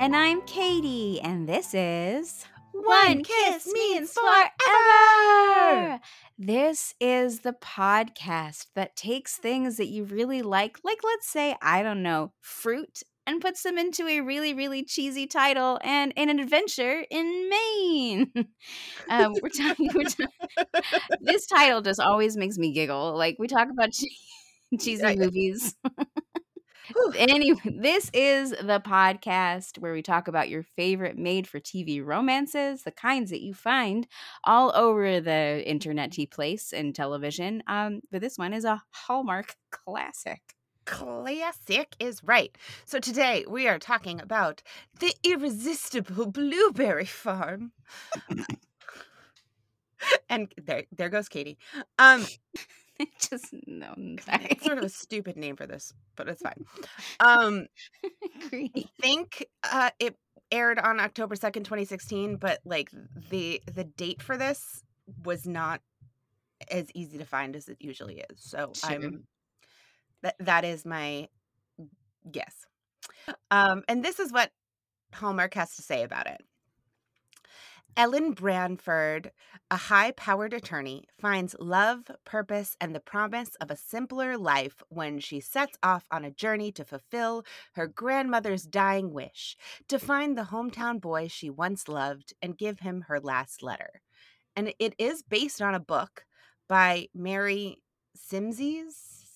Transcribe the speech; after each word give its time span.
And 0.00 0.16
I'm 0.16 0.40
Katie, 0.46 1.20
and 1.20 1.46
this 1.46 1.74
is 1.74 2.46
One 2.72 3.22
Kiss 3.22 3.66
Means 3.70 4.14
Forever. 4.14 6.00
This 6.38 6.94
is 6.98 7.40
the 7.40 7.52
podcast 7.52 8.68
that 8.74 8.96
takes 8.96 9.36
things 9.36 9.76
that 9.76 9.88
you 9.88 10.04
really 10.04 10.40
like, 10.40 10.78
like 10.84 11.00
let's 11.04 11.28
say, 11.28 11.54
I 11.60 11.82
don't 11.82 12.02
know, 12.02 12.32
fruit, 12.40 13.02
and 13.26 13.42
puts 13.42 13.62
them 13.62 13.76
into 13.76 14.08
a 14.08 14.22
really, 14.22 14.54
really 14.54 14.82
cheesy 14.84 15.26
title 15.26 15.78
and 15.84 16.14
an 16.16 16.30
adventure 16.38 17.04
in 17.10 17.50
Maine. 17.50 18.32
um, 19.10 19.34
we're 19.42 19.50
talking. 19.50 19.90
We're 19.94 20.04
ta- 20.04 20.72
this 21.20 21.46
title 21.46 21.82
just 21.82 22.00
always 22.00 22.38
makes 22.38 22.56
me 22.56 22.72
giggle. 22.72 23.18
Like 23.18 23.36
we 23.38 23.48
talk 23.48 23.68
about 23.70 23.92
che- 23.92 24.08
cheesy 24.80 25.16
movies. 25.16 25.76
Anyway, 27.16 27.60
this 27.64 28.10
is 28.12 28.50
the 28.50 28.80
podcast 28.84 29.78
where 29.78 29.92
we 29.92 30.02
talk 30.02 30.28
about 30.28 30.48
your 30.48 30.62
favorite 30.62 31.16
made 31.18 31.46
for 31.46 31.60
TV 31.60 32.00
romances, 32.00 32.82
the 32.82 32.90
kinds 32.90 33.30
that 33.30 33.42
you 33.42 33.54
find 33.54 34.06
all 34.44 34.72
over 34.74 35.20
the 35.20 35.62
internet 35.68 36.16
place 36.30 36.72
and 36.72 36.94
television. 36.94 37.62
Um, 37.66 38.00
but 38.10 38.20
this 38.20 38.38
one 38.38 38.52
is 38.52 38.64
a 38.64 38.82
Hallmark 38.90 39.54
classic. 39.70 40.40
Classic 40.86 41.94
is 42.00 42.22
right. 42.24 42.56
So 42.84 42.98
today 42.98 43.44
we 43.48 43.68
are 43.68 43.78
talking 43.78 44.20
about 44.20 44.62
the 44.98 45.14
irresistible 45.22 46.26
blueberry 46.26 47.04
farm. 47.04 47.72
and 50.28 50.52
there 50.64 50.84
there 50.96 51.08
goes 51.08 51.28
Katie. 51.28 51.58
Um 51.98 52.24
Just 53.30 53.54
no, 53.66 53.94
it's 54.50 54.64
sort 54.64 54.78
of 54.78 54.84
a 54.84 54.88
stupid 54.88 55.36
name 55.36 55.56
for 55.56 55.66
this, 55.66 55.92
but 56.16 56.28
it's 56.28 56.42
fine. 56.42 56.64
Um 57.20 57.66
Agree. 58.46 58.72
think 59.00 59.46
uh 59.62 59.90
it 59.98 60.16
aired 60.50 60.78
on 60.78 61.00
October 61.00 61.36
2nd, 61.36 61.64
2016, 61.64 62.36
but 62.36 62.60
like 62.64 62.90
the 63.30 63.62
the 63.72 63.84
date 63.84 64.22
for 64.22 64.36
this 64.36 64.82
was 65.24 65.46
not 65.46 65.80
as 66.70 66.88
easy 66.94 67.18
to 67.18 67.24
find 67.24 67.56
as 67.56 67.68
it 67.68 67.78
usually 67.80 68.22
is. 68.30 68.42
So 68.42 68.72
Sure. 68.74 68.90
I'm 68.90 69.24
that 70.22 70.36
that 70.40 70.64
is 70.64 70.84
my 70.84 71.28
guess. 72.30 72.66
Um 73.50 73.82
and 73.88 74.04
this 74.04 74.20
is 74.20 74.32
what 74.32 74.50
Hallmark 75.14 75.54
has 75.54 75.76
to 75.76 75.82
say 75.82 76.02
about 76.02 76.26
it. 76.26 76.40
Ellen 78.00 78.32
Branford, 78.32 79.30
a 79.70 79.76
high 79.76 80.12
powered 80.12 80.54
attorney, 80.54 81.04
finds 81.20 81.54
love, 81.58 82.10
purpose, 82.24 82.74
and 82.80 82.94
the 82.94 82.98
promise 83.00 83.50
of 83.60 83.70
a 83.70 83.76
simpler 83.76 84.38
life 84.38 84.82
when 84.88 85.20
she 85.20 85.38
sets 85.38 85.76
off 85.82 86.06
on 86.10 86.24
a 86.24 86.30
journey 86.30 86.72
to 86.72 86.82
fulfill 86.82 87.44
her 87.74 87.86
grandmother's 87.86 88.62
dying 88.62 89.12
wish 89.12 89.54
to 89.88 89.98
find 89.98 90.38
the 90.38 90.44
hometown 90.44 90.98
boy 90.98 91.28
she 91.28 91.50
once 91.50 91.88
loved 91.88 92.32
and 92.40 92.56
give 92.56 92.80
him 92.80 93.02
her 93.02 93.20
last 93.20 93.62
letter. 93.62 94.00
And 94.56 94.72
it 94.78 94.94
is 94.96 95.22
based 95.22 95.60
on 95.60 95.74
a 95.74 95.78
book 95.80 96.24
by 96.70 97.08
Mary 97.14 97.82
Simses. 98.16 99.26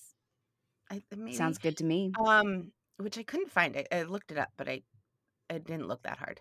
Sounds 1.35 1.59
good 1.59 1.77
to 1.77 1.83
me. 1.83 2.11
um 2.17 2.71
which 2.97 3.17
i 3.17 3.23
couldn't 3.23 3.51
find 3.51 3.75
I, 3.77 3.85
I 3.91 4.01
looked 4.03 4.31
it 4.31 4.37
up 4.37 4.49
but 4.57 4.67
i 4.69 4.81
i 5.49 5.57
didn't 5.59 5.87
look 5.87 6.01
that 6.03 6.17
hard 6.17 6.39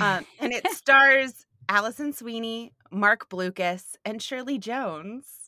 um 0.00 0.24
and 0.38 0.52
it 0.52 0.66
stars 0.70 1.46
alison 1.68 2.12
sweeney 2.12 2.72
marc 2.90 3.28
blucas 3.28 3.96
and 4.04 4.22
shirley 4.22 4.58
jones 4.58 5.44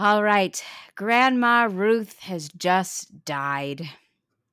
All 0.00 0.22
right, 0.22 0.62
Grandma 0.94 1.68
Ruth 1.68 2.20
has 2.20 2.48
just 2.50 3.24
died, 3.24 3.90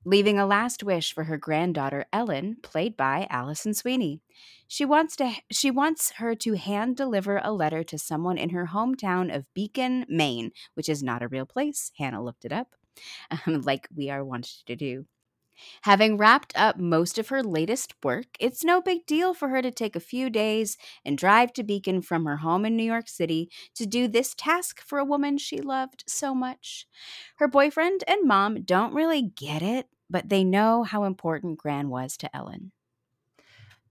leaving 0.04 0.40
a 0.40 0.44
last 0.46 0.82
wish 0.82 1.14
for 1.14 1.22
her 1.22 1.38
granddaughter 1.38 2.04
Ellen, 2.12 2.56
played 2.64 2.96
by 2.96 3.28
Alison 3.30 3.72
Sweeney. 3.72 4.22
She 4.66 4.84
wants 4.84 5.14
to 5.16 5.32
she 5.52 5.70
wants 5.70 6.14
her 6.16 6.34
to 6.34 6.54
hand 6.54 6.96
deliver 6.96 7.40
a 7.44 7.52
letter 7.52 7.84
to 7.84 7.96
someone 7.96 8.38
in 8.38 8.50
her 8.50 8.66
hometown 8.72 9.32
of 9.32 9.46
Beacon, 9.54 10.04
Maine, 10.08 10.50
which 10.74 10.88
is 10.88 11.00
not 11.04 11.22
a 11.22 11.28
real 11.28 11.46
place. 11.46 11.92
Hannah 11.96 12.24
looked 12.24 12.44
it 12.44 12.50
up, 12.50 12.74
um, 13.30 13.60
like 13.64 13.86
we 13.94 14.10
are 14.10 14.24
wanted 14.24 14.66
to 14.66 14.74
do. 14.74 15.06
Having 15.82 16.18
wrapped 16.18 16.52
up 16.56 16.78
most 16.78 17.18
of 17.18 17.28
her 17.28 17.42
latest 17.42 17.94
work, 18.02 18.26
it's 18.40 18.64
no 18.64 18.80
big 18.80 19.06
deal 19.06 19.34
for 19.34 19.48
her 19.48 19.62
to 19.62 19.70
take 19.70 19.96
a 19.96 20.00
few 20.00 20.30
days 20.30 20.76
and 21.04 21.18
drive 21.18 21.52
to 21.54 21.62
Beacon 21.62 22.02
from 22.02 22.24
her 22.24 22.38
home 22.38 22.64
in 22.64 22.76
New 22.76 22.84
York 22.84 23.08
City 23.08 23.50
to 23.74 23.86
do 23.86 24.08
this 24.08 24.34
task 24.34 24.80
for 24.80 24.98
a 24.98 25.04
woman 25.04 25.38
she 25.38 25.60
loved 25.60 26.04
so 26.06 26.34
much. 26.34 26.86
Her 27.36 27.48
boyfriend 27.48 28.04
and 28.06 28.26
mom 28.26 28.62
don't 28.62 28.94
really 28.94 29.22
get 29.22 29.62
it, 29.62 29.88
but 30.10 30.28
they 30.28 30.44
know 30.44 30.82
how 30.82 31.04
important 31.04 31.58
Gran 31.58 31.88
was 31.88 32.16
to 32.18 32.36
Ellen. 32.36 32.72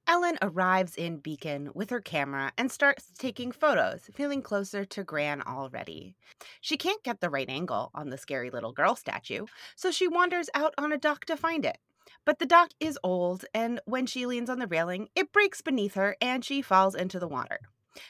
Ellen 0.08 0.38
arrives 0.42 0.96
in 0.96 1.18
beacon 1.18 1.70
with 1.74 1.90
her 1.90 2.02
camera 2.02 2.52
and 2.58 2.72
starts 2.72 3.12
taking 3.18 3.52
photos 3.52 4.10
feeling 4.14 4.42
closer 4.42 4.86
to 4.86 5.04
gran 5.04 5.42
already 5.42 6.16
she 6.62 6.78
can't 6.78 7.04
get 7.04 7.22
the 7.22 7.30
right 7.30 7.50
angle 7.50 7.92
on 7.94 8.10
the 8.10 8.18
scary 8.18 8.50
little 8.50 8.72
girl 8.72 8.96
statue 8.96 9.46
so 9.76 9.92
she 9.92 10.08
wanders 10.08 10.50
out 10.54 10.74
on 10.78 10.92
a 10.92 10.98
dock 10.98 11.26
to 11.26 11.38
find 11.38 11.66
it 11.66 11.78
but 12.26 12.40
the 12.40 12.46
dock 12.46 12.72
is 12.80 13.00
old 13.04 13.46
and 13.54 13.80
when 13.86 14.06
she 14.06 14.26
leans 14.26 14.50
on 14.50 14.60
the 14.60 14.68
railing 14.68 15.08
it 15.16 15.32
breaks 15.32 15.62
beneath 15.62 15.96
her 15.96 16.16
and 16.22 16.44
she 16.46 16.62
falls 16.62 16.96
into 16.96 17.20
the 17.20 17.28
water 17.28 17.60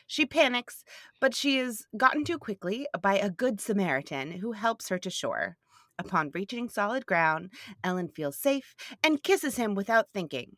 She 0.07 0.25
panics, 0.25 0.83
but 1.21 1.35
she 1.35 1.57
is 1.59 1.85
gotten 1.95 2.23
to 2.25 2.37
quickly 2.39 2.87
by 3.01 3.17
a 3.17 3.29
good 3.29 3.61
Samaritan 3.61 4.31
who 4.41 4.53
helps 4.53 4.89
her 4.89 4.97
to 4.99 5.09
shore. 5.09 5.57
Upon 5.99 6.31
reaching 6.33 6.69
solid 6.69 7.05
ground, 7.05 7.51
Ellen 7.83 8.09
feels 8.09 8.37
safe 8.37 8.75
and 9.03 9.23
kisses 9.23 9.57
him 9.57 9.75
without 9.75 10.07
thinking. 10.13 10.57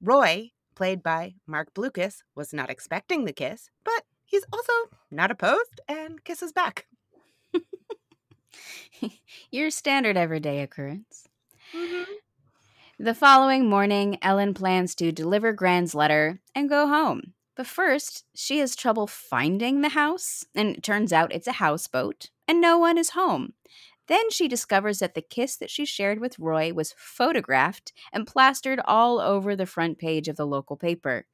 Roy, 0.00 0.50
played 0.74 1.02
by 1.02 1.34
Marc 1.46 1.74
Blucas, 1.74 2.22
was 2.34 2.52
not 2.52 2.70
expecting 2.70 3.24
the 3.24 3.32
kiss, 3.32 3.70
but 3.84 4.04
he's 4.24 4.44
also 4.52 4.72
not 5.10 5.30
opposed 5.30 5.80
and 5.88 6.24
kisses 6.24 6.52
back. 6.52 6.86
Your 9.50 9.70
standard 9.70 10.16
everyday 10.16 10.60
occurrence. 10.60 11.28
Mm-hmm. 11.74 12.12
The 12.98 13.14
following 13.14 13.68
morning, 13.68 14.18
Ellen 14.22 14.54
plans 14.54 14.94
to 14.96 15.10
deliver 15.10 15.52
Gran's 15.52 15.94
letter 15.94 16.40
and 16.54 16.68
go 16.68 16.86
home. 16.86 17.32
But 17.56 17.66
first, 17.66 18.24
she 18.34 18.58
has 18.60 18.76
trouble 18.76 19.06
finding 19.06 19.80
the 19.80 19.90
house, 19.90 20.46
and 20.54 20.76
it 20.76 20.82
turns 20.82 21.12
out 21.12 21.32
it's 21.32 21.46
a 21.46 21.52
houseboat, 21.52 22.30
and 22.48 22.60
no 22.60 22.78
one 22.78 22.96
is 22.96 23.10
home. 23.10 23.54
Then 24.08 24.30
she 24.30 24.48
discovers 24.48 24.98
that 24.98 25.14
the 25.14 25.22
kiss 25.22 25.56
that 25.56 25.70
she 25.70 25.84
shared 25.84 26.20
with 26.20 26.38
Roy 26.38 26.72
was 26.72 26.94
photographed 26.96 27.92
and 28.12 28.26
plastered 28.26 28.80
all 28.84 29.20
over 29.20 29.54
the 29.54 29.66
front 29.66 29.98
page 29.98 30.28
of 30.28 30.36
the 30.36 30.46
local 30.46 30.76
paper. 30.76 31.26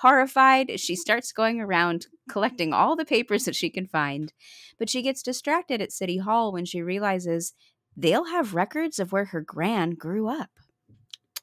Horrified, 0.00 0.78
she 0.78 0.94
starts 0.94 1.32
going 1.32 1.60
around 1.60 2.06
collecting 2.28 2.72
all 2.72 2.96
the 2.96 3.04
papers 3.04 3.44
that 3.44 3.56
she 3.56 3.70
can 3.70 3.86
find, 3.86 4.32
but 4.78 4.90
she 4.90 5.00
gets 5.02 5.22
distracted 5.22 5.80
at 5.80 5.92
City 5.92 6.18
Hall 6.18 6.52
when 6.52 6.66
she 6.66 6.82
realizes 6.82 7.54
they'll 7.96 8.26
have 8.26 8.54
records 8.54 8.98
of 8.98 9.12
where 9.12 9.26
her 9.26 9.40
gran 9.40 9.90
grew 9.90 10.28
up. 10.28 10.50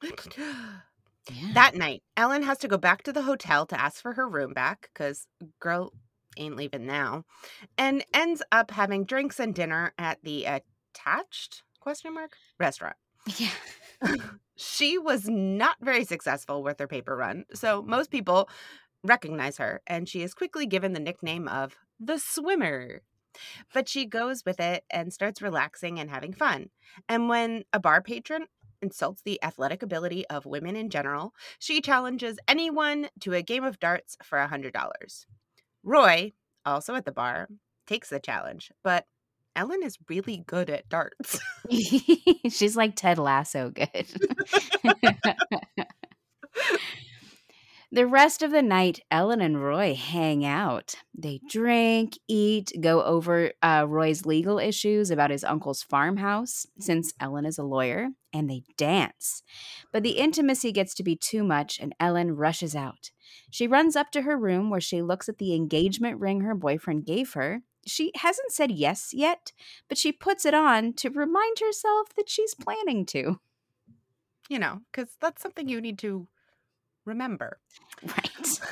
Yeah. 1.31 1.53
That 1.53 1.75
night, 1.75 2.03
Ellen 2.17 2.44
has 2.44 2.57
to 2.57 2.67
go 2.67 2.78
back 2.78 3.03
to 3.03 3.13
the 3.13 3.22
hotel 3.22 3.66
to 3.67 3.79
ask 3.79 4.01
for 4.01 4.11
her 4.16 4.28
room 4.28 4.51
back 4.51 4.90
because 4.94 5.25
girl 5.61 5.94
ain't 6.38 6.56
leaving 6.56 6.86
now, 6.86 7.26
and 7.78 8.06
ends 8.14 8.42
up 8.52 8.72
having 8.72 9.06
drinks 9.06 9.40
and 9.40 9.54
dinner 9.54 9.94
at 9.98 10.20
the 10.24 10.46
attached 10.46 11.64
question 11.80 12.14
mark 12.14 12.34
restaurant. 12.59 12.96
yeah. 13.38 13.50
she 14.56 14.97
was 14.97 15.28
not 15.28 15.78
very 15.82 16.03
successful 16.03 16.64
with 16.64 16.80
her 16.80 16.88
paper 16.88 17.16
run, 17.16 17.46
so 17.53 17.82
most 17.82 18.12
people 18.12 18.50
recognize 19.03 19.58
her, 19.58 19.82
and 19.88 20.08
she 20.08 20.22
is 20.22 20.34
quickly 20.34 20.66
given 20.66 20.94
the 20.94 21.00
nickname 21.00 21.47
of 21.47 21.76
the 22.00 22.18
swimmer. 22.18 23.02
But 23.74 23.90
she 23.90 24.06
goes 24.06 24.44
with 24.46 24.59
it 24.59 24.84
and 24.90 25.12
starts 25.12 25.41
relaxing 25.41 26.00
and 26.00 26.09
having 26.09 26.34
fun. 26.34 26.70
And 27.09 27.28
when 27.29 27.64
a 27.74 27.79
bar 27.79 28.02
patron 28.02 28.46
insults 28.82 29.22
the 29.22 29.41
athletic 29.44 29.82
ability 29.82 30.28
of 30.28 30.46
women 30.46 30.76
in 30.76 30.90
general, 30.90 31.34
she 31.58 31.82
challenges 31.82 32.38
anyone 32.47 33.08
to 33.22 33.34
a 33.34 33.41
game 33.41 33.64
of 33.64 33.79
darts 33.79 34.18
for 34.22 34.40
a 34.40 34.47
$100. 34.47 35.26
Roy, 35.84 36.34
also 36.66 36.96
at 36.96 37.06
the 37.06 37.12
bar, 37.12 37.47
takes 37.88 38.09
the 38.09 38.20
challenge, 38.20 38.72
but 38.84 39.06
Ellen 39.56 39.84
is 39.84 39.97
really 40.09 40.44
good 40.47 40.70
at 40.70 40.90
darts. 40.90 41.40
She's 42.50 42.76
like 42.76 42.96
Ted 42.96 43.20
Lasso 43.20 43.70
good. 43.70 44.08
the 47.93 48.07
rest 48.07 48.41
of 48.41 48.49
the 48.49 48.63
night, 48.63 49.01
Ellen 49.11 49.40
and 49.40 49.63
Roy 49.63 49.93
hang 49.93 50.43
out. 50.43 50.95
They 51.13 51.40
drink, 51.47 52.17
eat, 52.28 52.72
go 52.81 53.03
over 53.03 53.51
uh, 53.61 53.85
Roy's 53.87 54.25
legal 54.25 54.57
issues 54.57 55.11
about 55.11 55.29
his 55.29 55.43
uncle's 55.43 55.84
farmhouse, 55.84 56.66
since 56.79 57.13
Ellen 57.19 57.45
is 57.45 57.59
a 57.59 57.63
lawyer, 57.63 58.09
and 58.34 58.49
they 58.49 58.63
dance. 58.78 59.43
But 59.91 60.01
the 60.01 60.17
intimacy 60.17 60.72
gets 60.72 60.95
to 60.95 61.03
be 61.03 61.16
too 61.16 61.43
much, 61.43 61.79
and 61.79 61.93
Ellen 61.99 62.35
rushes 62.35 62.75
out. 62.75 63.11
She 63.51 63.67
runs 63.67 63.95
up 63.95 64.09
to 64.11 64.23
her 64.23 64.37
room 64.37 64.72
where 64.72 64.81
she 64.81 65.03
looks 65.03 65.29
at 65.29 65.37
the 65.37 65.53
engagement 65.53 66.19
ring 66.19 66.41
her 66.41 66.55
boyfriend 66.55 67.05
gave 67.05 67.34
her. 67.34 67.61
She 67.85 68.11
hasn't 68.16 68.51
said 68.51 68.72
yes 68.72 69.13
yet, 69.13 69.51
but 69.87 69.99
she 69.99 70.11
puts 70.11 70.45
it 70.45 70.55
on 70.55 70.93
to 70.93 71.09
remind 71.11 71.59
herself 71.59 72.07
that 72.16 72.29
she's 72.29 72.55
planning 72.55 73.05
to. 73.07 73.40
you 74.49 74.59
know, 74.59 74.81
because 74.91 75.16
that's 75.22 75.41
something 75.41 75.69
you 75.69 75.79
need 75.79 75.99
to 75.99 76.28
remember. 77.05 77.59
Right. 78.03 78.59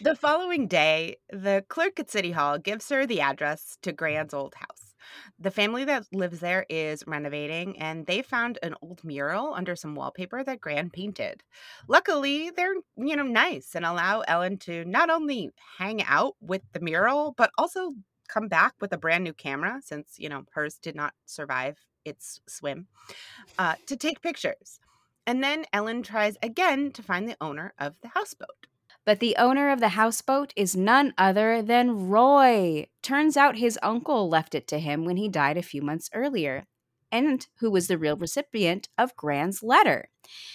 The 0.00 0.16
following 0.16 0.66
day, 0.66 1.16
the 1.30 1.64
clerk 1.68 2.00
at 2.00 2.10
City 2.10 2.30
Hall 2.30 2.58
gives 2.58 2.88
her 2.88 3.06
the 3.06 3.20
address 3.20 3.76
to 3.82 3.92
Gran's 3.92 4.32
old 4.32 4.54
house. 4.54 4.94
The 5.38 5.50
family 5.50 5.84
that 5.84 6.06
lives 6.12 6.40
there 6.40 6.64
is 6.68 7.04
renovating, 7.06 7.78
and 7.78 8.06
they 8.06 8.22
found 8.22 8.58
an 8.62 8.74
old 8.82 9.04
mural 9.04 9.54
under 9.54 9.76
some 9.76 9.94
wallpaper 9.94 10.42
that 10.44 10.60
Gran 10.60 10.90
painted. 10.90 11.42
Luckily, 11.86 12.50
they're, 12.50 12.74
you 12.96 13.16
know, 13.16 13.24
nice 13.24 13.74
and 13.74 13.84
allow 13.84 14.20
Ellen 14.22 14.58
to 14.60 14.84
not 14.84 15.10
only 15.10 15.50
hang 15.78 16.02
out 16.02 16.34
with 16.40 16.62
the 16.72 16.80
mural, 16.80 17.34
but 17.36 17.50
also 17.58 17.92
come 18.28 18.48
back 18.48 18.74
with 18.80 18.92
a 18.92 18.98
brand 18.98 19.24
new 19.24 19.32
camera, 19.32 19.80
since, 19.82 20.14
you 20.18 20.28
know, 20.28 20.44
hers 20.52 20.78
did 20.78 20.94
not 20.94 21.14
survive 21.24 21.78
its 22.04 22.40
swim, 22.48 22.86
uh, 23.58 23.74
to 23.86 23.96
take 23.96 24.22
pictures. 24.22 24.80
And 25.28 25.44
then 25.44 25.66
Ellen 25.74 26.02
tries 26.02 26.38
again 26.42 26.90
to 26.92 27.02
find 27.02 27.28
the 27.28 27.36
owner 27.38 27.74
of 27.78 28.00
the 28.00 28.08
houseboat. 28.08 28.66
But 29.04 29.20
the 29.20 29.36
owner 29.36 29.70
of 29.70 29.78
the 29.78 29.90
houseboat 29.90 30.54
is 30.56 30.74
none 30.74 31.12
other 31.18 31.60
than 31.60 32.08
Roy. 32.08 32.86
Turns 33.02 33.36
out 33.36 33.58
his 33.58 33.78
uncle 33.82 34.30
left 34.30 34.54
it 34.54 34.66
to 34.68 34.78
him 34.78 35.04
when 35.04 35.18
he 35.18 35.28
died 35.28 35.58
a 35.58 35.62
few 35.62 35.82
months 35.82 36.08
earlier, 36.14 36.64
and 37.12 37.46
who 37.58 37.70
was 37.70 37.88
the 37.88 37.98
real 37.98 38.16
recipient 38.16 38.88
of 38.96 39.16
Gran's 39.16 39.62
letter. 39.62 40.08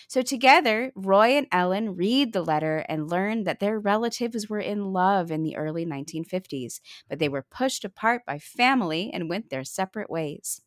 So 0.08 0.24
together, 0.24 0.92
Roy 0.96 1.38
and 1.38 1.46
Ellen 1.52 1.96
read 1.96 2.34
the 2.34 2.42
letter 2.42 2.84
and 2.90 3.12
learn 3.12 3.44
that 3.44 3.60
their 3.60 3.78
relatives 3.80 4.50
were 4.50 4.60
in 4.60 4.92
love 4.92 5.30
in 5.30 5.44
the 5.44 5.56
early 5.56 5.86
1950s, 5.86 6.80
but 7.08 7.20
they 7.20 7.30
were 7.30 7.46
pushed 7.48 7.86
apart 7.86 8.24
by 8.26 8.40
family 8.40 9.12
and 9.14 9.30
went 9.30 9.52
their 9.52 9.64
separate 9.64 10.10
ways. 10.10 10.62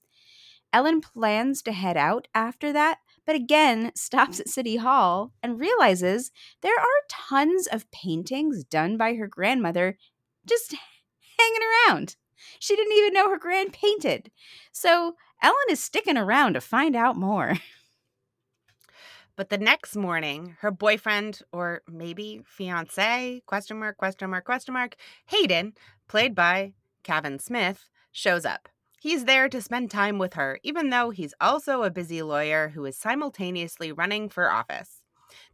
Ellen 0.72 1.00
plans 1.00 1.62
to 1.62 1.72
head 1.72 1.96
out 1.96 2.28
after 2.34 2.72
that, 2.72 2.98
but 3.26 3.36
again 3.36 3.92
stops 3.94 4.40
at 4.40 4.48
City 4.48 4.76
Hall 4.76 5.32
and 5.42 5.60
realizes 5.60 6.30
there 6.62 6.78
are 6.78 7.08
tons 7.10 7.66
of 7.66 7.90
paintings 7.90 8.64
done 8.64 8.96
by 8.96 9.14
her 9.14 9.26
grandmother 9.26 9.98
just 10.46 10.74
hanging 11.38 11.60
around. 11.88 12.16
She 12.58 12.76
didn't 12.76 12.96
even 12.96 13.12
know 13.12 13.28
her 13.28 13.38
grand 13.38 13.72
painted. 13.72 14.30
So 14.72 15.16
Ellen 15.42 15.56
is 15.68 15.82
sticking 15.82 16.16
around 16.16 16.54
to 16.54 16.60
find 16.60 16.96
out 16.96 17.16
more. 17.16 17.54
But 19.36 19.50
the 19.50 19.58
next 19.58 19.94
morning, 19.94 20.56
her 20.60 20.70
boyfriend, 20.70 21.42
or 21.52 21.82
maybe 21.86 22.40
fiance, 22.46 23.42
question 23.44 23.78
mark, 23.78 23.98
question 23.98 24.30
mark, 24.30 24.46
question 24.46 24.72
mark, 24.72 24.96
Hayden, 25.26 25.74
played 26.08 26.34
by 26.34 26.72
Kavan 27.04 27.38
Smith, 27.38 27.90
shows 28.10 28.46
up. 28.46 28.70
He's 29.00 29.24
there 29.24 29.48
to 29.48 29.60
spend 29.60 29.90
time 29.90 30.18
with 30.18 30.34
her, 30.34 30.58
even 30.62 30.90
though 30.90 31.10
he's 31.10 31.34
also 31.40 31.82
a 31.82 31.90
busy 31.90 32.22
lawyer 32.22 32.68
who 32.70 32.84
is 32.84 32.96
simultaneously 32.96 33.92
running 33.92 34.28
for 34.28 34.50
office. 34.50 35.02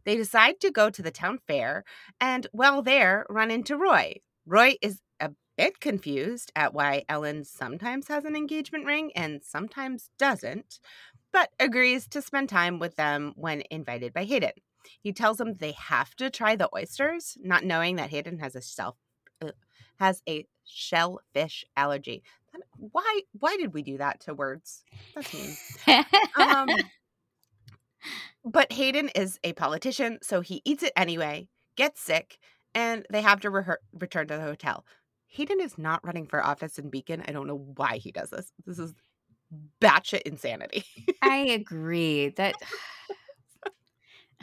They 0.05 0.15
decide 0.15 0.59
to 0.61 0.71
go 0.71 0.89
to 0.89 1.01
the 1.01 1.11
town 1.11 1.39
fair 1.47 1.83
and, 2.19 2.47
while 2.51 2.81
there, 2.81 3.25
run 3.29 3.51
into 3.51 3.77
Roy. 3.77 4.15
Roy 4.45 4.75
is 4.81 5.01
a 5.19 5.31
bit 5.57 5.79
confused 5.79 6.51
at 6.55 6.73
why 6.73 7.03
Ellen 7.09 7.43
sometimes 7.43 8.07
has 8.07 8.25
an 8.25 8.35
engagement 8.35 8.85
ring 8.85 9.11
and 9.15 9.43
sometimes 9.43 10.09
doesn't, 10.17 10.79
but 11.31 11.49
agrees 11.59 12.07
to 12.09 12.21
spend 12.21 12.49
time 12.49 12.79
with 12.79 12.95
them 12.95 13.33
when 13.35 13.63
invited 13.71 14.13
by 14.13 14.23
Hayden. 14.25 14.51
He 15.01 15.13
tells 15.13 15.37
them 15.37 15.55
they 15.55 15.73
have 15.73 16.15
to 16.15 16.29
try 16.29 16.55
the 16.55 16.69
oysters, 16.75 17.37
not 17.41 17.63
knowing 17.63 17.95
that 17.97 18.09
Hayden 18.09 18.39
has 18.39 18.55
a 18.55 18.61
self 18.61 18.95
uh, 19.41 19.51
has 19.99 20.21
a 20.27 20.45
shellfish 20.65 21.65
allergy. 21.77 22.23
Why 22.91 23.21
why 23.39 23.55
did 23.57 23.73
we 23.73 23.81
do 23.81 23.97
that 23.97 24.19
to 24.21 24.33
words? 24.33 24.83
That's 25.15 25.33
mean. 25.33 26.05
um, 26.35 26.67
but 28.45 28.71
Hayden 28.73 29.09
is 29.09 29.39
a 29.43 29.53
politician, 29.53 30.19
so 30.21 30.41
he 30.41 30.61
eats 30.65 30.83
it 30.83 30.91
anyway, 30.95 31.47
gets 31.77 32.01
sick, 32.01 32.39
and 32.75 33.05
they 33.09 33.21
have 33.21 33.39
to 33.41 33.49
re- 33.49 33.75
return 33.93 34.27
to 34.27 34.35
the 34.35 34.43
hotel. 34.43 34.85
Hayden 35.27 35.61
is 35.61 35.77
not 35.77 36.05
running 36.05 36.27
for 36.27 36.43
office 36.43 36.77
in 36.77 36.89
Beacon. 36.89 37.23
I 37.27 37.31
don't 37.31 37.47
know 37.47 37.73
why 37.75 37.97
he 37.97 38.11
does 38.11 38.29
this. 38.29 38.51
This 38.65 38.79
is 38.79 38.93
batshit 39.81 40.21
insanity. 40.23 40.83
I 41.21 41.37
agree 41.37 42.29
that 42.29 42.55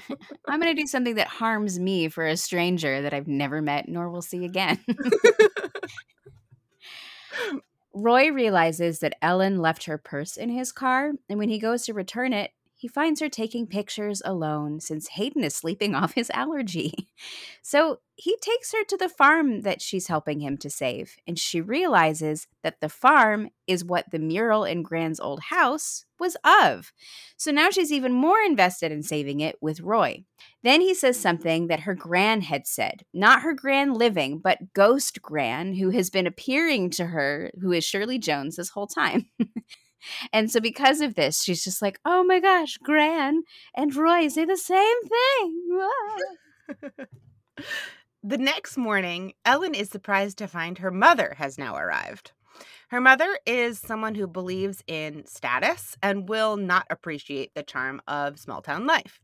I'm 0.48 0.60
going 0.60 0.74
to 0.74 0.82
do 0.82 0.86
something 0.86 1.16
that 1.16 1.28
harms 1.28 1.78
me 1.78 2.08
for 2.08 2.26
a 2.26 2.36
stranger 2.36 3.02
that 3.02 3.12
I've 3.12 3.28
never 3.28 3.60
met 3.60 3.88
nor 3.88 4.10
will 4.10 4.22
see 4.22 4.44
again. 4.44 4.82
Roy 7.92 8.30
realizes 8.30 9.00
that 9.00 9.16
Ellen 9.20 9.58
left 9.60 9.84
her 9.84 9.98
purse 9.98 10.36
in 10.36 10.48
his 10.48 10.72
car, 10.72 11.12
and 11.28 11.38
when 11.38 11.48
he 11.48 11.58
goes 11.58 11.84
to 11.86 11.94
return 11.94 12.32
it, 12.32 12.52
he 12.80 12.88
finds 12.88 13.20
her 13.20 13.28
taking 13.28 13.66
pictures 13.66 14.22
alone 14.24 14.80
since 14.80 15.08
Hayden 15.08 15.44
is 15.44 15.54
sleeping 15.54 15.94
off 15.94 16.14
his 16.14 16.30
allergy. 16.30 17.10
So 17.60 17.98
he 18.14 18.38
takes 18.40 18.72
her 18.72 18.84
to 18.84 18.96
the 18.96 19.10
farm 19.10 19.60
that 19.62 19.82
she's 19.82 20.06
helping 20.06 20.40
him 20.40 20.56
to 20.58 20.70
save, 20.70 21.16
and 21.26 21.38
she 21.38 21.60
realizes 21.60 22.46
that 22.62 22.80
the 22.80 22.88
farm 22.88 23.50
is 23.66 23.84
what 23.84 24.10
the 24.10 24.18
mural 24.18 24.64
in 24.64 24.82
Gran's 24.82 25.20
old 25.20 25.40
house 25.40 26.06
was 26.18 26.38
of. 26.42 26.90
So 27.36 27.50
now 27.50 27.68
she's 27.68 27.92
even 27.92 28.14
more 28.14 28.40
invested 28.40 28.90
in 28.92 29.02
saving 29.02 29.40
it 29.40 29.56
with 29.60 29.80
Roy. 29.80 30.24
Then 30.62 30.80
he 30.80 30.94
says 30.94 31.20
something 31.20 31.66
that 31.66 31.80
her 31.80 31.94
gran 31.94 32.40
had 32.40 32.66
said, 32.66 33.04
not 33.12 33.42
her 33.42 33.52
gran 33.52 33.92
living, 33.92 34.38
but 34.38 34.72
ghost 34.72 35.20
gran, 35.20 35.74
who 35.74 35.90
has 35.90 36.08
been 36.08 36.26
appearing 36.26 36.88
to 36.92 37.06
her, 37.06 37.50
who 37.60 37.72
is 37.72 37.84
Shirley 37.84 38.18
Jones 38.18 38.56
this 38.56 38.70
whole 38.70 38.86
time. 38.86 39.26
And 40.32 40.50
so 40.50 40.60
because 40.60 41.00
of 41.00 41.14
this, 41.14 41.42
she's 41.42 41.64
just 41.64 41.82
like, 41.82 41.98
"Oh 42.04 42.24
my 42.24 42.40
gosh, 42.40 42.78
Gran 42.78 43.42
and 43.74 43.94
Roy 43.94 44.28
say 44.28 44.44
the 44.44 44.56
same 44.56 45.02
thing." 45.02 45.80
the 48.22 48.38
next 48.38 48.76
morning, 48.76 49.34
Ellen 49.44 49.74
is 49.74 49.90
surprised 49.90 50.38
to 50.38 50.48
find 50.48 50.78
her 50.78 50.90
mother 50.90 51.34
has 51.38 51.58
now 51.58 51.76
arrived. 51.76 52.32
Her 52.88 53.00
mother 53.00 53.38
is 53.46 53.78
someone 53.78 54.16
who 54.16 54.26
believes 54.26 54.82
in 54.86 55.24
status 55.26 55.96
and 56.02 56.28
will 56.28 56.56
not 56.56 56.86
appreciate 56.90 57.54
the 57.54 57.62
charm 57.62 58.02
of 58.08 58.38
small 58.38 58.62
town 58.62 58.86
life. 58.86 59.20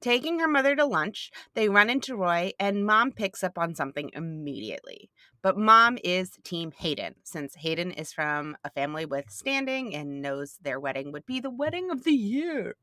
Taking 0.00 0.38
her 0.38 0.46
mother 0.46 0.76
to 0.76 0.84
lunch, 0.84 1.32
they 1.54 1.68
run 1.68 1.90
into 1.90 2.16
Roy, 2.16 2.52
and 2.60 2.86
mom 2.86 3.10
picks 3.10 3.42
up 3.42 3.58
on 3.58 3.74
something 3.74 4.10
immediately. 4.14 5.10
But 5.42 5.58
mom 5.58 5.98
is 6.04 6.38
Team 6.44 6.70
Hayden, 6.70 7.16
since 7.24 7.56
Hayden 7.56 7.90
is 7.90 8.12
from 8.12 8.56
a 8.62 8.70
family 8.70 9.06
with 9.06 9.28
standing 9.28 9.96
and 9.96 10.22
knows 10.22 10.58
their 10.62 10.78
wedding 10.78 11.10
would 11.10 11.26
be 11.26 11.40
the 11.40 11.50
wedding 11.50 11.90
of 11.90 12.04
the 12.04 12.12
year. 12.12 12.76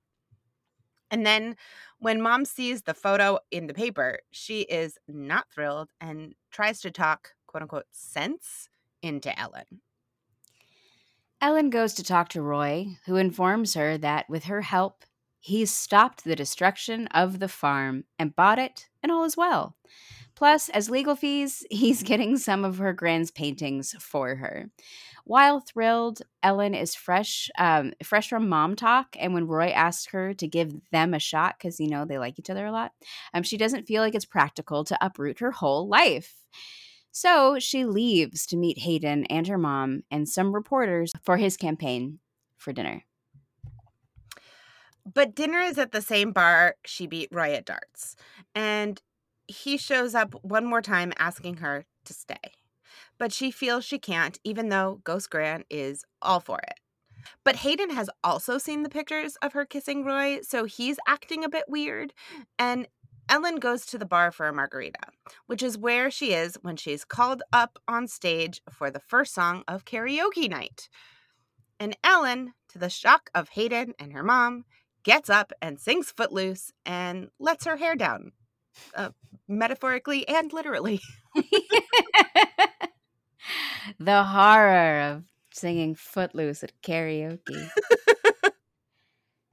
And 1.09 1.25
then 1.25 1.55
when 1.99 2.21
mom 2.21 2.43
sees 2.43 2.81
the 2.81 2.93
photo 2.93 3.39
in 3.49 3.67
the 3.67 3.73
paper, 3.73 4.19
she 4.31 4.61
is 4.61 4.97
not 5.07 5.49
thrilled 5.49 5.91
and 6.01 6.35
tries 6.51 6.81
to 6.81 6.91
talk, 6.91 7.29
quote 7.47 7.61
unquote, 7.61 7.85
sense 7.91 8.67
into 9.01 9.37
Ellen. 9.39 9.81
Ellen 11.39 11.69
goes 11.69 11.93
to 11.93 12.03
talk 12.03 12.29
to 12.29 12.41
Roy, 12.41 12.97
who 13.05 13.15
informs 13.15 13.75
her 13.75 13.97
that 13.99 14.29
with 14.29 14.45
her 14.45 14.61
help, 14.61 15.05
He's 15.45 15.71
stopped 15.71 16.23
the 16.23 16.35
destruction 16.35 17.05
of 17.09 17.37
the 17.37 17.47
farm 17.47 18.05
and 18.17 18.35
bought 18.35 18.57
it, 18.57 18.87
and 19.03 19.11
all 19.11 19.25
is 19.25 19.37
well. 19.37 19.75
Plus, 20.33 20.69
as 20.69 20.89
legal 20.89 21.15
fees, 21.15 21.63
he's 21.69 22.01
getting 22.01 22.35
some 22.37 22.65
of 22.65 22.79
her 22.79 22.93
grand's 22.93 23.29
paintings 23.29 23.93
for 23.99 24.37
her. 24.37 24.71
While 25.23 25.59
thrilled, 25.59 26.23
Ellen 26.41 26.73
is 26.73 26.95
fresh, 26.95 27.51
um, 27.59 27.93
fresh 28.03 28.27
from 28.27 28.49
mom 28.49 28.75
talk, 28.75 29.15
and 29.19 29.35
when 29.35 29.45
Roy 29.45 29.67
asks 29.67 30.07
her 30.07 30.33
to 30.33 30.47
give 30.47 30.73
them 30.91 31.13
a 31.13 31.19
shot 31.19 31.57
because 31.59 31.79
you 31.79 31.89
know 31.89 32.05
they 32.05 32.17
like 32.17 32.39
each 32.39 32.49
other 32.49 32.65
a 32.65 32.71
lot, 32.71 32.93
um, 33.35 33.43
she 33.43 33.57
doesn't 33.57 33.85
feel 33.85 34.01
like 34.01 34.15
it's 34.15 34.25
practical 34.25 34.83
to 34.85 34.97
uproot 34.99 35.41
her 35.41 35.51
whole 35.51 35.87
life. 35.87 36.43
So 37.11 37.59
she 37.59 37.85
leaves 37.85 38.47
to 38.47 38.57
meet 38.57 38.79
Hayden 38.79 39.25
and 39.25 39.45
her 39.45 39.59
mom 39.59 40.05
and 40.09 40.27
some 40.27 40.55
reporters 40.55 41.11
for 41.21 41.37
his 41.37 41.55
campaign 41.55 42.17
for 42.57 42.73
dinner. 42.73 43.03
But 45.11 45.35
dinner 45.35 45.59
is 45.59 45.77
at 45.77 45.91
the 45.91 46.01
same 46.01 46.31
bar 46.31 46.75
she 46.85 47.07
beat 47.07 47.29
Roy 47.31 47.53
at 47.53 47.65
darts. 47.65 48.15
And 48.53 49.01
he 49.47 49.77
shows 49.77 50.15
up 50.15 50.33
one 50.43 50.65
more 50.65 50.81
time 50.81 51.13
asking 51.17 51.57
her 51.57 51.85
to 52.05 52.13
stay. 52.13 52.53
But 53.17 53.31
she 53.31 53.51
feels 53.51 53.85
she 53.85 53.99
can't, 53.99 54.39
even 54.43 54.69
though 54.69 55.01
Ghost 55.03 55.29
Grant 55.29 55.65
is 55.69 56.03
all 56.21 56.39
for 56.39 56.59
it. 56.59 56.79
But 57.43 57.57
Hayden 57.57 57.91
has 57.91 58.09
also 58.23 58.57
seen 58.57 58.83
the 58.83 58.89
pictures 58.89 59.35
of 59.41 59.53
her 59.53 59.65
kissing 59.65 60.03
Roy, 60.03 60.41
so 60.41 60.65
he's 60.65 60.97
acting 61.07 61.43
a 61.43 61.49
bit 61.49 61.65
weird. 61.67 62.13
And 62.59 62.87
Ellen 63.29 63.55
goes 63.55 63.85
to 63.87 63.97
the 63.97 64.05
bar 64.05 64.31
for 64.31 64.47
a 64.47 64.53
margarita, 64.53 64.99
which 65.47 65.63
is 65.63 65.77
where 65.77 66.11
she 66.11 66.33
is 66.33 66.57
when 66.61 66.77
she's 66.77 67.03
called 67.03 67.41
up 67.51 67.79
on 67.87 68.07
stage 68.07 68.61
for 68.69 68.91
the 68.91 68.99
first 68.99 69.33
song 69.33 69.63
of 69.67 69.85
karaoke 69.85 70.49
night. 70.49 70.89
And 71.79 71.97
Ellen, 72.03 72.53
to 72.69 72.77
the 72.77 72.89
shock 72.89 73.29
of 73.33 73.49
Hayden 73.49 73.93
and 73.99 74.13
her 74.13 74.23
mom, 74.23 74.65
gets 75.05 75.29
up 75.29 75.53
and 75.61 75.79
sings 75.79 76.11
Footloose 76.11 76.73
and 76.85 77.29
lets 77.39 77.65
her 77.65 77.77
hair 77.77 77.95
down, 77.95 78.33
uh, 78.95 79.11
metaphorically 79.47 80.27
and 80.27 80.51
literally. 80.51 80.99
the 83.99 84.23
horror 84.23 84.99
of 84.99 85.23
singing 85.53 85.95
Footloose 85.95 86.63
at 86.63 86.73
karaoke. 86.81 87.69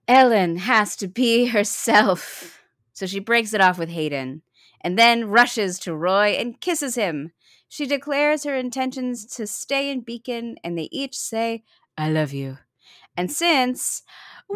Ellen 0.09 0.57
has 0.57 0.97
to 0.97 1.07
be 1.07 1.47
herself. 1.47 2.61
So 2.93 3.07
she 3.07 3.21
breaks 3.21 3.55
it 3.55 3.61
off 3.61 3.79
with 3.79 3.91
Hayden 3.91 4.43
and 4.81 4.99
then 4.99 5.29
rushes 5.29 5.79
to 5.81 5.95
Roy 5.95 6.31
and 6.31 6.61
kisses 6.61 6.97
him. 6.97 7.33
She 7.69 7.87
declares 7.87 8.45
her 8.45 8.55
intentions 8.55 9.27
to 9.37 9.47
stay 9.47 9.91
in 9.91 10.01
Beacon 10.01 10.57
and 10.65 10.77
they 10.77 10.89
each 10.91 11.17
say, 11.17 11.63
I 11.97 12.11
love 12.11 12.33
you. 12.33 12.59
And 13.17 13.31
since 13.31 14.03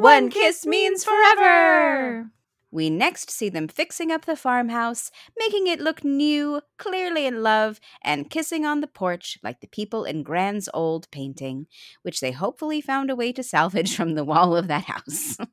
one 0.02 0.30
kiss 0.30 0.64
means 0.66 1.04
forever, 1.04 2.30
we 2.70 2.90
next 2.90 3.30
see 3.30 3.48
them 3.48 3.68
fixing 3.68 4.10
up 4.10 4.24
the 4.26 4.36
farmhouse, 4.36 5.10
making 5.38 5.66
it 5.66 5.80
look 5.80 6.04
new, 6.04 6.60
clearly 6.78 7.26
in 7.26 7.42
love, 7.42 7.80
and 8.02 8.28
kissing 8.30 8.66
on 8.66 8.80
the 8.80 8.86
porch 8.86 9.38
like 9.42 9.60
the 9.60 9.66
people 9.68 10.04
in 10.04 10.22
Gran's 10.22 10.68
old 10.74 11.10
painting, 11.10 11.66
which 12.02 12.20
they 12.20 12.32
hopefully 12.32 12.80
found 12.80 13.10
a 13.10 13.16
way 13.16 13.32
to 13.32 13.42
salvage 13.42 13.94
from 13.96 14.14
the 14.14 14.24
wall 14.24 14.56
of 14.56 14.68
that 14.68 14.84
house. 14.84 15.36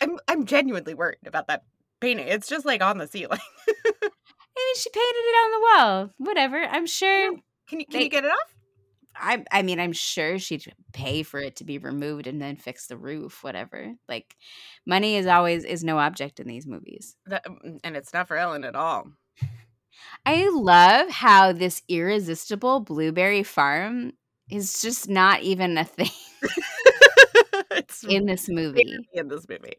I'm 0.00 0.18
I'm 0.28 0.44
genuinely 0.44 0.94
worried 0.94 1.18
about 1.26 1.48
that 1.48 1.64
painting. 2.00 2.28
It's 2.28 2.48
just 2.48 2.64
like 2.66 2.82
on 2.82 2.98
the 2.98 3.06
ceiling. 3.06 3.38
Maybe 3.66 4.74
she 4.76 4.90
painted 4.90 5.18
it 5.18 5.36
on 5.36 5.50
the 5.50 5.60
wall. 5.78 6.10
Whatever. 6.18 6.58
I'm 6.58 6.86
sure. 6.86 7.36
Can 7.68 7.80
you 7.80 7.86
can 7.86 7.98
They- 7.98 8.04
you 8.04 8.10
get 8.10 8.24
it 8.24 8.30
off? 8.30 8.54
I 9.18 9.44
I 9.52 9.62
mean, 9.62 9.80
I'm 9.80 9.92
sure 9.92 10.38
she'd 10.38 10.72
pay 10.92 11.22
for 11.22 11.38
it 11.40 11.56
to 11.56 11.64
be 11.64 11.78
removed 11.78 12.26
and 12.26 12.40
then 12.40 12.56
fix 12.56 12.86
the 12.86 12.96
roof. 12.96 13.42
Whatever. 13.42 13.94
Like, 14.08 14.36
money 14.86 15.16
is 15.16 15.26
always 15.26 15.64
is 15.64 15.84
no 15.84 15.98
object 15.98 16.40
in 16.40 16.46
these 16.46 16.66
movies. 16.66 17.16
That, 17.26 17.44
mm, 17.44 17.78
and 17.84 17.96
it's 17.96 18.12
not 18.12 18.28
for 18.28 18.36
Ellen 18.36 18.64
at 18.64 18.76
all. 18.76 19.08
I 20.24 20.48
love 20.52 21.10
how 21.10 21.52
this 21.52 21.82
irresistible 21.88 22.80
blueberry 22.80 23.42
farm 23.42 24.12
is 24.50 24.80
just 24.80 25.08
not 25.08 25.42
even 25.42 25.76
a 25.76 25.84
thing 25.84 26.10
it's 27.72 28.04
in 28.04 28.26
this 28.26 28.48
movie. 28.48 28.96
in 29.12 29.28
this 29.28 29.46
movie. 29.48 29.76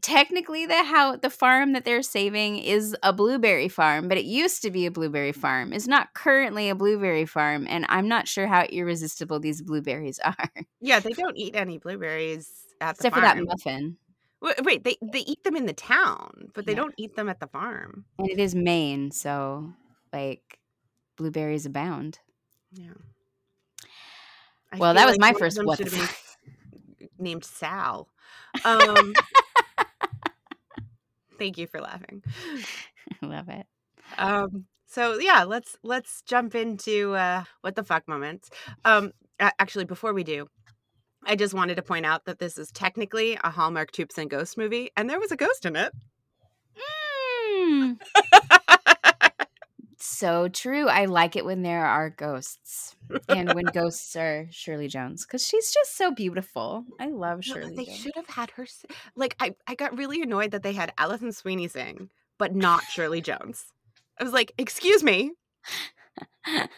Technically, 0.00 0.66
the 0.66 0.82
how 0.84 1.16
the 1.16 1.30
farm 1.30 1.72
that 1.72 1.84
they're 1.84 2.02
saving 2.02 2.58
is 2.58 2.96
a 3.02 3.12
blueberry 3.12 3.68
farm, 3.68 4.08
but 4.08 4.16
it 4.16 4.24
used 4.24 4.62
to 4.62 4.70
be 4.70 4.86
a 4.86 4.90
blueberry 4.90 5.32
farm. 5.32 5.72
It's 5.72 5.86
not 5.86 6.14
currently 6.14 6.68
a 6.68 6.74
blueberry 6.74 7.26
farm, 7.26 7.66
and 7.68 7.84
I'm 7.88 8.08
not 8.08 8.28
sure 8.28 8.46
how 8.46 8.62
irresistible 8.64 9.40
these 9.40 9.60
blueberries 9.62 10.18
are. 10.24 10.50
Yeah, 10.80 11.00
they 11.00 11.10
don't 11.12 11.36
eat 11.36 11.54
any 11.56 11.78
blueberries 11.78 12.50
at 12.80 12.96
the 12.96 13.00
Except 13.00 13.14
for 13.16 13.20
that 13.20 13.38
muffin. 13.38 13.96
Wait, 14.40 14.64
wait, 14.64 14.84
they 14.84 14.96
they 15.12 15.20
eat 15.20 15.44
them 15.44 15.56
in 15.56 15.66
the 15.66 15.72
town, 15.72 16.48
but 16.54 16.66
they 16.66 16.72
Yeah. 16.72 16.76
don't 16.78 16.94
eat 16.96 17.14
them 17.14 17.28
at 17.28 17.38
the 17.40 17.46
farm. 17.46 18.04
And 18.18 18.28
it 18.30 18.38
is 18.38 18.54
Maine, 18.54 19.10
so 19.10 19.72
like 20.12 20.58
blueberries 21.16 21.66
abound. 21.66 22.18
Yeah. 22.72 22.92
I 24.72 24.78
well, 24.78 24.94
that 24.94 25.04
was 25.06 25.18
like 25.18 25.34
my 25.34 25.38
first 25.38 25.62
what 25.62 25.78
should 25.78 25.92
have 25.92 26.16
been 26.98 27.08
named 27.18 27.44
Sal. 27.44 28.08
Um, 28.64 29.12
thank 31.42 31.58
you 31.58 31.66
for 31.66 31.80
laughing. 31.80 32.22
I 33.20 33.26
love 33.26 33.48
it. 33.48 33.66
Um, 34.16 34.66
so 34.86 35.18
yeah, 35.18 35.42
let's 35.42 35.76
let's 35.82 36.22
jump 36.22 36.54
into 36.54 37.14
uh, 37.14 37.42
what 37.62 37.74
the 37.74 37.82
fuck 37.82 38.06
moments. 38.06 38.48
Um, 38.84 39.10
actually, 39.40 39.86
before 39.86 40.12
we 40.12 40.22
do, 40.22 40.46
I 41.24 41.34
just 41.34 41.52
wanted 41.52 41.74
to 41.76 41.82
point 41.82 42.06
out 42.06 42.26
that 42.26 42.38
this 42.38 42.58
is 42.58 42.70
technically 42.70 43.36
a 43.42 43.50
Hallmark 43.50 43.90
Troops 43.90 44.18
and 44.18 44.30
Ghosts 44.30 44.56
movie, 44.56 44.90
and 44.96 45.10
there 45.10 45.18
was 45.18 45.32
a 45.32 45.36
ghost 45.36 45.66
in 45.66 45.74
it. 45.74 45.92
Mm, 47.56 47.98
so 50.04 50.48
true. 50.48 50.88
I 50.88 51.04
like 51.06 51.36
it 51.36 51.44
when 51.44 51.62
there 51.62 51.84
are 51.86 52.10
ghosts 52.10 52.96
and 53.28 53.52
when 53.54 53.64
ghosts 53.72 54.14
are 54.16 54.46
Shirley 54.50 54.88
Jones 54.88 55.24
because 55.24 55.46
she's 55.46 55.72
just 55.72 55.96
so 55.96 56.10
beautiful. 56.10 56.84
I 57.00 57.08
love 57.08 57.38
No, 57.46 57.54
Shirley 57.54 57.76
they 57.76 57.84
Jones. 57.84 57.98
should 57.98 58.14
have 58.16 58.26
had 58.28 58.50
her. 58.52 58.66
Like, 59.16 59.36
I, 59.40 59.54
I 59.66 59.74
got 59.74 59.96
really 59.96 60.22
annoyed 60.22 60.50
that 60.52 60.62
they 60.62 60.72
had 60.72 60.92
Alison 60.98 61.32
Sweeney 61.32 61.68
sing, 61.68 62.10
but 62.38 62.54
not 62.54 62.82
Shirley 62.84 63.20
Jones. 63.20 63.64
I 64.18 64.24
was 64.24 64.32
like, 64.32 64.52
excuse 64.58 65.02
me. 65.02 65.32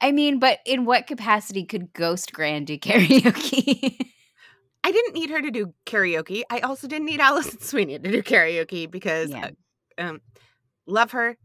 I 0.00 0.12
mean, 0.12 0.38
but 0.38 0.58
in 0.66 0.84
what 0.84 1.06
capacity 1.06 1.64
could 1.64 1.92
Ghost 1.92 2.32
Grand 2.32 2.66
do 2.66 2.78
karaoke? 2.78 3.96
I 4.84 4.90
didn't 4.90 5.14
need 5.14 5.30
her 5.30 5.40
to 5.40 5.50
do 5.50 5.72
karaoke. 5.86 6.42
I 6.50 6.58
also 6.60 6.88
didn't 6.88 7.06
need 7.06 7.20
Alison 7.20 7.60
Sweeney 7.60 7.98
to 7.98 8.10
do 8.10 8.22
karaoke 8.22 8.90
because, 8.90 9.30
Yeah. 9.30 9.50
uh, 9.98 10.02
um, 10.02 10.20
love 10.86 11.12
her, 11.12 11.36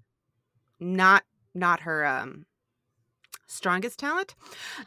not 0.79 1.23
not 1.53 1.81
her 1.81 2.05
um 2.05 2.45
strongest 3.47 3.97
talent. 3.97 4.35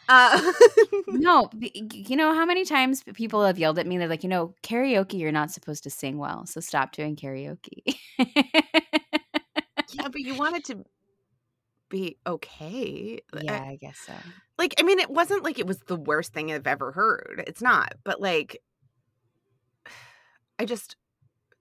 Uh, 0.09 0.52
no, 1.09 1.50
you 1.54 2.16
know 2.16 2.35
how 2.35 2.45
many 2.45 2.64
times 2.64 3.02
people 3.14 3.45
have 3.45 3.59
yelled 3.59 3.78
at 3.78 3.87
me? 3.87 3.99
They're 3.99 4.09
like, 4.09 4.23
you 4.23 4.28
know, 4.28 4.54
karaoke, 4.62 5.19
you're 5.19 5.33
not 5.33 5.50
supposed 5.50 5.83
to 5.85 5.90
sing 5.90 6.19
well, 6.19 6.47
so 6.47 6.61
stop 6.61 6.92
doing 6.92 7.16
karaoke. 7.16 7.97
yeah, 8.19 10.09
but 10.09 10.21
you 10.21 10.35
wanted 10.35 10.64
to 10.66 10.85
be 11.88 12.19
okay. 12.26 13.21
Uh, 13.33 13.40
yeah, 13.42 13.62
I 13.62 13.76
guess 13.76 13.99
so. 13.99 14.12
like 14.59 14.75
I 14.78 14.83
mean, 14.83 14.99
it 14.99 15.11
wasn't 15.11 15.42
like 15.42 15.59
it 15.59 15.66
was 15.66 15.78
the 15.87 15.97
worst 15.97 16.33
thing 16.33 16.52
I've 16.52 16.66
ever 16.66 16.92
heard. 16.92 17.42
It's 17.47 17.62
not, 17.62 17.95
but 18.04 18.21
like, 18.21 18.62
I 20.59 20.64
just 20.66 20.97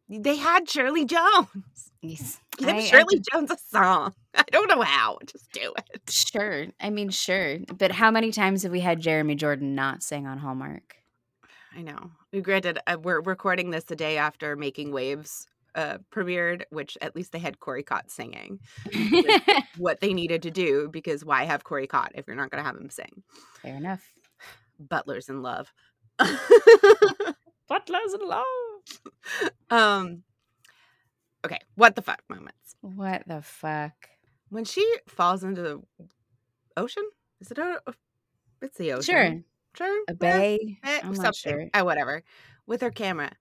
they 0.09 0.35
had 0.37 0.69
Shirley 0.69 1.05
Jones. 1.05 1.91
Yes. 2.01 2.39
Give 2.57 2.69
I- 2.69 2.77
I 2.77 2.83
Shirley 2.85 3.17
could- 3.17 3.25
Jones 3.31 3.51
a 3.51 3.57
song. 3.71 4.13
I 4.35 4.43
don't 4.51 4.67
know 4.69 4.81
how. 4.81 5.19
Just 5.25 5.51
do 5.51 5.73
it. 5.93 6.01
Sure. 6.09 6.65
I 6.81 6.89
mean, 6.89 7.09
sure. 7.09 7.59
But 7.77 7.91
how 7.91 8.11
many 8.11 8.31
times 8.31 8.63
have 8.63 8.71
we 8.71 8.79
had 8.79 8.99
Jeremy 8.99 9.35
Jordan 9.35 9.75
not 9.75 10.03
sing 10.03 10.27
on 10.27 10.37
Hallmark? 10.39 10.95
I 11.75 11.81
know. 11.81 12.11
We 12.33 12.41
Granted, 12.41 12.79
uh, 12.87 12.97
we're 13.01 13.21
recording 13.21 13.69
this 13.69 13.83
the 13.85 13.95
day 13.95 14.17
after 14.17 14.55
Making 14.55 14.91
Waves 14.91 15.45
uh, 15.75 15.99
premiered, 16.11 16.63
which 16.71 16.97
at 17.01 17.15
least 17.15 17.31
they 17.31 17.39
had 17.39 17.59
Corey 17.59 17.83
Cott 17.83 18.09
singing 18.09 18.59
what 19.77 19.99
they 19.99 20.13
needed 20.13 20.41
to 20.43 20.51
do 20.51 20.89
because 20.91 21.23
why 21.23 21.45
have 21.45 21.63
Corey 21.63 21.85
Cott 21.87 22.11
if 22.15 22.25
you're 22.27 22.35
not 22.35 22.49
going 22.49 22.61
to 22.63 22.67
have 22.67 22.75
him 22.75 22.89
sing? 22.89 23.23
Fair 23.61 23.75
enough. 23.75 24.01
Butlers 24.79 25.29
in 25.29 25.41
love. 25.43 25.71
Butlers 27.67 28.13
in 28.19 28.27
love. 28.27 28.45
um. 29.69 30.23
Okay, 31.45 31.59
what 31.75 31.95
the 31.95 32.01
fuck 32.01 32.21
moments 32.29 32.75
What 32.81 33.23
the 33.25 33.41
fuck? 33.41 34.09
when 34.49 34.65
she 34.65 34.85
falls 35.07 35.43
into 35.43 35.61
the 35.61 35.81
ocean? 36.75 37.07
Is 37.39 37.51
it 37.51 37.57
a? 37.57 37.79
It's 38.61 38.77
the 38.77 38.93
ocean. 38.93 39.45
Sure. 39.75 39.87
Sure. 39.87 40.03
A 40.09 40.13
bay? 40.13 40.79
eh, 40.83 40.99
I'm 41.03 41.15
something. 41.15 41.33
sure. 41.33 41.69
Eh, 41.73 41.81
whatever. 41.81 42.23
With 42.67 42.81
her 42.81 42.91
camera, 42.91 43.31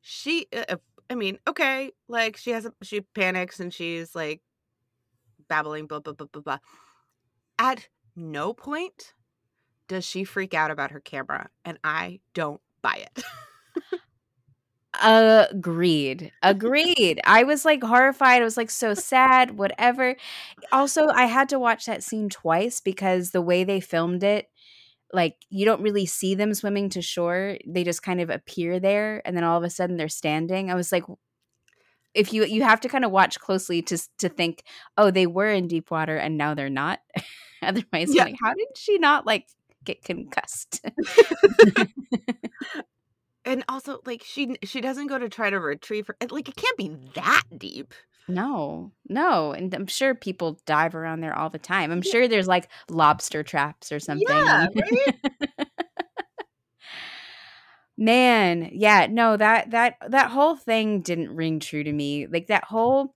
she. 0.00 0.46
Uh, 0.52 0.64
uh, 0.68 0.76
I 1.10 1.14
mean, 1.14 1.38
okay, 1.46 1.90
like 2.08 2.36
she 2.36 2.52
has 2.52 2.64
a 2.64 2.72
she 2.82 3.00
panics 3.00 3.60
and 3.60 3.72
she's 3.74 4.14
like 4.14 4.40
babbling 5.48 5.86
blah 5.86 6.00
blah 6.00 6.14
blah 6.14 6.28
blah 6.32 6.42
blah. 6.42 6.58
At 7.58 7.88
no 8.16 8.54
point 8.54 9.12
does 9.88 10.04
she 10.06 10.24
freak 10.24 10.54
out 10.54 10.70
about 10.70 10.92
her 10.92 11.00
camera, 11.00 11.50
and 11.64 11.78
I 11.84 12.20
don't 12.32 12.60
buy 12.80 13.04
it. 13.16 13.24
Agreed. 15.02 16.32
Agreed. 16.42 17.20
I 17.24 17.42
was 17.42 17.64
like 17.64 17.82
horrified. 17.82 18.40
I 18.40 18.44
was 18.44 18.56
like 18.56 18.70
so 18.70 18.94
sad, 18.94 19.58
whatever. 19.58 20.16
Also, 20.70 21.08
I 21.08 21.24
had 21.26 21.48
to 21.50 21.58
watch 21.58 21.86
that 21.86 22.02
scene 22.04 22.28
twice 22.28 22.80
because 22.80 23.30
the 23.30 23.42
way 23.42 23.64
they 23.64 23.80
filmed 23.80 24.22
it, 24.22 24.48
like 25.12 25.36
you 25.50 25.64
don't 25.64 25.82
really 25.82 26.06
see 26.06 26.34
them 26.34 26.54
swimming 26.54 26.88
to 26.90 27.02
shore. 27.02 27.58
They 27.66 27.84
just 27.84 28.02
kind 28.02 28.20
of 28.20 28.30
appear 28.30 28.80
there 28.80 29.22
and 29.26 29.36
then 29.36 29.44
all 29.44 29.58
of 29.58 29.64
a 29.64 29.70
sudden 29.70 29.96
they're 29.96 30.08
standing. 30.08 30.70
I 30.70 30.74
was 30.74 30.92
like 30.92 31.04
if 32.14 32.32
you 32.32 32.44
you 32.44 32.62
have 32.62 32.80
to 32.80 32.88
kind 32.88 33.04
of 33.04 33.10
watch 33.10 33.40
closely 33.40 33.82
to 33.82 33.98
to 34.18 34.28
think, 34.28 34.64
"Oh, 34.98 35.10
they 35.10 35.26
were 35.26 35.48
in 35.50 35.68
deep 35.68 35.90
water 35.90 36.16
and 36.16 36.36
now 36.36 36.54
they're 36.54 36.70
not." 36.70 37.00
Otherwise, 37.62 38.14
Yeah. 38.14 38.24
like, 38.24 38.36
how 38.42 38.54
did 38.54 38.68
she 38.76 38.98
not 38.98 39.26
like 39.26 39.46
get 39.84 40.02
concussed? 40.04 40.80
and 43.44 43.64
also, 43.68 44.00
like 44.06 44.22
she 44.24 44.56
she 44.62 44.80
doesn't 44.80 45.08
go 45.08 45.18
to 45.18 45.28
try 45.28 45.50
to 45.50 45.58
retrieve 45.58 46.06
her. 46.06 46.16
Like 46.30 46.48
it 46.48 46.56
can't 46.56 46.76
be 46.76 46.96
that 47.14 47.42
deep. 47.56 47.94
No, 48.28 48.92
no. 49.08 49.52
And 49.52 49.74
I'm 49.74 49.86
sure 49.86 50.14
people 50.14 50.60
dive 50.64 50.94
around 50.94 51.20
there 51.20 51.36
all 51.36 51.50
the 51.50 51.58
time. 51.58 51.90
I'm 51.90 52.02
sure 52.02 52.28
there's 52.28 52.46
like 52.46 52.68
lobster 52.88 53.42
traps 53.42 53.90
or 53.90 53.98
something. 53.98 54.26
Yeah, 54.28 54.66
right. 54.76 55.68
Man, 57.98 58.70
yeah, 58.72 59.06
no, 59.10 59.36
that 59.36 59.70
that 59.72 59.96
that 60.08 60.30
whole 60.30 60.56
thing 60.56 61.02
didn't 61.02 61.34
ring 61.34 61.60
true 61.60 61.84
to 61.84 61.92
me. 61.92 62.26
Like 62.26 62.46
that 62.46 62.64
whole 62.64 63.14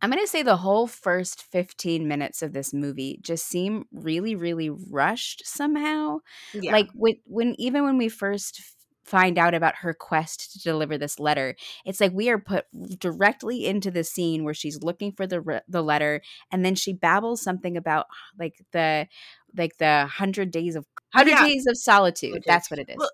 I'm 0.00 0.10
going 0.10 0.22
to 0.22 0.28
say 0.28 0.42
the 0.42 0.56
whole 0.56 0.86
first 0.86 1.42
15 1.42 2.06
minutes 2.06 2.40
of 2.40 2.52
this 2.52 2.72
movie 2.72 3.18
just 3.20 3.46
seem 3.46 3.84
really 3.92 4.34
really 4.34 4.70
rushed 4.70 5.46
somehow. 5.46 6.18
yeah. 6.54 6.72
Like 6.72 6.88
when 6.94 7.16
when 7.24 7.54
even 7.58 7.84
when 7.84 7.98
we 7.98 8.08
first 8.08 8.62
find 9.08 9.38
out 9.38 9.54
about 9.54 9.76
her 9.76 9.94
quest 9.94 10.52
to 10.52 10.58
deliver 10.60 10.98
this 10.98 11.18
letter. 11.18 11.54
It's 11.84 12.00
like 12.00 12.12
we 12.12 12.28
are 12.28 12.38
put 12.38 12.66
directly 12.98 13.66
into 13.66 13.90
the 13.90 14.04
scene 14.04 14.44
where 14.44 14.54
she's 14.54 14.82
looking 14.82 15.12
for 15.12 15.26
the 15.26 15.40
re- 15.40 15.60
the 15.68 15.82
letter, 15.82 16.20
and 16.52 16.64
then 16.64 16.74
she 16.74 16.92
babbles 16.92 17.42
something 17.42 17.76
about 17.76 18.06
like 18.38 18.56
the 18.72 19.08
like 19.56 19.78
the 19.78 20.06
hundred 20.06 20.50
days 20.50 20.76
of 20.76 20.84
oh, 21.14 21.18
hundred 21.18 21.32
Yeah. 21.32 21.46
days 21.46 21.66
of 21.66 21.76
solitude. 21.76 22.42
That's 22.46 22.70
what 22.70 22.78
it 22.80 22.90
is. 22.90 22.96
Well, 22.98 23.10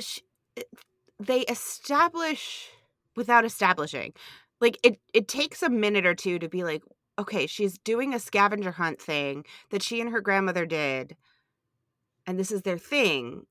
sh- 0.00 0.20
it- 0.56 0.68
they 1.18 1.40
establish 1.42 2.68
without 3.14 3.44
establishing. 3.44 4.12
Like 4.60 4.78
it 4.82 4.98
it 5.14 5.28
takes 5.28 5.62
a 5.62 5.70
minute 5.70 6.06
or 6.06 6.14
two 6.14 6.38
to 6.40 6.48
be 6.48 6.64
like, 6.64 6.82
okay, 7.18 7.46
she's 7.46 7.78
doing 7.78 8.12
a 8.14 8.18
scavenger 8.18 8.72
hunt 8.72 9.00
thing 9.00 9.44
that 9.70 9.82
she 9.82 10.00
and 10.00 10.10
her 10.10 10.20
grandmother 10.20 10.66
did. 10.66 11.16
And 12.26 12.38
this 12.38 12.50
is 12.50 12.62
their 12.62 12.78
thing. 12.78 13.46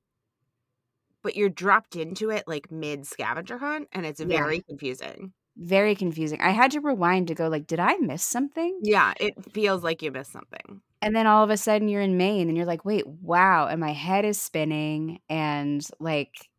But 1.25 1.35
you're 1.35 1.49
dropped 1.49 1.95
into 1.95 2.29
it 2.29 2.47
like 2.47 2.71
mid 2.71 3.07
scavenger 3.07 3.57
hunt 3.57 3.87
and 3.91 4.05
it's 4.05 4.21
Yeah. 4.21 4.45
very 4.45 4.61
confusing. 4.61 5.33
Very 5.57 5.95
confusing. 5.95 6.39
I 6.39 6.51
had 6.51 6.69
to 6.71 6.79
rewind 6.81 7.29
to 7.29 7.33
go 7.33 7.47
like, 7.47 7.65
did 7.65 7.79
I 7.79 7.97
miss 7.97 8.23
something? 8.23 8.79
Yeah, 8.83 9.15
it 9.19 9.33
feels 9.53 9.83
like 9.83 10.03
you 10.03 10.11
missed 10.11 10.31
something. 10.31 10.81
And 11.01 11.15
then 11.15 11.25
all 11.25 11.43
of 11.43 11.49
a 11.49 11.57
sudden 11.57 11.87
you're 11.87 12.01
in 12.01 12.15
Maine 12.15 12.47
and 12.47 12.55
you're 12.55 12.67
like, 12.67 12.85
wait, 12.85 13.07
wow. 13.07 13.67
And 13.67 13.79
my 13.79 13.91
head 13.91 14.23
is 14.23 14.39
spinning. 14.39 15.19
And 15.27 15.83
like, 15.99 16.49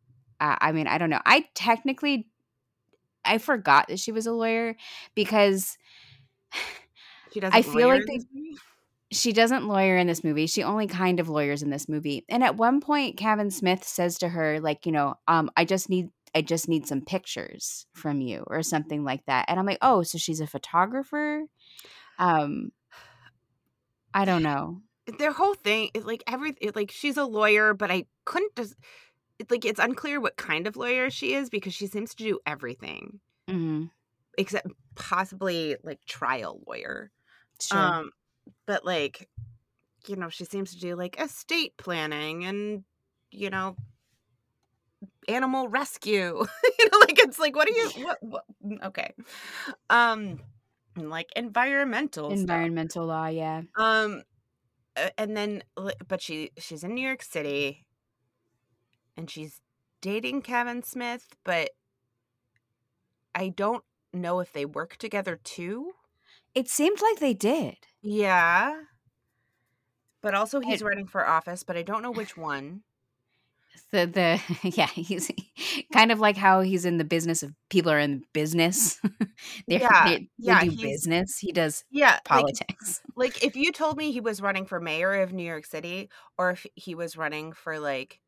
uh, 0.41 0.57
I 0.59 0.73
mean, 0.73 0.87
I 0.87 0.97
don't 0.97 1.09
know. 1.09 1.21
I 1.25 1.45
technically, 1.55 2.27
I 3.23 3.37
forgot 3.37 3.87
that 3.87 3.99
she 3.99 4.11
was 4.11 4.27
a 4.27 4.33
lawyer 4.33 4.75
because 5.15 5.77
She 7.31 7.39
doesn't 7.39 7.57
I 7.57 7.61
feel 7.61 7.87
like 7.89 8.05
they-? 8.05 8.19
She 9.11 9.31
doesn't 9.31 9.67
lawyer 9.67 9.95
in 9.97 10.07
this 10.07 10.23
movie. 10.23 10.47
She 10.47 10.63
only 10.63 10.87
kind 10.87 11.19
of 11.19 11.29
lawyers 11.29 11.63
in 11.63 11.69
this 11.69 11.87
movie. 11.87 12.25
And 12.27 12.43
at 12.43 12.57
one 12.57 12.81
point, 12.81 13.17
Kavan 13.17 13.51
Smith 13.53 13.83
says 13.83 14.17
to 14.19 14.29
her, 14.29 14.59
like, 14.59 14.85
you 14.85 14.91
know, 14.91 15.15
um, 15.27 15.49
I 15.55 15.65
just 15.65 15.89
need 15.89 16.09
I 16.35 16.41
just 16.41 16.67
need 16.67 16.85
some 16.85 17.01
pictures 17.01 17.87
from 17.93 18.19
you 18.21 18.43
or 18.47 18.61
something 18.61 19.03
like 19.05 19.25
that. 19.25 19.45
And 19.47 19.59
I'm 19.59 19.65
like, 19.65 19.79
oh, 19.81 20.03
so 20.03 20.17
she's 20.17 20.41
a 20.41 20.47
photographer? 20.47 21.43
Um 22.19 22.71
I 24.13 24.25
don't 24.25 24.43
know. 24.43 24.81
their 25.19 25.31
whole 25.31 25.53
thing 25.53 25.89
is 25.93 26.05
like 26.05 26.23
every 26.27 26.53
it, 26.59 26.75
like 26.75 26.91
she's 26.91 27.15
a 27.17 27.23
lawyer 27.23 27.73
but 27.73 27.89
i 27.89 28.05
couldn't 28.25 28.53
just 28.55 28.75
it, 29.39 29.49
like 29.49 29.63
it's 29.63 29.79
unclear 29.79 30.19
what 30.19 30.35
kind 30.35 30.67
of 30.67 30.75
lawyer 30.75 31.09
she 31.09 31.33
is 31.33 31.49
because 31.49 31.73
she 31.73 31.87
seems 31.87 32.13
to 32.15 32.23
do 32.23 32.39
everything 32.45 33.19
hmm 33.47 33.85
except 34.37 34.67
possibly 34.95 35.77
like 35.83 36.03
trial 36.05 36.61
lawyer 36.67 37.11
Sure. 37.61 37.79
um 37.79 38.11
but 38.65 38.85
like 38.85 39.29
you 40.07 40.15
know 40.15 40.29
she 40.29 40.45
seems 40.45 40.73
to 40.73 40.79
do 40.79 40.95
like 40.95 41.19
estate 41.19 41.73
planning 41.77 42.45
and 42.45 42.83
you 43.31 43.49
know 43.49 43.75
animal 45.27 45.67
rescue 45.67 46.45
you 46.79 46.89
know 46.91 46.99
like 46.99 47.19
it's 47.19 47.39
like 47.39 47.55
what 47.55 47.67
are 47.67 47.71
you 47.71 47.89
what, 48.05 48.17
what 48.21 48.43
okay 48.83 49.13
um 49.89 50.39
and, 50.97 51.09
like 51.09 51.29
environmental 51.35 52.29
stuff. 52.29 52.39
Environmental 52.39 53.05
law, 53.05 53.27
yeah. 53.27 53.61
Um, 53.75 54.23
and 55.17 55.37
then, 55.37 55.63
but 56.07 56.21
she 56.21 56.51
she's 56.57 56.83
in 56.83 56.93
New 56.93 57.05
York 57.05 57.21
City, 57.21 57.85
and 59.15 59.29
she's 59.29 59.61
dating 60.01 60.41
Kavan 60.41 60.83
Smith, 60.83 61.35
but 61.43 61.71
I 63.35 63.49
don't 63.49 63.83
know 64.13 64.39
if 64.39 64.51
they 64.53 64.65
work 64.65 64.97
together 64.97 65.39
too. 65.43 65.91
It 66.57 66.67
seemed 66.69 67.01
like 67.01 67.19
they 67.19 67.33
did. 67.35 67.75
Yeah, 68.01 68.81
but 70.21 70.33
also 70.33 70.59
he's 70.59 70.81
And- 70.81 70.89
running 70.89 71.07
for 71.07 71.25
office, 71.25 71.63
but 71.63 71.77
I 71.77 71.83
don't 71.83 72.01
know 72.01 72.11
which 72.11 72.35
one. 72.51 72.81
The 73.91 74.05
the 74.07 74.41
yeah, 74.75 74.87
he's 74.87 75.29
kind 75.93 76.11
of 76.11 76.19
like 76.19 76.35
how 76.35 76.61
he's 76.61 76.83
in 76.83 76.97
the 76.97 77.03
business 77.05 77.43
of 77.43 77.53
people 77.69 77.91
are 77.91 77.99
in 77.99 78.23
business. 78.33 78.99
They're- 79.67 79.79
Yeah, 79.81 80.03
they, 80.05 80.17
they 80.17 80.29
yeah, 80.39 80.63
do 80.63 80.71
business. 80.71 81.37
He 81.37 81.51
does 81.51 81.83
Yeah, 81.91 82.19
politics. 82.25 83.01
like 83.15 83.43
if 83.43 83.55
you 83.55 83.71
told 83.71 83.97
me 83.97 84.11
he 84.11 84.19
was 84.19 84.41
running 84.41 84.65
for 84.65 84.79
mayor 84.79 85.21
of 85.21 85.31
New 85.31 85.43
York 85.45 85.65
City, 85.65 86.09
or 86.39 86.51
if 86.51 86.65
he 86.75 86.95
was 86.95 87.15
running 87.17 87.53
for 87.53 87.79
like 87.79 88.19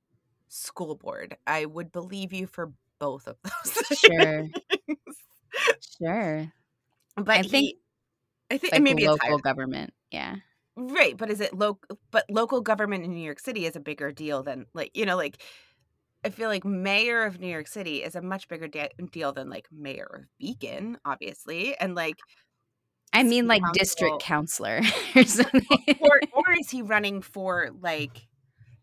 school 0.49 0.95
board, 0.95 1.35
I 1.47 1.65
would 1.65 1.91
believe 1.91 2.31
you 2.31 2.45
for 2.47 2.71
both 2.99 3.27
of 3.27 3.37
those. 3.43 3.97
Sure. 3.99 4.47
Sure. 5.97 6.51
But 7.15 7.29
I 7.39 7.41
he, 7.41 7.49
think, 7.49 7.75
I 8.51 8.57
think 8.57 8.73
Like 8.73 8.81
maybe 8.81 9.03
it's 9.05 9.21
local 9.23 9.39
government. 9.39 9.93
Yeah. 10.11 10.35
right. 10.75 11.15
But 11.17 11.29
is 11.29 11.39
it 11.41 11.53
local? 11.53 11.97
But 12.11 12.25
local 12.29 12.61
government 12.61 13.03
in 13.05 13.11
New 13.13 13.23
York 13.23 13.39
City 13.39 13.65
is 13.65 13.75
a 13.75 13.79
bigger 13.79 14.11
deal 14.11 14.43
than 14.43 14.65
like 14.73 14.91
you 14.93 15.05
know 15.05 15.17
like. 15.17 15.41
I 16.21 16.31
feel 16.31 16.49
like 16.49 16.65
mayor 16.65 17.23
of 17.23 17.39
New 17.39 17.47
York 17.47 17.67
City 17.67 18.03
is 18.03 18.13
a 18.13 18.21
much 18.21 18.49
bigger 18.49 18.67
de- 18.67 18.89
deal 19.09 19.31
than 19.31 19.49
like 19.49 19.67
mayor 19.71 20.05
of 20.15 20.21
Beacon, 20.37 20.97
obviously, 21.05 21.77
and 21.79 21.95
like, 21.95 22.17
I 23.13 23.23
mean 23.23 23.47
like 23.47 23.61
council. 23.61 23.73
district 23.79 24.21
counselor 24.21 24.81
or 25.15 25.23
something. 25.23 25.61
or 26.01 26.19
or 26.33 26.51
is 26.59 26.69
he 26.71 26.81
running 26.81 27.21
for 27.21 27.69
like 27.81 28.27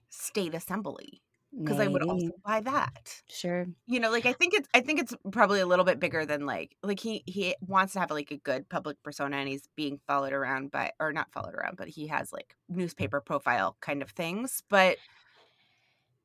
state 0.08 0.54
assembly? 0.54 1.20
Because 1.58 1.80
I 1.80 1.86
would 1.86 2.02
also 2.02 2.30
buy 2.44 2.60
that. 2.60 3.22
Sure. 3.28 3.66
You 3.86 4.00
know, 4.00 4.10
like 4.10 4.26
I 4.26 4.32
think 4.34 4.54
it's 4.54 4.68
I 4.74 4.80
think 4.80 5.00
it's 5.00 5.14
probably 5.32 5.60
a 5.60 5.66
little 5.66 5.84
bit 5.84 5.98
bigger 5.98 6.26
than 6.26 6.44
like 6.46 6.76
like 6.82 7.00
he 7.00 7.22
he 7.26 7.54
wants 7.60 7.94
to 7.94 8.00
have 8.00 8.10
like 8.10 8.30
a 8.30 8.36
good 8.36 8.68
public 8.68 9.02
persona 9.02 9.36
and 9.38 9.48
he's 9.48 9.68
being 9.74 9.98
followed 10.06 10.32
around 10.34 10.70
by 10.70 10.92
or 11.00 11.12
not 11.12 11.32
followed 11.32 11.54
around, 11.54 11.76
but 11.76 11.88
he 11.88 12.08
has 12.08 12.32
like 12.32 12.54
newspaper 12.68 13.20
profile 13.20 13.76
kind 13.80 14.02
of 14.02 14.10
things. 14.10 14.62
But 14.68 14.98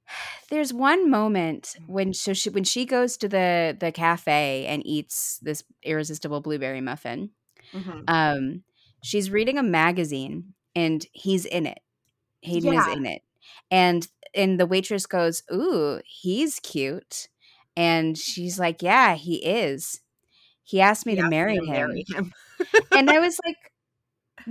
There's 0.49 0.73
one 0.73 1.09
moment 1.09 1.75
Mm. 1.81 1.87
when 1.87 2.13
so 2.13 2.33
she 2.33 2.49
when 2.49 2.63
she 2.63 2.85
goes 2.85 3.17
to 3.17 3.27
the 3.27 3.75
the 3.79 3.91
cafe 3.91 4.65
and 4.67 4.85
eats 4.85 5.39
this 5.41 5.63
irresistible 5.83 6.41
blueberry 6.41 6.81
muffin. 6.81 7.31
Mhm. 7.73 8.03
Um, 8.07 8.63
she's 9.01 9.31
reading 9.31 9.57
a 9.57 9.63
magazine 9.63 10.53
and 10.75 11.05
he's 11.13 11.45
in 11.45 11.65
it. 11.65 11.79
Hayden 12.41 12.73
is 12.73 12.87
in 12.87 13.05
it, 13.05 13.21
and 13.69 14.07
and 14.35 14.59
the 14.59 14.65
waitress 14.65 15.05
goes, 15.05 15.43
"Ooh, 15.53 16.01
he's 16.05 16.59
cute," 16.59 17.27
and 17.77 18.17
she's 18.17 18.59
like, 18.59 18.81
"Yeah, 18.81 19.15
he 19.15 19.37
is." 19.45 20.01
He 20.63 20.81
asked 20.81 21.05
me 21.05 21.13
He 21.13 21.17
to 21.17 21.23
asked 21.23 21.31
marry 21.31 21.57
to 21.59 21.65
him, 21.65 21.71
marry 21.89 22.05
him. 22.09 22.33
and 22.91 23.09
I 23.09 23.19
was 23.19 23.39
like, 23.45 23.57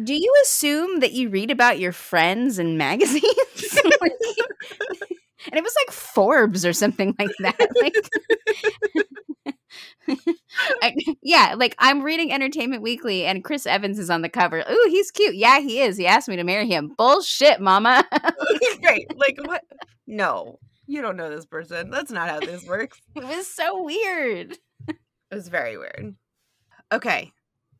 "Do 0.05 0.15
you 0.15 0.35
assume 0.45 1.01
that 1.01 1.13
you 1.13 1.29
read 1.31 1.51
about 1.51 1.79
your 1.81 1.93
friends 1.93 2.59
in 2.59 2.77
magazines?" 2.79 3.25
Like- 4.01 4.13
and 5.47 5.57
it 5.59 5.63
was 5.65 5.75
like 5.87 5.93
Forbes 5.95 6.67
or 6.67 6.73
something 6.73 7.15
like 7.19 7.31
that. 7.41 7.59
Like, 7.83 7.95
I, 10.83 10.95
yeah, 11.23 11.55
like 11.57 11.75
I'm 11.79 12.03
reading 12.03 12.33
Entertainment 12.33 12.83
Weekly, 12.83 13.25
and 13.25 13.45
Chris 13.45 13.67
Evans 13.67 13.99
is 13.99 14.11
on 14.11 14.23
the 14.23 14.29
cover. 14.29 14.65
Ooh, 14.71 14.87
he's 14.89 15.11
cute. 15.11 15.35
Yeah, 15.35 15.61
he 15.61 15.81
is. 15.81 15.97
He 15.97 16.07
asked 16.07 16.29
me 16.29 16.37
to 16.37 16.45
marry 16.45 16.69
him. 16.69 16.95
Bullshit, 16.97 17.61
mama. 17.61 18.05
Great. 18.83 19.17
Like 19.17 19.39
what? 19.45 19.63
No. 20.07 20.59
You 20.87 21.03
don't 21.03 21.17
know 21.17 21.31
this 21.31 21.47
person. 21.47 21.91
That's 21.91 22.11
not 22.11 22.29
how 22.29 22.41
this 22.41 22.67
works. 22.67 23.01
it 23.15 23.25
was 23.25 23.47
so 23.47 23.85
weird. 23.85 24.59
It 24.89 24.97
was 25.31 25.49
very 25.49 25.79
weird. 25.79 26.17
Okay. 26.91 27.31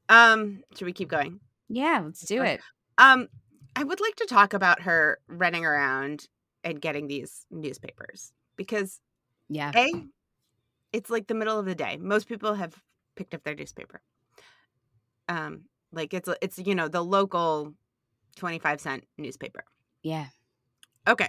Um, 0.09 0.63
should 0.77 0.85
we 0.85 0.93
keep 0.93 1.09
going? 1.09 1.41
Yeah, 1.69 2.03
let's 2.05 2.25
do 2.25 2.43
it. 2.43 2.61
Um, 2.99 3.29
I 3.75 3.83
would 3.83 4.01
like 4.01 4.15
to 4.17 4.27
talk 4.27 4.53
about 4.55 4.83
her 4.83 5.19
running 5.27 5.65
around 5.65 6.29
and 6.63 6.81
getting 6.81 7.09
these 7.09 7.47
newspapers 7.51 8.33
because 8.57 9.01
Yeah. 9.49 9.73
A, 9.75 10.05
it's 10.93 11.11
like 11.11 11.27
the 11.27 11.35
middle 11.35 11.59
of 11.59 11.67
the 11.67 11.75
day. 11.75 11.97
Most 12.01 12.29
people 12.29 12.55
have 12.55 12.75
picked 13.17 13.35
up 13.35 13.43
their 13.43 13.55
newspaper. 13.55 14.01
Um, 15.29 15.65
like 15.93 16.15
it's 16.15 16.29
it's 16.41 16.59
you 16.59 16.75
know 16.75 16.89
the 16.89 17.03
local 17.03 17.75
twenty 18.37 18.59
five 18.59 18.81
cent 18.81 19.05
newspaper. 19.19 19.65
Yeah. 20.03 20.27
Okay. 21.07 21.29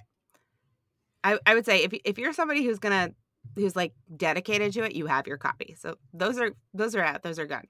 I 1.24 1.38
I 1.46 1.54
would 1.54 1.66
say 1.66 1.84
if 1.84 1.94
if 2.06 2.18
you're 2.18 2.34
somebody 2.34 2.64
who's 2.64 2.80
gonna 2.80 3.12
who's 3.56 3.76
like 3.76 3.94
dedicated 4.16 4.74
to 4.74 4.84
it, 4.84 4.96
you 4.96 5.08
have 5.08 5.28
your 5.28 5.38
copy. 5.38 5.76
So 5.78 5.98
those 6.14 6.40
are 6.40 6.52
those 6.74 6.96
are 6.96 7.04
out. 7.04 7.24
Those 7.24 7.40
are 7.40 7.46
gone. 7.46 7.68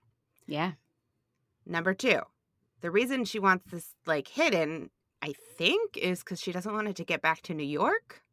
Yeah. 0.48 0.74
Number 1.66 1.94
two, 1.94 2.20
the 2.82 2.92
reason 2.92 3.26
she 3.26 3.40
wants 3.40 3.72
this 3.72 3.94
like 4.06 4.28
hidden, 4.28 4.90
I 5.22 5.34
think, 5.58 5.98
is 5.98 6.20
because 6.20 6.40
she 6.40 6.52
doesn't 6.52 6.74
want 6.74 6.88
it 6.88 6.96
to 6.98 7.06
get 7.06 7.22
back 7.22 7.42
to 7.44 7.54
New 7.54 7.64
York. 7.64 8.24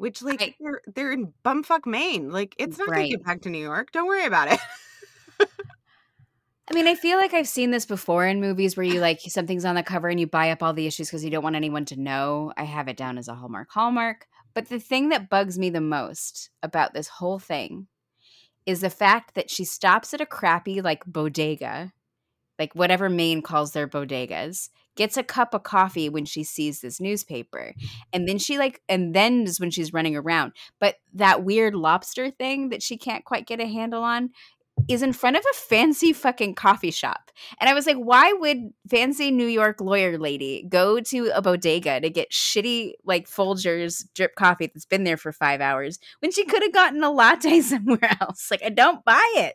Which 0.00 0.22
like 0.22 0.40
I- 0.40 0.54
they're 0.58 0.80
they're 0.94 1.12
in 1.12 1.34
bumfuck 1.44 1.84
Maine. 1.84 2.30
Like 2.30 2.54
it's 2.56 2.78
not 2.78 2.88
gonna 2.88 3.06
get 3.08 3.22
back 3.22 3.42
to 3.42 3.50
New 3.50 3.58
York. 3.62 3.92
Don't 3.92 4.06
worry 4.06 4.24
about 4.24 4.50
it. 4.50 4.58
I 6.70 6.74
mean, 6.74 6.86
I 6.86 6.94
feel 6.94 7.18
like 7.18 7.34
I've 7.34 7.46
seen 7.46 7.70
this 7.70 7.84
before 7.84 8.24
in 8.26 8.40
movies 8.40 8.78
where 8.78 8.86
you 8.86 8.98
like 9.08 9.20
something's 9.20 9.66
on 9.66 9.74
the 9.74 9.82
cover 9.82 10.08
and 10.08 10.18
you 10.18 10.26
buy 10.26 10.52
up 10.52 10.62
all 10.62 10.72
the 10.72 10.86
issues 10.86 11.10
because 11.10 11.22
you 11.22 11.30
don't 11.30 11.44
want 11.44 11.54
anyone 11.54 11.84
to 11.84 12.00
know. 12.00 12.50
I 12.56 12.64
have 12.64 12.88
it 12.88 12.96
down 12.96 13.18
as 13.18 13.28
a 13.28 13.34
Hallmark 13.34 13.68
Hallmark. 13.72 14.26
But 14.54 14.70
the 14.70 14.80
thing 14.80 15.10
that 15.10 15.28
bugs 15.28 15.58
me 15.58 15.68
the 15.68 15.82
most 15.82 16.48
about 16.62 16.94
this 16.94 17.08
whole 17.08 17.38
thing 17.38 17.86
is 18.64 18.80
the 18.80 18.88
fact 18.88 19.34
that 19.34 19.50
she 19.50 19.66
stops 19.66 20.14
at 20.14 20.22
a 20.22 20.26
crappy 20.26 20.80
like 20.80 21.04
bodega 21.04 21.92
like 22.60 22.74
whatever 22.74 23.08
Maine 23.08 23.42
calls 23.42 23.72
their 23.72 23.88
bodegas, 23.88 24.68
gets 24.96 25.16
a 25.16 25.22
cup 25.22 25.54
of 25.54 25.62
coffee 25.62 26.10
when 26.10 26.26
she 26.26 26.44
sees 26.44 26.80
this 26.80 27.00
newspaper. 27.00 27.74
And 28.12 28.28
then 28.28 28.38
she 28.38 28.58
like 28.58 28.82
and 28.88 29.14
then 29.14 29.44
is 29.44 29.58
when 29.58 29.70
she's 29.70 29.92
running 29.92 30.14
around. 30.14 30.52
But 30.78 30.96
that 31.14 31.42
weird 31.42 31.74
lobster 31.74 32.30
thing 32.30 32.68
that 32.68 32.82
she 32.82 32.96
can't 32.96 33.24
quite 33.24 33.46
get 33.46 33.60
a 33.60 33.66
handle 33.66 34.02
on 34.02 34.30
is 34.88 35.02
in 35.02 35.12
front 35.12 35.36
of 35.36 35.44
a 35.50 35.54
fancy 35.54 36.12
fucking 36.12 36.54
coffee 36.54 36.90
shop. 36.90 37.30
And 37.60 37.68
I 37.68 37.74
was 37.74 37.86
like, 37.86 37.96
why 37.96 38.32
would 38.32 38.70
fancy 38.88 39.30
New 39.30 39.46
York 39.46 39.80
lawyer 39.80 40.18
lady 40.18 40.66
go 40.68 41.00
to 41.00 41.30
a 41.34 41.42
bodega 41.42 42.00
to 42.00 42.10
get 42.10 42.30
shitty 42.30 42.92
like 43.04 43.28
Folgers 43.28 44.04
drip 44.14 44.34
coffee 44.36 44.66
that's 44.66 44.86
been 44.86 45.04
there 45.04 45.16
for 45.16 45.32
five 45.32 45.60
hours 45.60 45.98
when 46.20 46.30
she 46.30 46.44
could 46.44 46.62
have 46.62 46.72
gotten 46.72 47.02
a 47.02 47.10
latte 47.10 47.60
somewhere 47.60 48.16
else? 48.20 48.50
Like, 48.50 48.62
I 48.62 48.70
don't 48.70 49.04
buy 49.04 49.32
it. 49.36 49.54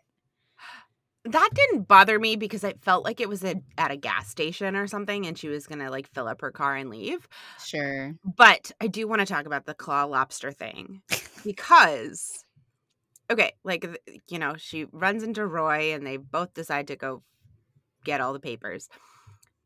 That 1.26 1.50
didn't 1.54 1.88
bother 1.88 2.20
me 2.20 2.36
because 2.36 2.64
it 2.64 2.84
felt 2.84 3.04
like 3.04 3.20
it 3.20 3.28
was 3.28 3.44
a, 3.44 3.56
at 3.80 3.92
a 3.92 3.98
gas 3.98 4.30
station 4.30 4.76
or 4.76 4.86
something 4.86 5.26
and 5.26 5.38
she 5.38 5.48
was 5.48 5.66
going 5.66 5.80
to 5.80 5.90
like 5.90 6.08
fill 6.14 6.28
up 6.28 6.42
her 6.42 6.52
car 6.52 6.76
and 6.76 6.90
leave. 6.90 7.28
Sure. 7.64 8.14
But 8.24 8.72
I 8.80 8.88
do 8.88 9.08
want 9.08 9.22
to 9.22 9.26
talk 9.26 9.48
about 9.48 9.66
the 9.66 9.74
claw 9.74 10.04
lobster 10.04 10.52
thing 10.52 11.02
because 11.44 12.46
okay, 13.32 13.54
like 13.64 13.88
you 14.30 14.40
know, 14.40 14.56
she 14.58 14.86
runs 14.92 15.24
into 15.24 15.46
Roy 15.46 15.94
and 15.94 16.06
they 16.06 16.18
both 16.18 16.54
decide 16.54 16.88
to 16.88 16.96
go 16.96 17.24
get 18.04 18.22
all 18.22 18.34
the 18.34 18.40
papers. 18.40 18.88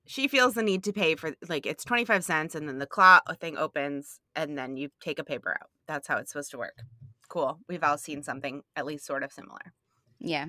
She 0.07 0.27
feels 0.27 0.53
the 0.55 0.63
need 0.63 0.83
to 0.85 0.93
pay 0.93 1.15
for 1.15 1.35
like 1.49 1.65
it's 1.65 1.83
25 1.83 2.23
cents 2.23 2.55
and 2.55 2.67
then 2.67 2.79
the 2.79 2.87
claw 2.87 3.19
thing 3.39 3.57
opens 3.57 4.19
and 4.35 4.57
then 4.57 4.77
you 4.77 4.89
take 5.01 5.19
a 5.19 5.23
paper 5.23 5.51
out. 5.51 5.69
That's 5.87 6.07
how 6.07 6.17
it's 6.17 6.31
supposed 6.31 6.51
to 6.51 6.57
work. 6.57 6.79
Cool. 7.27 7.59
We've 7.67 7.83
all 7.83 7.97
seen 7.97 8.23
something 8.23 8.63
at 8.75 8.85
least 8.85 9.05
sort 9.05 9.23
of 9.23 9.31
similar. 9.31 9.73
Yeah. 10.19 10.47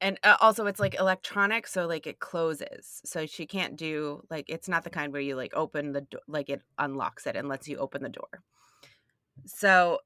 And 0.00 0.18
uh, 0.22 0.36
also 0.40 0.66
it's 0.66 0.80
like 0.80 0.94
electronic 0.98 1.66
so 1.66 1.86
like 1.86 2.06
it 2.06 2.18
closes. 2.18 3.00
So 3.04 3.26
she 3.26 3.46
can't 3.46 3.76
do 3.76 4.22
like 4.30 4.46
it's 4.48 4.68
not 4.68 4.84
the 4.84 4.90
kind 4.90 5.12
where 5.12 5.22
you 5.22 5.36
like 5.36 5.52
open 5.54 5.92
the 5.92 6.02
door 6.02 6.20
like 6.28 6.50
it 6.50 6.62
unlocks 6.78 7.26
it 7.26 7.36
and 7.36 7.48
lets 7.48 7.68
you 7.68 7.78
open 7.78 8.02
the 8.02 8.08
door. 8.08 8.42
So 9.46 10.00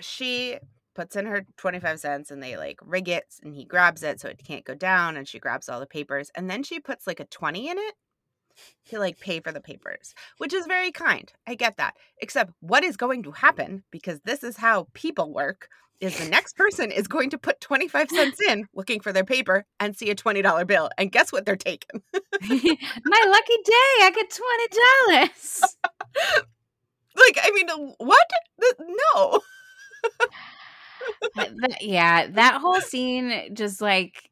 she 0.00 0.58
puts 0.94 1.14
in 1.14 1.26
her 1.26 1.46
25 1.56 2.00
cents 2.00 2.30
and 2.30 2.42
they 2.42 2.56
like 2.56 2.78
rig 2.82 3.08
it 3.08 3.34
and 3.42 3.54
he 3.54 3.64
grabs 3.64 4.02
it 4.02 4.18
so 4.18 4.28
it 4.28 4.42
can't 4.44 4.64
go 4.64 4.74
down 4.74 5.16
and 5.16 5.28
she 5.28 5.38
grabs 5.38 5.68
all 5.68 5.78
the 5.78 5.86
papers 5.86 6.30
and 6.34 6.48
then 6.50 6.62
she 6.62 6.80
puts 6.80 7.06
like 7.06 7.20
a 7.20 7.26
20 7.26 7.68
in 7.68 7.78
it 7.78 7.94
to 8.86 8.98
like 8.98 9.20
pay 9.20 9.38
for 9.38 9.52
the 9.52 9.60
papers 9.60 10.14
which 10.38 10.54
is 10.54 10.66
very 10.66 10.90
kind 10.90 11.34
i 11.46 11.54
get 11.54 11.76
that 11.76 11.94
except 12.18 12.50
what 12.60 12.82
is 12.82 12.96
going 12.96 13.22
to 13.22 13.30
happen 13.30 13.84
because 13.90 14.20
this 14.24 14.42
is 14.42 14.56
how 14.56 14.88
people 14.94 15.32
work 15.34 15.68
is 16.00 16.18
the 16.18 16.28
next 16.28 16.56
person 16.56 16.90
is 16.90 17.06
going 17.08 17.30
to 17.30 17.38
put 17.38 17.60
25 17.60 18.08
cents 18.10 18.40
in 18.48 18.66
looking 18.74 19.00
for 19.00 19.12
their 19.12 19.24
paper 19.24 19.64
and 19.80 19.96
see 19.96 20.10
a 20.10 20.14
$20 20.14 20.66
bill 20.66 20.90
and 20.98 21.12
guess 21.12 21.32
what 21.32 21.44
they're 21.44 21.56
taking? 21.56 22.02
My 22.12 23.24
lucky 23.28 23.56
day 23.64 24.02
i 24.02 24.10
get 24.14 24.30
$20 24.30 25.62
like 27.16 27.38
i 27.42 27.50
mean 27.52 27.68
what? 27.98 28.26
No. 29.16 29.40
Yeah, 31.80 32.26
that 32.28 32.60
whole 32.60 32.80
scene 32.80 33.54
just 33.54 33.80
like 33.80 34.30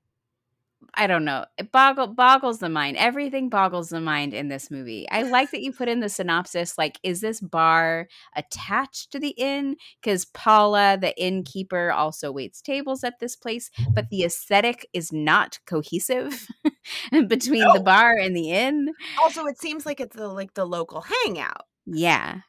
I 0.96 1.06
don't 1.06 1.24
know. 1.24 1.44
It 1.58 1.72
boggle, 1.72 2.08
boggles 2.08 2.58
the 2.58 2.68
mind. 2.68 2.96
Everything 2.96 3.48
boggles 3.48 3.88
the 3.88 4.00
mind 4.00 4.34
in 4.34 4.48
this 4.48 4.70
movie. 4.70 5.08
I 5.10 5.22
like 5.22 5.50
that 5.50 5.62
you 5.62 5.72
put 5.72 5.88
in 5.88 6.00
the 6.00 6.08
synopsis 6.08 6.78
like, 6.78 6.98
is 7.02 7.20
this 7.20 7.40
bar 7.40 8.08
attached 8.36 9.12
to 9.12 9.18
the 9.18 9.30
inn? 9.30 9.76
Because 10.00 10.24
Paula, 10.26 10.96
the 11.00 11.16
innkeeper, 11.20 11.90
also 11.90 12.32
waits 12.32 12.62
tables 12.62 13.04
at 13.04 13.18
this 13.20 13.36
place, 13.36 13.70
but 13.92 14.08
the 14.10 14.24
aesthetic 14.24 14.88
is 14.92 15.12
not 15.12 15.58
cohesive 15.66 16.46
between 17.28 17.62
no. 17.62 17.74
the 17.74 17.80
bar 17.80 18.16
and 18.16 18.36
the 18.36 18.50
inn. 18.50 18.88
Also, 19.20 19.46
it 19.46 19.60
seems 19.60 19.84
like 19.84 20.00
it's 20.00 20.16
the 20.16 20.28
like 20.28 20.54
the 20.54 20.64
local 20.64 21.02
hangout. 21.02 21.66
Yeah 21.86 22.40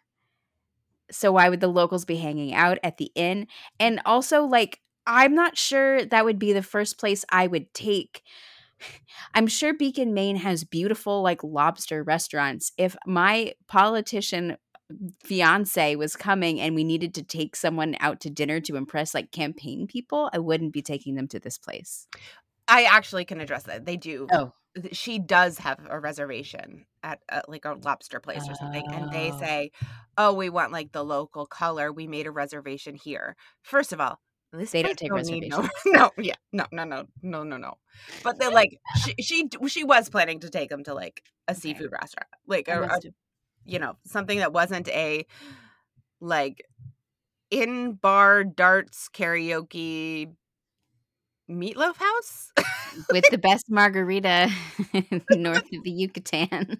so 1.11 1.31
why 1.31 1.49
would 1.49 1.59
the 1.59 1.67
locals 1.67 2.05
be 2.05 2.17
hanging 2.17 2.53
out 2.53 2.79
at 2.83 2.97
the 2.97 3.11
inn? 3.15 3.47
And 3.79 4.01
also, 4.05 4.43
like, 4.43 4.81
I'm 5.07 5.35
not 5.35 5.57
sure 5.57 6.05
that 6.05 6.25
would 6.25 6.39
be 6.39 6.53
the 6.53 6.63
first 6.63 6.97
place 6.97 7.25
I 7.29 7.47
would 7.47 7.73
take. 7.73 8.23
I'm 9.33 9.47
sure 9.47 9.73
Beacon, 9.73 10.13
Maine 10.13 10.37
has 10.37 10.63
beautiful, 10.63 11.21
like, 11.21 11.43
lobster 11.43 12.03
restaurants. 12.03 12.71
If 12.77 12.95
my 13.05 13.53
politician 13.67 14.57
mm, 14.91 15.13
fiance 15.23 15.95
was 15.95 16.15
coming 16.15 16.59
and 16.59 16.75
we 16.75 16.83
needed 16.83 17.13
to 17.15 17.23
take 17.23 17.55
someone 17.55 17.95
out 17.99 18.19
to 18.21 18.29
dinner 18.29 18.59
to 18.61 18.75
impress, 18.75 19.13
like, 19.13 19.31
campaign 19.31 19.87
people, 19.87 20.29
I 20.33 20.39
wouldn't 20.39 20.73
be 20.73 20.81
taking 20.81 21.15
them 21.15 21.27
to 21.29 21.39
this 21.39 21.57
place. 21.57 22.07
I 22.67 22.83
actually 22.85 23.25
can 23.25 23.41
address 23.41 23.63
that. 23.63 23.85
They 23.85 23.97
do. 23.97 24.31
Oh, 24.31 24.53
she 24.91 25.19
does 25.19 25.59
have 25.59 25.79
a 25.89 25.99
reservation 25.99 26.85
at 27.03 27.21
a, 27.29 27.43
like 27.47 27.65
a 27.65 27.73
lobster 27.73 28.19
place 28.19 28.49
or 28.49 28.55
something 28.55 28.85
and 28.91 29.09
they 29.11 29.31
Oh. 29.31 29.39
say 29.39 29.71
oh 30.17 30.33
we 30.33 30.49
want 30.49 30.71
like 30.73 30.91
the 30.91 31.03
local 31.03 31.45
color 31.47 31.93
we 31.93 32.07
made 32.07 32.27
a 32.27 32.31
reservation 32.31 32.95
here 32.95 33.37
first 33.63 33.93
of 33.93 34.01
all 34.01 34.19
this 34.55 34.73
They 34.73 34.83
don't 34.83 34.97
take 34.97 35.13
don't 35.13 35.23
need 35.25 35.47
no 35.47 35.57
reservations. 35.57 35.71
no 35.85 36.11
yeah 36.17 36.35
no 36.51 36.65
no 36.71 36.83
no 36.83 37.05
no 37.21 37.43
no 37.43 37.57
no 37.57 37.77
but 38.23 38.39
they're 38.39 38.51
like 38.51 38.79
she 38.93 39.13
she 39.21 39.49
she 39.67 39.83
was 39.83 40.09
planning 40.09 40.39
to 40.41 40.49
take 40.49 40.69
them 40.69 40.83
to 40.83 40.93
like 40.93 41.23
a 41.47 41.55
Okay. 41.55 41.61
seafood 41.61 41.91
restaurant 41.91 42.29
like 42.47 42.67
a, 42.67 42.87
have 42.87 43.01
you 43.65 43.79
know 43.79 43.97
something 44.05 44.39
that 44.39 44.53
wasn't 44.53 44.87
a 44.89 45.25
like 46.21 46.65
in 47.51 47.93
bar 47.93 48.43
darts 48.43 49.09
karaoke 49.13 50.33
meatloaf 51.49 51.95
house 51.97 52.51
with 53.11 53.29
the 53.29 53.37
best 53.37 53.65
margarita 53.69 54.49
north 55.29 55.63
of 55.73 55.83
the 55.83 55.91
Yucatan. 55.91 56.77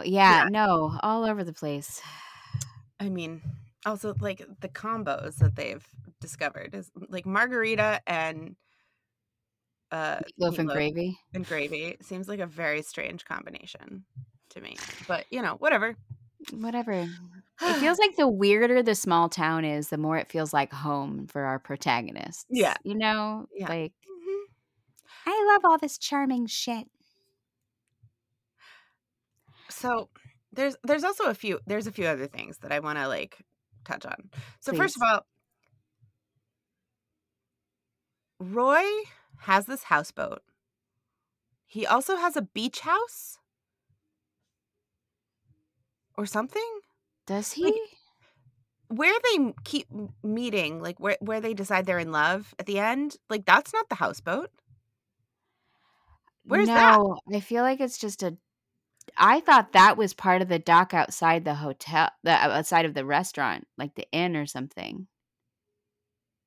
Ah. 0.00 0.08
Yeah, 0.08 0.44
Yeah. 0.44 0.48
no, 0.50 0.98
all 1.02 1.24
over 1.24 1.44
the 1.44 1.52
place. 1.52 2.00
I 2.98 3.08
mean, 3.08 3.40
also 3.86 4.14
like 4.20 4.42
the 4.60 4.68
combos 4.68 5.36
that 5.36 5.56
they've 5.56 5.86
discovered 6.20 6.74
is 6.74 6.90
like 7.08 7.24
margarita 7.26 8.00
and 8.06 8.56
uh 9.90 10.20
Loaf 10.38 10.58
and 10.58 10.68
gravy. 10.68 11.18
and 11.34 11.46
gravy 11.46 11.96
seems 12.02 12.28
like 12.28 12.40
a 12.40 12.46
very 12.46 12.82
strange 12.82 13.24
combination 13.24 14.04
to 14.50 14.60
me. 14.60 14.76
But 15.08 15.24
you 15.30 15.42
know, 15.42 15.54
whatever. 15.54 15.96
Whatever. 16.52 17.06
It 17.62 17.76
feels 17.78 17.98
like 18.04 18.16
the 18.16 18.28
weirder 18.28 18.82
the 18.82 18.94
small 18.94 19.28
town 19.28 19.64
is, 19.64 19.88
the 19.88 19.98
more 19.98 20.16
it 20.16 20.30
feels 20.30 20.52
like 20.52 20.72
home 20.72 21.26
for 21.26 21.42
our 21.42 21.58
protagonists. 21.58 22.44
Yeah. 22.50 22.74
You 22.84 22.96
know, 22.96 23.46
Yeah. 23.54 23.68
like 23.68 23.92
Mhm. 23.92 24.42
I 25.26 25.52
love 25.54 25.62
all 25.64 25.78
this 25.78 25.98
charming 25.98 26.46
shit. 26.46 26.86
So 29.70 30.08
there's 30.52 30.76
there's 30.84 31.04
also 31.04 31.24
a 31.24 31.34
few 31.34 31.60
there's 31.66 31.86
a 31.86 31.92
few 31.92 32.06
other 32.06 32.26
things 32.26 32.58
that 32.58 32.72
I 32.72 32.80
want 32.80 32.98
to 32.98 33.08
like 33.08 33.38
touch 33.84 34.04
on. 34.04 34.30
So 34.60 34.72
first 34.72 34.96
of 34.96 35.02
all, 35.02 35.26
Roy 38.38 38.84
has 39.40 39.66
this 39.66 39.84
houseboat. 39.84 40.42
He 41.66 41.86
also 41.86 42.16
has 42.16 42.36
a 42.36 42.42
beach 42.42 42.80
house 42.80 43.38
or 46.16 46.26
something. 46.26 46.80
Does 47.26 47.52
he? 47.52 47.64
Like 47.64 47.74
where 48.88 49.14
they 49.22 49.54
keep 49.62 49.86
meeting, 50.24 50.82
like 50.82 50.98
where 50.98 51.16
where 51.20 51.40
they 51.40 51.54
decide 51.54 51.86
they're 51.86 51.98
in 52.00 52.10
love 52.12 52.54
at 52.58 52.66
the 52.66 52.78
end, 52.80 53.16
like 53.28 53.46
that's 53.46 53.72
not 53.72 53.88
the 53.88 53.94
houseboat. 53.94 54.50
Where's 56.44 56.66
that? 56.66 56.98
I 57.32 57.40
feel 57.40 57.62
like 57.62 57.80
it's 57.80 57.98
just 57.98 58.22
a 58.22 58.36
I 59.16 59.40
thought 59.40 59.72
that 59.72 59.96
was 59.96 60.14
part 60.14 60.42
of 60.42 60.48
the 60.48 60.58
dock 60.58 60.94
outside 60.94 61.44
the 61.44 61.54
hotel, 61.54 62.10
the 62.22 62.32
outside 62.32 62.84
of 62.84 62.94
the 62.94 63.04
restaurant, 63.04 63.66
like 63.78 63.94
the 63.94 64.10
inn 64.12 64.36
or 64.36 64.46
something. 64.46 65.06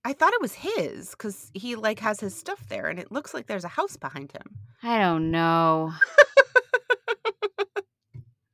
I 0.06 0.14
thought 0.14 0.34
it 0.34 0.42
was 0.42 0.54
his 0.54 1.12
because 1.12 1.50
he 1.54 1.76
like 1.76 2.00
has 2.00 2.20
his 2.20 2.36
stuff 2.36 2.68
there, 2.68 2.88
and 2.88 3.00
it 3.00 3.12
looks 3.12 3.34
like 3.34 3.48
there's 3.48 3.64
a 3.64 3.70
house 3.70 3.96
behind 3.96 4.32
him. 4.32 4.44
I 4.82 5.00
don't 5.00 5.32
know. 5.32 5.94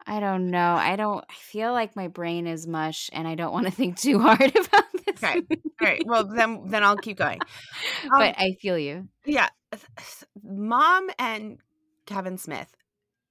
I 0.05 0.19
don't 0.19 0.49
know. 0.49 0.73
I 0.73 0.95
don't 0.95 1.23
I 1.29 1.33
feel 1.35 1.71
like 1.71 1.95
my 1.95 2.07
brain 2.07 2.47
is 2.47 2.65
mush 2.65 3.11
and 3.13 3.27
I 3.27 3.35
don't 3.35 3.53
want 3.53 3.67
to 3.67 3.71
think 3.71 3.95
too 3.97 4.19
hard 4.27 4.41
about 4.41 4.85
this. 5.05 5.23
Okay. 5.23 5.35
All 5.35 5.87
right. 5.87 6.01
Well, 6.05 6.23
then 6.25 6.63
then 6.65 6.83
I'll 6.83 6.97
keep 6.97 7.17
going. 7.17 7.39
Um, 8.03 8.19
but 8.19 8.35
I 8.37 8.53
feel 8.61 8.77
you. 8.77 9.09
yeah, 9.25 9.49
Mom 10.41 11.09
and 11.19 11.57
Kavan 12.07 12.39
Smith 12.39 12.69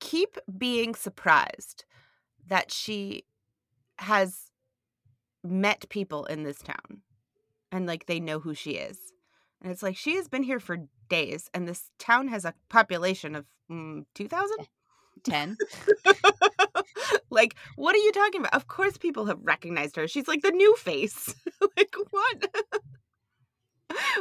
keep 0.00 0.38
being 0.56 0.94
surprised 0.94 1.84
that 2.46 2.72
she 2.72 3.24
has 3.98 4.50
met 5.44 5.88
people 5.88 6.24
in 6.26 6.42
this 6.42 6.58
town, 6.58 7.02
and 7.72 7.86
like 7.86 8.06
they 8.06 8.20
know 8.20 8.40
who 8.40 8.54
she 8.54 8.72
is, 8.72 8.98
and 9.62 9.70
it's 9.72 9.82
like 9.82 9.96
she 9.96 10.16
has 10.16 10.28
been 10.28 10.42
here 10.42 10.60
for 10.60 10.78
days, 11.08 11.50
and 11.54 11.66
this 11.66 11.90
town 11.98 12.28
has 12.28 12.44
a 12.44 12.54
population 12.68 13.34
of 13.34 13.46
mm, 13.70 14.04
two 14.14 14.28
thousand. 14.28 14.68
10. 15.24 15.56
like, 17.30 17.56
what 17.76 17.94
are 17.94 17.98
you 17.98 18.12
talking 18.12 18.40
about? 18.40 18.54
Of 18.54 18.68
course, 18.68 18.96
people 18.96 19.26
have 19.26 19.38
recognized 19.42 19.96
her. 19.96 20.06
She's 20.06 20.28
like 20.28 20.42
the 20.42 20.50
new 20.50 20.76
face. 20.76 21.34
like 21.76 21.94
what? 22.10 22.46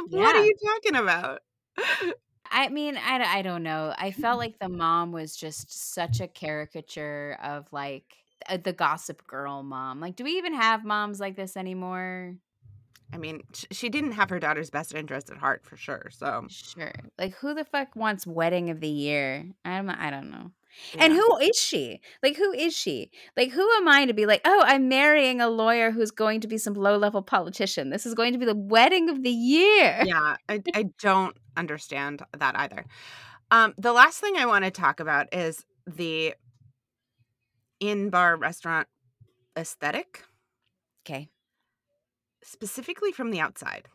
What 0.08 0.34
are 0.34 0.44
you 0.44 0.54
talking 0.64 0.96
about? 0.96 1.40
I 2.50 2.68
mean, 2.68 2.96
I, 2.96 3.38
I 3.38 3.42
don't 3.42 3.62
know. 3.62 3.94
I 3.96 4.10
felt 4.10 4.38
like 4.38 4.58
the 4.58 4.68
mom 4.68 5.12
was 5.12 5.36
just 5.36 5.94
such 5.94 6.20
a 6.20 6.28
caricature 6.28 7.38
of 7.42 7.66
like 7.72 8.04
uh, 8.48 8.58
the 8.62 8.72
gossip 8.72 9.26
girl 9.26 9.62
mom. 9.62 10.00
Like, 10.00 10.16
do 10.16 10.24
we 10.24 10.32
even 10.32 10.54
have 10.54 10.84
moms 10.84 11.20
like 11.20 11.36
this 11.36 11.56
anymore? 11.56 12.36
I 13.12 13.16
mean, 13.16 13.42
she 13.70 13.88
didn't 13.88 14.12
have 14.12 14.28
her 14.30 14.38
daughter's 14.38 14.70
best 14.70 14.94
interest 14.94 15.30
at 15.30 15.38
heart 15.38 15.64
for 15.64 15.76
sure. 15.76 16.10
So, 16.10 16.46
Sure. 16.50 16.92
Like, 17.18 17.34
who 17.36 17.54
the 17.54 17.64
fuck 17.64 17.96
wants 17.96 18.26
wedding 18.26 18.70
of 18.70 18.80
the 18.80 18.88
year? 18.88 19.46
I'm, 19.64 19.88
I 19.88 20.10
don't 20.10 20.30
know. 20.30 20.50
And 20.98 21.12
who 21.12 21.38
is 21.38 21.56
she? 21.56 22.00
Like, 22.22 22.36
who 22.36 22.52
is 22.52 22.74
she? 22.76 23.10
Like, 23.36 23.50
who 23.50 23.68
am 23.76 23.88
I 23.88 24.06
to 24.06 24.14
be 24.14 24.26
like, 24.26 24.42
oh, 24.44 24.62
I'm 24.66 24.88
marrying 24.88 25.40
a 25.40 25.48
lawyer 25.48 25.90
who's 25.90 26.10
going 26.10 26.40
to 26.42 26.48
be 26.48 26.58
some 26.58 26.74
low 26.74 26.96
level 26.96 27.22
politician? 27.22 27.90
This 27.90 28.06
is 28.06 28.14
going 28.14 28.32
to 28.32 28.38
be 28.38 28.46
the 28.46 28.54
wedding 28.54 29.08
of 29.08 29.22
the 29.22 29.30
year. 29.30 30.02
yeah, 30.04 30.36
I, 30.48 30.62
I 30.74 30.90
don't 31.00 31.36
understand 31.56 32.22
that 32.36 32.58
either. 32.58 32.84
Um, 33.50 33.74
the 33.78 33.92
last 33.92 34.20
thing 34.20 34.36
I 34.36 34.46
want 34.46 34.64
to 34.64 34.70
talk 34.70 35.00
about 35.00 35.34
is 35.34 35.64
the 35.86 36.34
in 37.80 38.10
bar 38.10 38.36
restaurant 38.36 38.88
aesthetic, 39.56 40.24
Okay. 41.06 41.28
specifically 42.42 43.12
from 43.12 43.30
the 43.30 43.40
outside. 43.40 43.88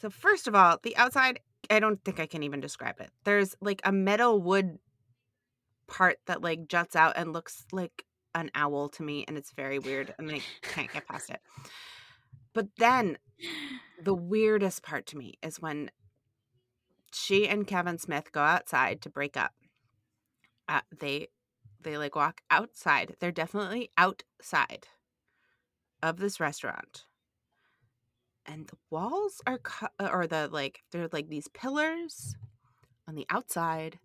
So, 0.00 0.10
first 0.10 0.48
of 0.48 0.54
all, 0.54 0.78
the 0.82 0.96
outside, 0.96 1.40
I 1.70 1.78
don't 1.80 2.02
think 2.04 2.18
I 2.20 2.26
can 2.26 2.42
even 2.42 2.60
describe 2.60 3.00
it. 3.00 3.10
There's 3.24 3.54
like 3.60 3.80
a 3.84 3.92
metal 3.92 4.40
wood 4.40 4.78
part 5.92 6.18
that 6.26 6.42
like 6.42 6.66
juts 6.68 6.96
out 6.96 7.12
and 7.16 7.32
looks 7.32 7.66
like 7.70 8.04
an 8.34 8.50
owl 8.54 8.88
to 8.88 9.02
me, 9.02 9.24
and 9.28 9.36
it's 9.36 9.52
very 9.52 9.78
weird, 9.78 10.14
and 10.18 10.30
I 10.30 10.40
can't 10.62 10.90
get 10.90 11.06
past 11.06 11.30
it. 11.30 11.40
But 12.54 12.68
then 12.78 13.18
the 14.02 14.14
weirdest 14.14 14.82
part 14.82 15.06
to 15.08 15.18
me 15.18 15.34
is 15.42 15.60
when 15.60 15.90
she 17.12 17.46
and 17.46 17.66
Kavan 17.66 18.00
Smith 18.00 18.32
go 18.32 18.40
outside 18.40 19.02
to 19.02 19.10
break 19.10 19.36
up. 19.36 19.52
Uh, 20.68 20.80
they 20.98 21.28
they 21.82 21.98
like 21.98 22.16
walk 22.16 22.40
outside. 22.50 23.16
They're 23.20 23.30
definitely 23.30 23.90
outside 23.98 24.86
of 26.02 26.18
this 26.18 26.40
restaurant. 26.40 27.04
And 28.46 28.66
the 28.66 28.78
walls 28.90 29.42
are 29.46 29.58
cut 29.58 29.92
or 30.00 30.26
the 30.26 30.48
like 30.50 30.80
they're 30.90 31.08
like 31.12 31.28
these 31.28 31.48
pillars 31.48 32.34
on 33.06 33.14
the 33.14 33.26
outside 33.28 33.98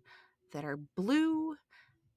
that 0.52 0.64
are 0.64 0.78
blue 0.96 1.56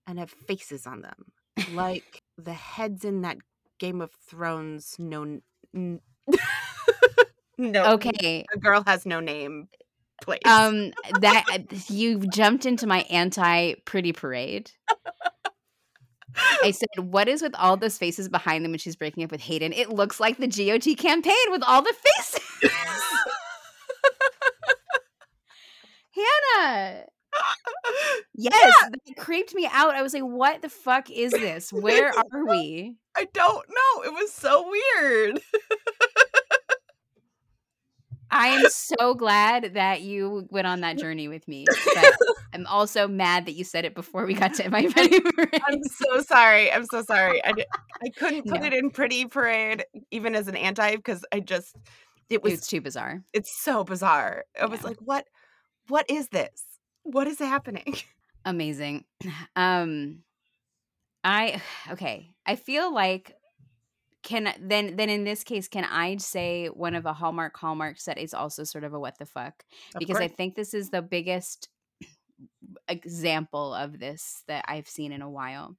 and 0.08 0.20
have 0.20 0.30
faces 0.32 0.86
on 0.88 1.02
them. 1.02 1.32
Like 1.74 2.24
the 2.38 2.54
heads 2.54 3.06
in 3.06 3.22
that 3.22 3.38
Game 3.80 4.02
of 4.02 4.12
Thrones 4.12 4.96
no 5.00 5.40
n- 5.74 6.02
no 7.58 7.94
Okay. 7.94 8.46
a 8.54 8.60
girl 8.60 8.84
has 8.86 9.06
no 9.06 9.20
name 9.20 9.68
place. 10.22 10.40
Um, 10.46 10.92
that 11.20 11.46
you 11.90 12.20
jumped 12.28 12.66
into 12.66 12.88
my 12.88 13.00
anti 13.10 13.74
pretty 13.86 14.14
parade. 14.14 14.72
I 16.64 16.72
said, 16.72 16.88
"What 16.98 17.28
is 17.28 17.42
with 17.42 17.56
all 17.56 17.76
those 17.78 17.98
faces 17.98 18.30
behind 18.30 18.64
them 18.64 18.72
when 18.72 18.80
she's 18.80 18.96
breaking 18.96 19.24
up 19.24 19.32
with 19.32 19.42
Hayden? 19.42 19.74
It 19.74 19.90
looks 19.90 20.20
like 20.20 20.38
the 20.38 20.48
GOT 20.48 20.96
campaign 20.98 21.34
with 21.50 21.64
all 21.64 21.82
the 21.82 21.94
faces." 21.94 22.40
Hannah, 26.14 27.06
yes, 28.36 28.74
that 28.90 29.18
creeped 29.18 29.54
me 29.54 29.68
out. 29.72 29.96
I 29.96 30.02
was 30.02 30.14
like, 30.14 30.24
"What 30.24 30.62
the 30.62 30.70
fuck 30.70 31.10
is 31.10 31.32
this? 31.32 31.72
Where 31.74 32.10
are 32.18 32.46
we?" 32.48 32.96
I 33.18 33.28
don't 33.34 33.66
know. 33.70 34.04
It 34.04 34.14
was 34.14 34.32
so 34.32 34.70
weird. 35.00 35.42
I 38.34 38.48
am 38.48 38.70
so 38.70 39.14
glad 39.14 39.74
that 39.74 40.02
you 40.04 40.48
went 40.52 40.66
on 40.66 40.80
that 40.82 40.98
journey 40.98 41.28
with 41.28 41.46
me. 41.50 41.66
But 41.94 42.06
I'm 42.54 42.66
also 42.66 43.06
mad 43.06 43.46
that 43.46 43.54
you 43.54 43.66
said 43.66 43.84
it 43.84 43.94
before 43.94 44.26
we 44.26 44.34
got 44.34 44.54
to 44.54 44.70
my 44.70 44.88
pretty 44.92 45.20
parade. 45.20 45.62
I'm 45.68 45.84
so 45.84 46.22
sorry. 46.22 46.72
I'm 46.72 46.86
so 46.86 47.02
sorry. 47.04 47.44
I, 47.44 47.52
I 48.02 48.10
couldn't 48.16 48.44
put 48.48 48.62
No. 48.62 48.68
it 48.68 48.74
in 48.74 48.90
pretty 48.90 49.26
parade 49.26 49.84
even 50.12 50.34
as 50.34 50.48
an 50.48 50.56
anti 50.56 50.96
because 50.96 51.26
I 51.34 51.42
just 51.42 51.76
it 52.30 52.42
was 52.42 52.54
It's 52.54 52.68
too 52.68 52.80
bizarre. 52.80 53.22
it's 53.34 53.54
so 53.62 53.84
bizarre. 53.84 54.46
I 54.60 54.66
was 54.68 54.82
like, 54.82 54.98
what 55.02 55.28
what 55.90 56.10
is 56.10 56.30
this? 56.30 56.64
What 57.04 57.28
is 57.28 57.40
happening? 57.40 57.96
Amazing. 58.46 59.06
Um 59.56 60.24
I 61.24 61.62
okay. 61.92 62.34
I 62.46 62.56
feel 62.56 62.94
like 62.94 63.36
can 64.24 64.54
then 64.60 64.96
then 64.98 65.10
in 65.10 65.24
this 65.24 65.44
case 65.44 65.68
can 65.68 65.84
I 65.84 66.18
say 66.18 66.68
one 66.68 66.96
of 66.96 67.06
a 67.06 67.14
Hallmark 67.14 67.58
hallmarks 67.58 68.06
that 68.06 68.18
is 68.18 68.34
also 68.34 68.64
sort 68.64 68.84
of 68.84 68.94
a 68.94 69.00
what 69.00 69.18
the 69.18 69.26
fuck 69.26 69.66
Of 69.96 70.00
because 70.00 70.18
I 70.18 70.28
think 70.28 70.56
this 70.56 70.74
is 70.74 70.90
the 70.90 71.02
biggest 71.02 71.70
example 72.88 73.74
of 73.74 74.00
this 74.00 74.44
that 74.48 74.66
I've 74.68 74.88
seen 74.88 75.12
in 75.12 75.22
a 75.22 75.30
while. 75.30 75.76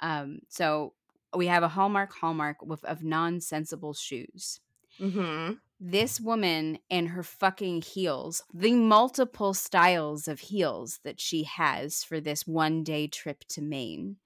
Um 0.00 0.40
so 0.48 0.94
we 1.36 1.46
have 1.46 1.62
a 1.62 1.68
Hallmark 1.68 2.12
hallmark 2.14 2.64
with, 2.64 2.84
of 2.84 3.02
nonsensible 3.02 3.92
shoes. 3.94 4.60
hmm 4.98 5.52
This 5.80 6.20
woman 6.20 6.78
and 6.90 7.08
her 7.10 7.22
fucking 7.22 7.82
heels, 7.82 8.42
the 8.52 8.72
multiple 8.74 9.54
styles 9.54 10.26
of 10.26 10.40
heels 10.40 10.98
that 11.04 11.20
she 11.20 11.44
has 11.44 12.02
for 12.02 12.20
this 12.20 12.46
one 12.46 12.82
day 12.82 13.06
trip 13.06 13.44
to 13.50 13.62
Maine 13.62 14.16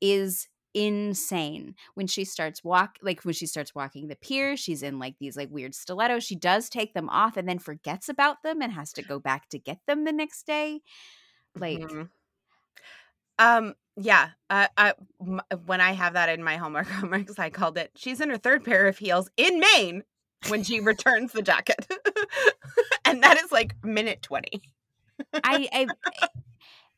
is 0.00 0.48
insane. 0.74 1.74
When 1.94 2.06
she 2.08 2.24
starts 2.24 2.64
walk 2.64 2.98
like 3.02 3.22
when 3.24 3.34
she 3.34 3.46
starts 3.46 3.74
walking 3.74 4.08
the 4.08 4.16
pier, 4.16 4.56
she's 4.56 4.82
in 4.82 4.98
like 4.98 5.16
these 5.20 5.36
like 5.36 5.50
weird 5.50 5.74
stilettos. 5.74 6.24
She 6.24 6.36
does 6.36 6.68
take 6.68 6.94
them 6.94 7.08
off 7.10 7.36
and 7.36 7.48
then 7.48 7.58
forgets 7.60 8.08
about 8.08 8.42
them 8.42 8.62
and 8.62 8.72
has 8.72 8.92
to 8.94 9.02
go 9.02 9.18
back 9.20 9.48
to 9.50 9.58
get 9.58 9.78
them 9.86 10.04
the 10.04 10.12
next 10.12 10.46
day. 10.46 10.80
Like 11.56 11.80
Mhm. 11.80 12.10
Um. 13.38 13.74
Yeah. 13.96 14.30
I, 14.50 14.68
I 14.76 14.94
m- 15.20 15.40
when 15.66 15.80
I 15.80 15.92
have 15.92 16.14
that 16.14 16.28
in 16.28 16.42
my 16.42 16.56
hallmark 16.56 16.86
homeworks, 16.88 17.38
I 17.38 17.50
called 17.50 17.78
it. 17.78 17.92
She's 17.96 18.20
in 18.20 18.30
her 18.30 18.36
third 18.38 18.64
pair 18.64 18.86
of 18.86 18.98
heels 18.98 19.28
in 19.36 19.60
Maine 19.60 20.02
when 20.46 20.62
she 20.62 20.80
returns 20.80 21.32
the 21.32 21.42
jacket, 21.42 21.86
and 23.04 23.22
that 23.22 23.36
is 23.38 23.50
like 23.52 23.74
minute 23.84 24.22
twenty. 24.22 24.62
I, 25.44 25.68
I 25.72 25.92
eh, 26.22 26.26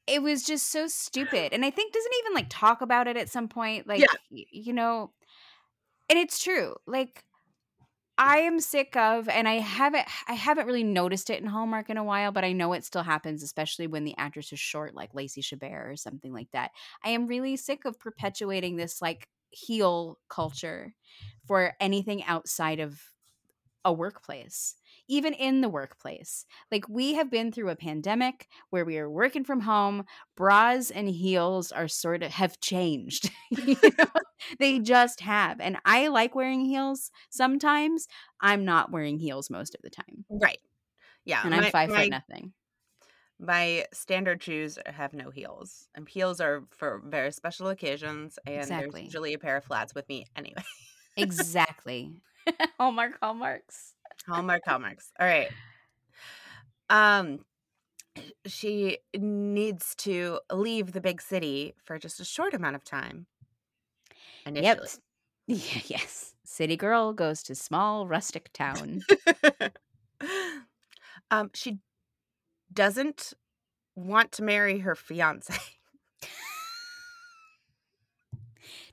it 0.07 0.23
was 0.23 0.45
just 0.45 0.71
so 0.71 0.87
stupid 0.89 1.53
and 1.53 1.65
i 1.65 1.71
think 1.71 1.93
doesn't 1.93 2.13
even 2.21 2.35
like 2.35 2.47
talk 2.49 2.81
about 2.83 3.07
it 3.07 3.17
at 3.17 3.31
some 3.31 3.49
point 3.49 3.87
like 3.87 4.01
Yeah. 4.01 4.09
y- 4.31 4.47
you 4.51 4.73
know 4.73 5.13
and 6.09 6.19
it's 6.19 6.43
true 6.43 6.75
like 6.87 7.25
i 8.19 8.39
am 8.39 8.61
sick 8.61 8.97
of 8.97 9.29
and 9.29 9.49
i 9.49 9.55
haven't 9.55 10.07
i 10.29 10.35
haven't 10.35 10.67
really 10.67 10.85
noticed 10.85 11.31
it 11.31 11.41
in 11.41 11.47
hallmark 11.49 11.91
in 11.91 11.97
a 11.97 12.05
while 12.05 12.33
but 12.33 12.45
i 12.45 12.53
know 12.53 12.73
it 12.73 12.85
still 12.85 13.03
happens 13.03 13.43
especially 13.43 13.87
when 13.87 14.05
the 14.05 14.17
actress 14.19 14.53
is 14.53 14.61
short 14.61 14.95
like 14.95 15.15
lacey 15.15 15.43
chabert 15.43 15.91
or 15.93 15.97
something 15.97 16.33
like 16.33 16.51
that 16.53 16.71
i 17.05 17.11
am 17.11 17.27
really 17.27 17.57
sick 17.57 17.85
of 17.85 17.99
perpetuating 17.99 18.77
this 18.77 19.01
like 19.03 19.29
heel 19.51 20.19
culture 20.29 20.95
for 21.47 21.75
anything 21.81 22.23
outside 22.25 22.81
of 22.81 23.01
a 23.85 23.93
workplace 23.93 24.77
even 25.09 25.33
in 25.35 25.61
the 25.61 25.69
workplace 25.69 26.45
like 26.71 26.89
we 26.89 27.15
have 27.15 27.31
been 27.31 27.51
through 27.51 27.71
a 27.71 27.77
pandemic 27.77 28.49
where 28.71 28.85
we 28.85 28.99
are 28.99 29.11
working 29.11 29.45
from 29.45 29.61
home 29.61 30.05
bras 30.37 30.91
and 30.91 31.09
heels 31.09 31.73
are 31.73 31.89
sort 31.89 32.23
of 32.23 32.31
have 32.31 32.61
changed 32.61 33.31
You 33.51 33.77
know? 33.99 34.05
they 34.59 34.79
just 34.79 35.21
have 35.21 35.61
and 35.61 35.79
i 35.85 36.09
like 36.09 36.35
wearing 36.35 36.65
heels 36.65 37.11
sometimes 37.31 38.07
i'm 38.41 38.65
not 38.65 38.91
wearing 38.93 39.19
heels 39.19 39.51
most 39.51 39.75
of 39.75 39.81
the 39.83 39.91
time 39.91 40.25
Right. 40.29 40.59
Yeah. 41.25 41.43
and 41.45 41.55
i'm 41.55 41.63
my- 41.63 41.71
five 41.71 41.91
my, 41.91 42.03
foot 42.03 42.11
nothing 42.11 42.53
My 43.39 43.87
standard 43.93 44.43
shoes 44.43 44.79
have 44.85 45.15
no 45.15 45.31
heels, 45.31 45.89
and 45.95 46.07
heels 46.07 46.41
are 46.43 46.65
for 46.71 47.01
very 47.07 47.33
special 47.33 47.69
occasions. 47.69 48.39
And 48.47 48.57
Exactly. 48.57 48.91
there's 48.91 49.05
usually 49.05 49.33
a 49.35 49.39
pair 49.39 49.57
of 49.57 49.65
flats 49.65 49.95
with 49.95 50.07
me 50.11 50.27
anyway. 50.37 50.63
exactly 51.17 52.21
hallmark 52.79 53.19
hallmarks 53.23 53.95
Hallmark 54.27 54.63
hallmarks. 54.67 55.13
All 55.19 55.27
right. 55.27 55.49
Um, 56.89 57.41
she 58.47 58.99
needs 59.17 59.95
to 59.97 60.41
leave 60.53 60.93
the 60.93 61.01
big 61.01 61.23
city 61.23 61.75
for 61.85 61.99
just 61.99 62.21
a 62.21 62.25
short 62.25 62.55
amount 62.55 62.77
of 62.77 62.85
time. 62.85 63.27
Initially. 64.47 64.67
yep 64.67 64.79
yeah, 65.47 65.83
yes 65.87 66.35
city 66.45 66.77
girl 66.77 67.13
goes 67.13 67.43
to 67.43 67.55
small 67.55 68.07
rustic 68.07 68.53
town 68.53 69.03
um, 71.31 71.51
she 71.55 71.79
doesn't 72.73 73.35
want 73.97 74.33
to 74.33 74.43
marry 74.43 74.79
her 74.79 74.95
fiance. 74.95 75.55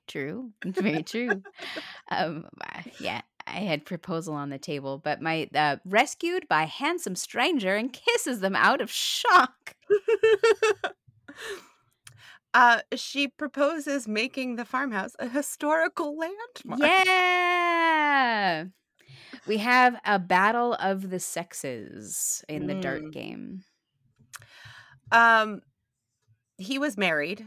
True. 0.07 0.51
Very 0.63 1.03
true. 1.03 1.43
um, 2.09 2.45
yeah, 2.99 3.21
I 3.47 3.59
had 3.61 3.85
proposal 3.85 4.33
on 4.33 4.49
the 4.49 4.57
table, 4.59 4.97
but 4.97 5.21
my 5.21 5.49
uh, 5.55 5.77
rescued 5.85 6.47
by 6.47 6.63
handsome 6.63 7.15
stranger 7.15 7.75
and 7.75 7.91
kisses 7.93 8.39
them 8.41 8.55
out 8.55 8.81
of 8.81 8.91
shock. 8.91 9.75
Uh, 12.53 12.79
she 12.95 13.27
proposes 13.27 14.07
making 14.07 14.55
the 14.55 14.65
farmhouse 14.65 15.11
a 15.19 15.27
historical 15.29 16.17
landmark. 16.17 16.79
Yeah. 17.05 18.65
We 19.45 19.57
have 19.59 19.99
a 20.03 20.17
battle 20.17 20.73
of 20.73 21.09
the 21.11 21.19
sexes 21.19 22.43
in 22.49 22.65
the 22.65 22.73
dart 22.73 23.03
Mm. 23.03 23.11
game. 23.11 23.63
Um, 25.11 25.61
he 26.57 26.79
was 26.79 26.97
married 26.97 27.45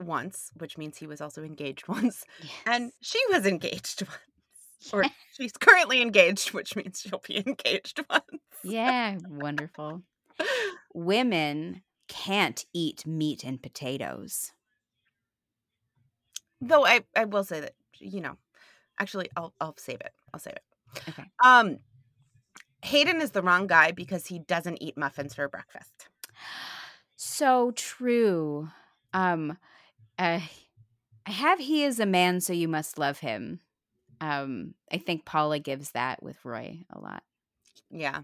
once, 0.00 0.50
which 0.58 0.78
means 0.78 0.98
he 0.98 1.06
was 1.06 1.20
also 1.20 1.42
engaged 1.42 1.88
once, 1.88 2.24
and 2.64 2.92
she 3.02 3.18
was 3.30 3.44
engaged 3.46 4.02
once, 4.06 4.18
or 4.92 5.04
she's 5.32 5.52
currently 5.52 6.00
engaged, 6.02 6.52
which 6.52 6.76
means 6.76 7.00
she'll 7.00 7.22
be 7.26 7.38
engaged 7.46 8.04
once. 8.10 8.42
yeah, 8.62 9.16
wonderful. 9.28 10.02
Women 10.92 11.82
can't 12.08 12.64
eat 12.72 13.06
meat 13.06 13.44
and 13.44 13.62
potatoes. 13.62 14.52
Though 16.60 16.86
I, 16.86 17.00
I 17.16 17.24
will 17.24 17.44
say 17.44 17.60
that 17.60 17.74
you 17.98 18.20
know, 18.20 18.36
actually, 18.98 19.28
I'll 19.36 19.54
I'll 19.60 19.76
save 19.78 20.00
it. 20.00 20.12
I'll 20.32 20.40
save 20.40 20.54
it. 20.54 21.08
Okay. 21.08 21.24
Um, 21.44 21.78
Hayden 22.82 23.20
is 23.20 23.30
the 23.30 23.42
wrong 23.42 23.66
guy 23.66 23.92
because 23.92 24.26
he 24.26 24.38
doesn't 24.38 24.82
eat 24.82 24.96
muffins 24.96 25.34
for 25.34 25.48
breakfast. 25.48 26.08
So 27.16 27.70
true. 27.70 28.68
Um 29.14 29.56
uh, 30.18 30.40
I 31.26 31.30
have 31.30 31.58
he 31.58 31.84
is 31.84 31.98
a 31.98 32.06
man 32.06 32.40
so 32.40 32.52
you 32.52 32.68
must 32.68 32.98
love 32.98 33.20
him. 33.20 33.60
Um 34.24 34.74
I 34.90 34.98
think 34.98 35.24
Paula 35.26 35.58
gives 35.58 35.90
that 35.90 36.22
with 36.22 36.42
Roy 36.44 36.84
a 36.90 36.98
lot. 36.98 37.22
Yeah. 37.90 38.22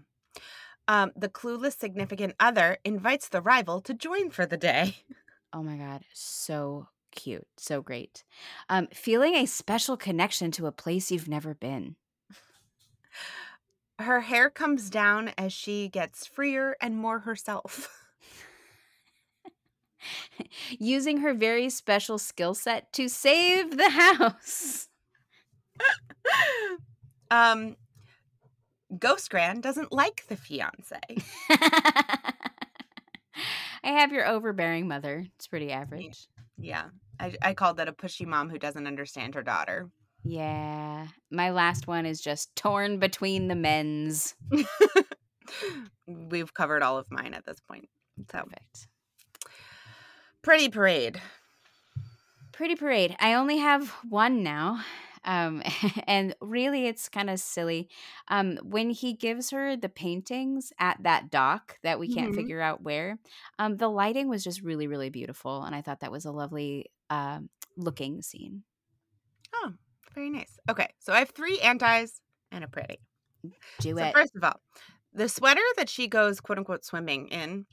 Um, 0.87 1.11
the 1.15 1.29
clueless 1.29 1.77
significant 1.77 2.35
other 2.39 2.77
invites 2.83 3.29
the 3.29 3.41
rival 3.41 3.81
to 3.81 3.93
join 3.93 4.29
for 4.31 4.45
the 4.45 4.57
day. 4.57 4.97
Oh 5.53 5.61
my 5.63 5.75
god, 5.75 6.05
so 6.13 6.87
cute, 7.11 7.45
so 7.57 7.81
great. 7.81 8.23
Um 8.69 8.87
feeling 8.93 9.35
a 9.35 9.45
special 9.45 9.97
connection 9.97 10.49
to 10.51 10.65
a 10.65 10.71
place 10.71 11.11
you've 11.11 11.27
never 11.27 11.53
been. 11.53 11.97
Her 13.99 14.21
hair 14.21 14.49
comes 14.49 14.89
down 14.89 15.33
as 15.37 15.53
she 15.53 15.87
gets 15.87 16.25
freer 16.25 16.75
and 16.81 16.97
more 16.97 17.19
herself. 17.19 17.89
Using 20.79 21.17
her 21.17 21.33
very 21.33 21.69
special 21.69 22.17
skill 22.17 22.53
set 22.53 22.91
to 22.93 23.07
save 23.09 23.77
the 23.77 23.89
house. 23.89 24.87
um, 27.31 27.75
Ghost 28.97 29.29
Gran 29.29 29.61
doesn't 29.61 29.91
like 29.91 30.25
the 30.27 30.35
fiance. 30.35 30.99
I 33.83 33.89
have 33.89 34.11
your 34.11 34.27
overbearing 34.27 34.87
mother. 34.87 35.25
It's 35.35 35.47
pretty 35.47 35.71
average. 35.71 36.27
Yeah, 36.57 36.85
I, 37.19 37.33
I 37.41 37.53
called 37.53 37.77
that 37.77 37.87
a 37.87 37.93
pushy 37.93 38.25
mom 38.25 38.49
who 38.49 38.59
doesn't 38.59 38.87
understand 38.87 39.35
her 39.35 39.43
daughter. 39.43 39.89
Yeah. 40.23 41.07
My 41.31 41.49
last 41.49 41.87
one 41.87 42.05
is 42.05 42.21
just 42.21 42.55
torn 42.55 42.99
between 42.99 43.47
the 43.47 43.55
men's. 43.55 44.35
We've 46.07 46.53
covered 46.53 46.83
all 46.83 46.97
of 46.97 47.09
mine 47.09 47.33
at 47.33 47.45
this 47.45 47.59
point. 47.59 47.89
So, 48.31 48.39
Perfect. 48.39 48.87
pretty 50.43 50.69
parade. 50.69 51.19
Pretty 52.51 52.75
parade. 52.75 53.15
I 53.19 53.33
only 53.33 53.57
have 53.57 53.89
one 54.07 54.43
now. 54.43 54.83
Um, 55.23 55.61
and 56.07 56.35
really, 56.41 56.87
it's 56.87 57.09
kind 57.09 57.29
of 57.29 57.39
silly. 57.39 57.89
Um, 58.27 58.57
when 58.63 58.89
he 58.89 59.13
gives 59.13 59.49
her 59.51 59.75
the 59.77 59.89
paintings 59.89 60.73
at 60.79 61.01
that 61.03 61.29
dock 61.31 61.77
that 61.83 61.99
we 61.99 62.09
can't 62.09 62.33
Mhm. 62.33 62.35
figure 62.35 62.61
out 62.61 62.81
where, 62.81 63.19
um, 63.59 63.77
the 63.77 63.89
lighting 63.89 64.29
was 64.29 64.43
just 64.43 64.61
really, 64.61 64.87
really 64.87 65.09
beautiful, 65.09 65.63
and 65.63 65.75
I 65.75 65.81
thought 65.81 65.99
that 66.01 66.11
was 66.11 66.25
a 66.25 66.31
lovely 66.31 66.91
um, 67.09 67.49
looking 67.77 68.21
scene. 68.21 68.63
Oh, 69.53 69.73
very 70.13 70.29
nice. 70.29 70.59
Okay, 70.69 70.93
so 70.99 71.13
I 71.13 71.19
have 71.19 71.31
three 71.31 71.59
antis 71.59 72.21
and 72.51 72.63
a 72.63 72.67
pretty. 72.67 72.99
Do 73.79 73.97
So 73.97 74.07
it. 74.07 74.15
first 74.15 74.35
of 74.35 74.43
all, 74.43 74.61
the 75.13 75.29
sweater 75.29 75.61
that 75.77 75.89
she 75.89 76.07
goes 76.07 76.41
quote 76.41 76.57
unquote 76.59 76.85
swimming 76.85 77.27
in, 77.29 77.67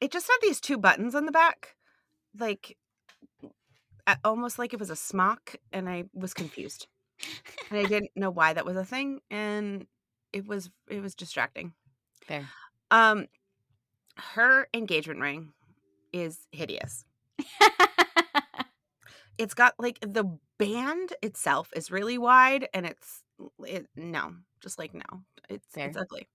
it 0.00 0.12
just 0.12 0.26
had 0.28 0.38
these 0.42 0.60
two 0.60 0.78
buttons 0.78 1.14
on 1.14 1.26
the 1.26 1.32
back, 1.32 1.76
like 2.38 2.78
almost 4.24 4.58
like 4.58 4.72
it 4.72 4.80
was 4.80 4.90
a 4.90 4.96
smock, 4.96 5.56
and 5.72 5.88
I 5.88 6.04
was 6.12 6.34
confused, 6.34 6.86
and 7.70 7.78
I 7.78 7.84
didn't 7.84 8.10
know 8.16 8.30
why 8.30 8.52
that 8.52 8.66
was 8.66 8.76
a 8.76 8.84
thing, 8.84 9.20
and 9.30 9.86
it 10.32 10.46
was 10.46 10.70
it 10.88 11.00
was 11.00 11.14
distracting. 11.14 11.72
Fair. 12.22 12.48
Um, 12.90 13.26
her 14.16 14.68
engagement 14.74 15.20
ring 15.20 15.52
is 16.12 16.46
hideous. 16.52 17.04
It's 19.38 19.54
got 19.54 19.74
like 19.78 19.98
the 20.00 20.24
band 20.58 21.12
itself 21.22 21.70
is 21.74 21.90
really 21.90 22.18
wide, 22.18 22.68
and 22.72 22.86
it's 22.86 23.24
it 23.66 23.88
no, 23.96 24.34
just 24.60 24.78
like 24.78 24.94
no, 24.94 25.22
it's 25.48 25.66
Fair. 25.72 25.88
it's 25.88 25.96
ugly. 25.96 26.28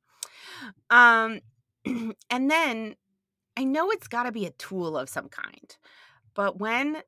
Um, 0.90 1.40
and 2.30 2.52
then 2.52 2.96
I 3.56 3.64
know 3.64 3.90
it's 3.92 4.08
got 4.08 4.24
to 4.24 4.32
be 4.32 4.46
a 4.46 4.52
tool 4.52 4.98
of 4.98 5.10
some 5.10 5.30
kind, 5.30 5.78
but 6.34 6.60
when 6.60 7.02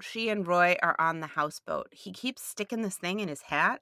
she 0.00 0.28
and 0.28 0.46
Roy 0.46 0.76
are 0.82 0.96
on 0.98 1.20
the 1.20 1.26
houseboat, 1.26 1.88
he 1.92 2.12
keeps 2.12 2.42
sticking 2.42 2.82
this 2.82 2.96
thing 2.96 3.20
in 3.20 3.28
his 3.28 3.42
hat, 3.42 3.80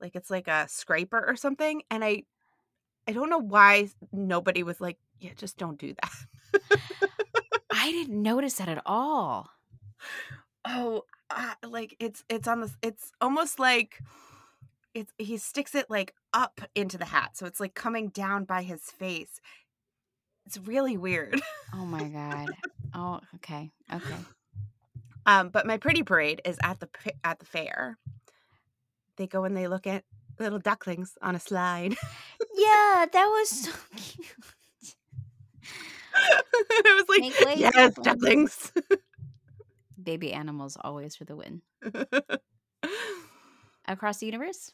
like 0.00 0.14
it's 0.14 0.30
like 0.30 0.48
a 0.48 0.66
scraper 0.68 1.24
or 1.26 1.36
something, 1.36 1.82
and 1.90 2.04
I 2.04 2.24
I 3.06 3.12
don't 3.12 3.30
know 3.30 3.38
why 3.38 3.88
nobody 4.12 4.62
was 4.62 4.80
like, 4.80 4.98
yeah, 5.18 5.32
just 5.36 5.58
don't 5.58 5.78
do 5.78 5.94
that. 5.94 6.60
I 7.72 7.90
didn't 7.92 8.22
notice 8.22 8.54
that 8.54 8.68
at 8.68 8.82
all. 8.86 9.50
Oh, 10.66 11.02
uh, 11.28 11.52
like 11.68 11.94
it's 12.00 12.24
it's 12.30 12.48
on 12.48 12.60
the 12.62 12.74
it's 12.80 13.12
almost 13.20 13.58
like 13.58 14.00
it's 14.94 15.12
he 15.18 15.36
sticks 15.36 15.74
it 15.74 15.90
like 15.90 16.14
up 16.32 16.58
into 16.74 16.96
the 16.96 17.04
hat, 17.04 17.36
so 17.36 17.44
it's 17.44 17.60
like 17.60 17.74
coming 17.74 18.08
down 18.08 18.44
by 18.44 18.62
his 18.62 18.80
face. 18.84 19.40
It's 20.46 20.56
really 20.56 20.96
weird. 20.96 21.40
Oh 21.74 21.84
my 21.84 22.08
god. 22.08 22.48
Oh, 22.96 23.18
okay. 23.34 23.72
Okay. 23.92 24.14
Um, 25.26 25.48
but 25.48 25.66
my 25.66 25.78
pretty 25.78 26.02
parade 26.02 26.42
is 26.44 26.58
at 26.62 26.80
the 26.80 26.88
at 27.22 27.38
the 27.38 27.46
fair. 27.46 27.96
They 29.16 29.26
go 29.26 29.44
and 29.44 29.56
they 29.56 29.68
look 29.68 29.86
at 29.86 30.04
little 30.38 30.58
ducklings 30.58 31.16
on 31.22 31.34
a 31.34 31.40
slide. 31.40 31.94
Yeah, 32.56 33.06
that 33.12 33.26
was 33.26 33.48
so 33.48 33.70
cute. 33.96 34.26
I 36.14 36.94
was 36.96 37.08
like, 37.08 37.20
Make 37.20 37.40
way, 37.40 37.54
yes, 37.56 37.94
ducklings." 37.94 38.72
ducklings. 38.72 38.72
Baby 40.02 40.32
animals 40.32 40.76
always 40.80 41.16
for 41.16 41.24
the 41.24 41.36
win. 41.36 41.62
Across 43.86 44.18
the 44.18 44.26
universe? 44.26 44.72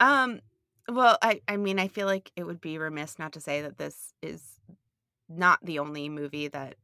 um, 0.00 0.40
well, 0.88 1.18
I 1.22 1.40
I 1.48 1.56
mean, 1.56 1.78
I 1.78 1.88
feel 1.88 2.06
like 2.06 2.30
it 2.36 2.44
would 2.44 2.60
be 2.60 2.78
remiss 2.78 3.18
not 3.18 3.32
to 3.32 3.40
say 3.40 3.62
that 3.62 3.78
this 3.78 4.12
is 4.22 4.42
not 5.28 5.58
the 5.64 5.78
only 5.78 6.08
movie 6.08 6.48
that 6.48 6.76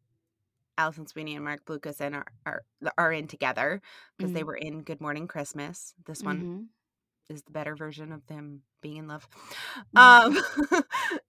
Alison 0.79 1.07
Sweeney 1.07 1.35
and 1.37 1.45
Marc 1.45 1.65
Blucas 1.65 2.01
in 2.01 2.15
are 2.15 2.27
are, 2.47 2.63
are 2.99 3.13
in 3.13 3.27
together 3.27 3.81
because 4.17 4.33
they 4.33 4.43
Mhm. 4.43 4.47
were 4.47 4.57
in 4.57 4.83
Good 4.83 5.01
Morning 5.01 5.29
Christmas. 5.29 5.95
This 6.07 6.23
one 6.23 6.41
Mhm. 7.29 7.35
is 7.35 7.43
the 7.43 7.51
better 7.53 7.77
version 7.77 8.13
of 8.13 8.27
them 8.27 8.63
being 8.81 8.97
in 8.99 9.07
love. 9.09 9.29
Mhm. 9.97 10.01
Um, 10.01 10.37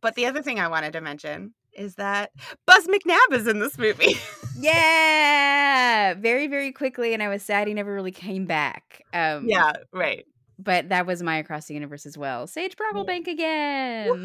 but 0.00 0.14
the 0.14 0.26
other 0.26 0.42
thing 0.42 0.60
I 0.60 0.68
wanted 0.68 0.92
to 0.94 1.00
mention 1.00 1.54
is 1.72 1.94
that 1.96 2.30
Buzz 2.66 2.86
McNab 2.86 3.32
is 3.32 3.46
in 3.46 3.58
this 3.58 3.78
movie. 3.78 4.14
Yeah, 4.58 6.14
very 6.18 6.46
very 6.46 6.72
quickly, 6.72 7.14
and 7.14 7.22
I 7.22 7.28
was 7.28 7.42
sad 7.42 7.66
he 7.68 7.74
never 7.74 7.92
really 7.92 8.12
came 8.12 8.46
back. 8.46 9.02
Um, 9.12 9.48
yeah, 9.48 9.72
right. 9.92 10.24
but 10.58 10.90
that 10.90 11.06
was 11.06 11.22
my 11.22 11.38
across 11.38 11.66
the 11.66 11.74
universe 11.74 12.06
as 12.06 12.16
well. 12.18 12.46
Sage 12.46 12.76
Brocklebank 12.76 13.26
again. 13.26 14.24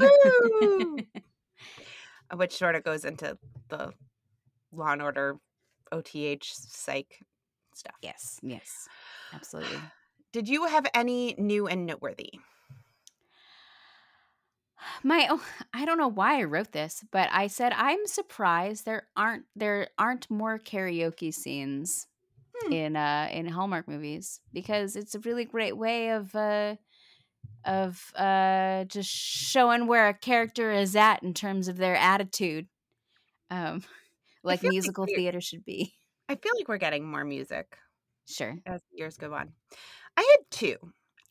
Which 2.35 2.55
sort 2.55 2.75
of 2.75 2.83
goes 2.83 3.05
into 3.05 3.37
the 3.69 3.93
Law 4.71 4.91
and 4.91 5.01
Order 5.01 5.37
OTH 5.91 6.43
psych 6.43 7.19
stuff. 7.73 7.95
yes, 8.01 8.39
yes, 8.43 8.87
absolutely. 9.33 9.79
Did 10.31 10.47
you 10.47 10.65
have 10.65 10.85
any 10.93 11.33
new 11.37 11.67
and 11.67 11.85
noteworthy? 11.87 12.39
My 15.03 15.27
oh, 15.29 15.43
I 15.73 15.85
don't 15.85 15.97
know 15.97 16.07
why 16.07 16.39
I 16.39 16.43
wrote 16.43 16.71
this, 16.71 17.03
but 17.11 17.29
I 17.31 17.47
said 17.47 17.73
I'm 17.73 18.05
surprised 18.05 18.85
there 18.85 19.07
aren't 19.15 19.45
there 19.55 19.89
aren't 19.97 20.29
more 20.29 20.59
karaoke 20.59 21.33
scenes 21.33 22.07
Hmm. 22.61 22.73
in 22.73 22.95
uh 22.95 23.29
in 23.31 23.47
Hallmark 23.47 23.87
movies 23.87 24.41
because 24.53 24.95
it's 24.95 25.15
a 25.15 25.19
really 25.19 25.45
great 25.45 25.77
way 25.77 26.09
of 26.09 26.35
uh 26.35 26.75
of 27.65 28.11
uh 28.15 28.85
just 28.85 29.09
showing 29.09 29.87
where 29.87 30.07
a 30.09 30.13
character 30.13 30.71
is 30.71 30.95
at 30.95 31.23
in 31.23 31.33
terms 31.33 31.67
of 31.67 31.77
their 31.77 31.95
attitude. 31.95 32.67
Um 33.49 33.83
like 34.43 34.61
feel 34.61 34.69
like 34.69 34.73
musical 34.73 35.05
theater 35.05 35.41
should 35.41 35.65
be. 35.65 35.93
I 36.29 36.35
feel 36.35 36.53
like 36.55 36.67
we're 36.67 36.77
getting 36.77 37.09
more 37.09 37.25
music 37.25 37.77
Sure. 38.27 38.55
as 38.65 38.81
years 38.91 39.17
go 39.17 39.33
on. 39.33 39.53
I 40.15 40.21
had 40.21 40.45
two. 40.51 40.77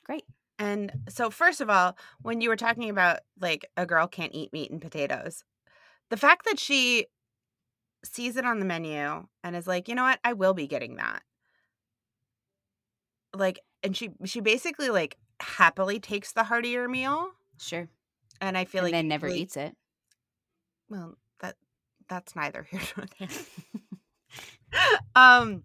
Great. 0.04 0.24
And 0.58 0.92
so, 1.08 1.30
first 1.30 1.60
of 1.60 1.70
all, 1.70 1.96
when 2.22 2.40
you 2.40 2.48
were 2.48 2.56
talking 2.56 2.90
about 2.90 3.20
like 3.40 3.70
a 3.76 3.86
girl 3.86 4.08
can't 4.08 4.34
eat 4.34 4.52
meat 4.52 4.70
and 4.72 4.80
potatoes, 4.80 5.44
the 6.10 6.16
fact 6.16 6.46
that 6.46 6.58
she 6.58 7.06
sees 8.04 8.36
it 8.36 8.44
on 8.44 8.58
the 8.58 8.64
menu 8.64 9.26
and 9.44 9.56
is 9.56 9.66
like, 9.66 9.88
"You 9.88 9.94
know 9.94 10.04
what? 10.04 10.20
I 10.24 10.32
will 10.32 10.54
be 10.54 10.66
getting 10.66 10.96
that." 10.96 11.22
Like 13.34 13.60
and 13.82 13.96
she 13.96 14.10
she 14.24 14.40
basically 14.40 14.88
like 14.90 15.16
happily 15.40 16.00
takes 16.00 16.32
the 16.32 16.44
heartier 16.44 16.88
meal 16.88 17.30
Sure. 17.60 17.88
and 18.40 18.56
I 18.56 18.64
feel 18.64 18.80
and 18.80 18.86
like 18.86 18.92
then 18.92 19.08
never 19.08 19.28
eats 19.28 19.56
it. 19.56 19.74
Well, 20.88 21.16
that 21.40 21.56
that's 22.08 22.34
neither 22.36 22.62
here 22.62 22.80
nor 22.96 23.06
there. 23.18 24.88
um 25.16 25.62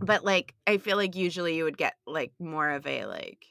but 0.00 0.24
like 0.24 0.54
I 0.66 0.78
feel 0.78 0.96
like 0.96 1.14
usually 1.16 1.56
you 1.56 1.64
would 1.64 1.78
get 1.78 1.94
like 2.06 2.32
more 2.38 2.70
of 2.70 2.86
a 2.86 3.06
like 3.06 3.46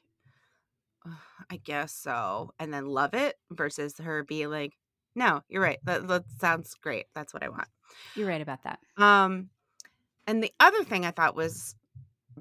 "Ugh, 1.05 1.13
I 1.49 1.57
guess 1.57 1.93
so 1.93 2.51
and 2.59 2.73
then 2.73 2.85
love 2.85 3.13
it 3.13 3.35
versus 3.51 3.97
her 3.97 4.23
be 4.23 4.47
like 4.47 4.73
no, 5.15 5.41
you're 5.49 5.61
right. 5.63 5.79
That, 5.83 6.07
that 6.07 6.23
sounds 6.39 6.75
great. 6.75 7.07
That's 7.15 7.33
what 7.33 7.43
I 7.43 7.49
want. 7.49 7.67
You're 8.15 8.27
right 8.27 8.39
about 8.41 8.63
that. 8.63 8.79
Um, 8.95 9.49
and 10.27 10.41
the 10.41 10.53
other 10.59 10.83
thing 10.83 11.03
I 11.05 11.11
thought 11.11 11.35
was 11.35 11.75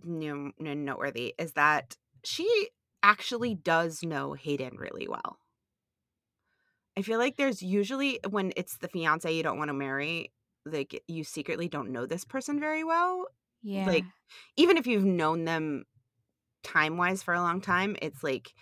new, 0.04 0.52
n- 0.60 0.84
noteworthy 0.84 1.34
is 1.38 1.52
that 1.54 1.96
she 2.24 2.68
actually 3.02 3.54
does 3.54 4.02
know 4.02 4.32
Hayden 4.32 4.76
really 4.76 5.08
well. 5.08 5.38
I 6.96 7.02
feel 7.02 7.18
like 7.18 7.36
there's 7.36 7.62
usually 7.62 8.18
when 8.28 8.52
it's 8.56 8.78
the 8.78 8.88
fiance 8.88 9.32
you 9.32 9.42
don't 9.42 9.58
want 9.58 9.68
to 9.68 9.74
marry, 9.74 10.32
like 10.66 11.02
you 11.06 11.22
secretly 11.22 11.68
don't 11.68 11.92
know 11.92 12.06
this 12.06 12.24
person 12.24 12.58
very 12.58 12.82
well. 12.82 13.26
Yeah. 13.62 13.86
Like 13.86 14.04
even 14.56 14.76
if 14.76 14.86
you've 14.86 15.04
known 15.04 15.44
them 15.44 15.84
time 16.64 16.96
wise 16.96 17.22
for 17.22 17.34
a 17.34 17.40
long 17.40 17.60
time, 17.60 17.96
it's 18.02 18.22
like 18.24 18.52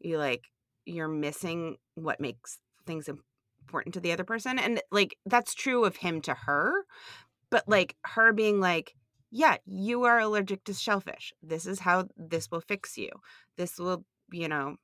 you 0.00 0.18
like 0.18 0.44
you're 0.86 1.08
missing 1.08 1.76
what 1.94 2.20
makes 2.20 2.58
things 2.86 3.08
important 3.08 3.94
to 3.94 4.00
the 4.00 4.12
other 4.12 4.24
person. 4.24 4.58
And 4.58 4.80
like 4.90 5.16
that's 5.26 5.54
true 5.54 5.84
of 5.84 5.96
him 5.96 6.20
to 6.22 6.34
her. 6.34 6.84
But 7.50 7.68
like 7.68 7.96
her 8.04 8.32
being 8.32 8.60
like, 8.60 8.94
yeah, 9.36 9.56
you 9.66 10.04
are 10.04 10.20
allergic 10.20 10.62
to 10.64 10.72
shellfish. 10.72 11.32
This 11.42 11.66
is 11.66 11.80
how 11.80 12.06
this 12.16 12.48
will 12.52 12.60
fix 12.60 12.96
you. 12.96 13.10
This 13.56 13.78
will, 13.80 14.04
you 14.30 14.46
know, 14.48 14.76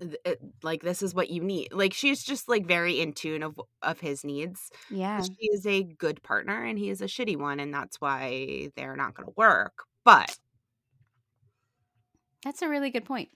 it- 0.00 0.40
like 0.62 0.82
this 0.82 1.02
is 1.02 1.14
what 1.14 1.28
you 1.28 1.42
need. 1.42 1.72
Like 1.72 1.92
she's 1.92 2.24
just 2.24 2.48
like 2.48 2.64
very 2.66 3.00
in 3.00 3.12
tune 3.12 3.42
of 3.42 3.60
of 3.82 4.00
his 4.00 4.24
needs. 4.24 4.70
yeah. 4.90 5.20
She 5.22 5.46
is 5.52 5.66
a 5.66 5.82
good 5.82 6.22
partner 6.22 6.64
and 6.64 6.78
he 6.78 6.88
is 6.88 7.02
a 7.02 7.06
shitty 7.06 7.36
one, 7.36 7.60
and 7.60 7.72
that's 7.72 8.00
why 8.00 8.70
they're 8.76 8.96
not 8.96 9.14
going 9.14 9.26
to 9.28 9.34
work. 9.36 9.84
But 10.04 10.38
That's 12.44 12.62
a 12.62 12.68
really 12.68 12.90
good 12.90 13.04
point. 13.04 13.28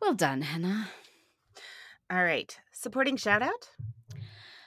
Well 0.00 0.14
done, 0.14 0.42
Hannah. 0.42 0.88
all 2.10 2.22
right, 2.24 2.54
supporting 2.72 3.16
shout 3.16 3.42
out. 3.42 3.70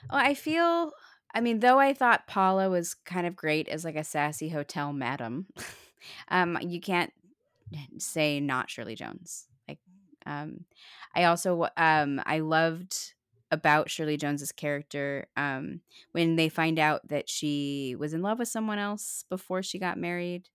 Oh, 0.09 0.17
I 0.17 0.33
feel. 0.33 0.91
I 1.33 1.41
mean, 1.41 1.59
though 1.59 1.79
I 1.79 1.93
thought 1.93 2.27
Paula 2.27 2.69
was 2.69 2.93
kind 2.93 3.25
of 3.25 3.35
great 3.35 3.67
as 3.67 3.83
like 3.83 3.95
a 3.95 4.03
sassy 4.03 4.49
hotel 4.49 4.93
madam, 4.93 5.47
um, 6.29 6.57
you 6.61 6.79
can't 6.79 7.11
say 7.97 8.39
not 8.39 8.69
Shirley 8.69 8.95
Jones. 8.95 9.47
Like, 9.67 9.79
um, 10.25 10.65
I 11.15 11.23
also 11.25 11.67
um 11.77 12.21
I 12.25 12.39
loved 12.39 13.13
about 13.51 13.89
Shirley 13.89 14.17
Jones's 14.17 14.51
character 14.51 15.27
um 15.37 15.81
when 16.11 16.35
they 16.35 16.49
find 16.49 16.79
out 16.79 17.07
that 17.07 17.29
she 17.29 17.95
was 17.97 18.13
in 18.13 18.21
love 18.21 18.39
with 18.39 18.47
someone 18.47 18.79
else 18.79 19.25
before 19.29 19.63
she 19.63 19.79
got 19.79 19.97
married. 19.97 20.49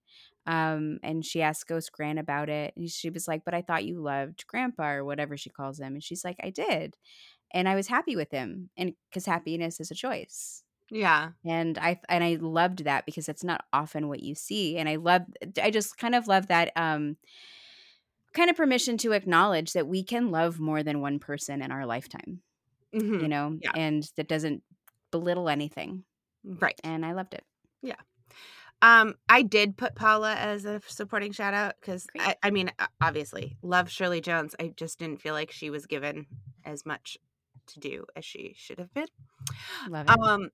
Um, 0.47 0.99
and 1.03 1.27
she 1.27 1.43
asked 1.43 1.67
Ghost 1.67 1.93
Gran 1.93 2.17
about 2.17 2.49
it, 2.49 2.73
and 2.75 2.89
she 2.89 3.11
was 3.11 3.29
like, 3.29 3.45
"But 3.45 3.53
I 3.53 3.61
thought 3.61 3.85
you 3.85 4.01
loved 4.01 4.47
Grandpa 4.47 4.93
or 4.93 5.05
whatever 5.05 5.37
she 5.37 5.51
calls 5.51 5.79
him," 5.79 5.93
and 5.93 6.03
she's 6.03 6.25
like, 6.25 6.39
"I 6.43 6.49
did." 6.51 6.97
and 7.53 7.69
I 7.69 7.75
was 7.75 7.89
happy 7.89 8.17
with 8.17 8.31
him, 8.31 8.71
and 8.77 8.95
because 9.11 9.27
happiness 9.27 9.81
is 9.81 9.91
a 9.91 9.95
choice, 9.95 10.63
Yeah, 10.91 11.31
and 11.45 11.77
I 11.79 12.01
and 12.09 12.25
I 12.25 12.37
loved 12.41 12.85
that 12.85 13.05
because 13.07 13.27
that's 13.27 13.45
not 13.45 13.65
often 13.73 14.09
what 14.09 14.23
you 14.23 14.35
see, 14.35 14.79
and 14.79 14.89
I 14.89 14.97
love, 14.97 15.23
I 15.63 15.71
just 15.71 15.99
kind 15.99 16.15
of 16.15 16.27
love 16.29 16.47
that 16.47 16.73
um, 16.77 17.17
kind 18.33 18.49
of 18.51 18.57
permission 18.57 18.97
to 18.99 19.13
acknowledge 19.13 19.73
that 19.75 19.87
we 19.87 20.03
can 20.03 20.31
love 20.31 20.59
more 20.61 20.83
than 20.83 21.01
one 21.01 21.19
person 21.19 21.61
in 21.63 21.71
our 21.71 21.85
lifetime, 21.87 22.41
Mhm. 22.95 23.21
you 23.23 23.29
know, 23.29 23.59
Yeah. 23.63 23.73
and 23.75 24.11
that 24.17 24.29
doesn't 24.29 24.63
belittle 25.11 25.49
anything, 25.49 26.05
right. 26.45 26.79
and 26.85 27.05
I 27.05 27.13
loved 27.13 27.35
it. 27.35 27.45
Yeah. 27.83 27.97
Um, 28.81 29.17
I 29.29 29.43
did 29.43 29.77
put 29.77 29.95
Paula 29.97 30.35
as 30.37 30.65
a 30.65 30.81
supporting 30.87 31.33
shout 31.33 31.53
out 31.53 31.75
because 31.81 32.07
I, 32.19 32.37
I 32.43 32.51
mean, 32.51 32.71
obviously, 33.01 33.57
love 33.61 33.91
Shirley 33.91 34.21
Jones. 34.21 34.55
I 34.61 34.69
just 34.77 34.99
didn't 35.01 35.21
feel 35.21 35.35
like 35.35 35.51
she 35.51 35.69
was 35.69 35.87
given 35.87 36.27
as 36.65 36.87
much 36.87 37.19
to 37.69 37.81
do 37.81 38.07
as 38.15 38.25
she 38.25 38.55
should 38.57 38.79
have 38.79 38.95
been. 38.95 39.09
Love 39.89 40.07
it. 40.09 40.19
Um, 40.19 40.51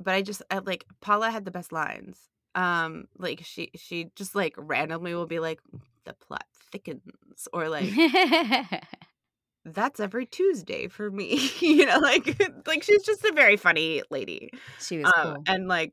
but 0.00 0.14
I 0.14 0.22
just 0.22 0.42
I, 0.50 0.58
like 0.58 0.84
Paula 1.00 1.30
had 1.30 1.44
the 1.44 1.50
best 1.50 1.72
lines. 1.72 2.18
Um, 2.54 3.06
like 3.18 3.42
she 3.44 3.70
she 3.76 4.10
just 4.16 4.34
like 4.34 4.54
randomly 4.56 5.14
will 5.14 5.26
be 5.26 5.38
like 5.38 5.60
the 6.04 6.14
plot 6.14 6.44
thickens 6.72 7.02
or 7.52 7.68
like 7.68 7.90
that's 9.64 10.00
every 10.00 10.26
Tuesday 10.26 10.88
for 10.88 11.10
me. 11.10 11.50
you 11.60 11.86
know, 11.86 11.98
like 11.98 12.40
like 12.66 12.82
she's 12.82 13.02
just 13.02 13.24
a 13.24 13.32
very 13.32 13.56
funny 13.56 14.02
lady. 14.10 14.50
she 14.80 14.98
was 14.98 15.12
Um, 15.16 15.22
cool. 15.34 15.42
and 15.46 15.68
like 15.68 15.92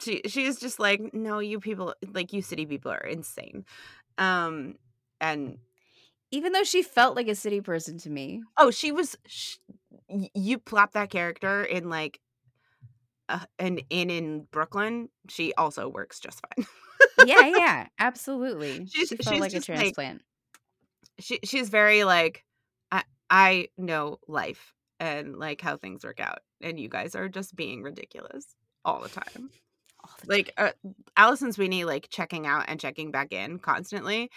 she 0.00 0.20
she's 0.26 0.60
just 0.60 0.78
like 0.78 1.12
no 1.12 1.38
you 1.40 1.58
people 1.58 1.94
like 2.12 2.32
you 2.32 2.42
city 2.42 2.66
people 2.66 2.90
are 2.92 2.98
insane 2.98 3.64
um 4.18 4.74
and 5.20 5.58
Even 6.30 6.52
though 6.52 6.62
she 6.64 6.82
felt 6.82 7.16
like 7.16 7.28
a 7.28 7.34
city 7.34 7.60
person 7.60 7.98
to 7.98 8.10
me. 8.10 8.42
oh 8.58 8.70
she 8.70 8.92
was 8.92 9.16
sh- 9.26 9.56
you 10.34 10.58
plop 10.58 10.92
that 10.92 11.10
character 11.10 11.64
in 11.64 11.88
like 11.88 12.20
uh, 13.28 13.40
an 13.58 13.78
inn 13.90 14.10
in 14.10 14.46
brooklyn 14.50 15.08
she 15.28 15.52
also 15.54 15.88
works 15.88 16.20
just 16.20 16.40
fine 16.56 16.66
Yeah, 17.26 17.46
yeah, 17.56 17.86
absolutely. 17.98 18.86
She's- 18.86 19.08
she 19.08 19.16
felt 19.16 19.34
she's 19.34 19.40
like 19.40 19.52
a 19.52 19.56
just, 19.56 19.68
like, 19.68 19.78
transplant. 19.78 20.22
she 21.20 21.38
she's 21.44 21.68
very 21.68 22.04
like 22.04 22.44
i 22.92 23.02
i 23.30 23.68
know 23.76 24.18
life 24.28 24.72
and 25.00 25.36
like 25.36 25.60
how 25.60 25.76
things 25.76 26.04
work 26.04 26.20
out 26.20 26.40
and 26.60 26.78
you 26.80 26.88
guys 26.88 27.14
are 27.14 27.28
just 27.28 27.54
being 27.54 27.82
ridiculous 27.82 28.44
all 28.84 29.00
the 29.00 29.08
time 29.08 29.50
all 30.02 30.10
the 30.22 30.28
like 30.28 30.52
uh, 30.56 30.70
Alison 31.16 31.52
Sweeney 31.52 31.84
like 31.84 32.08
checking 32.10 32.46
out 32.46 32.64
and 32.68 32.78
checking 32.80 33.10
back 33.10 33.32
in 33.32 33.58
constantly. 33.58 34.30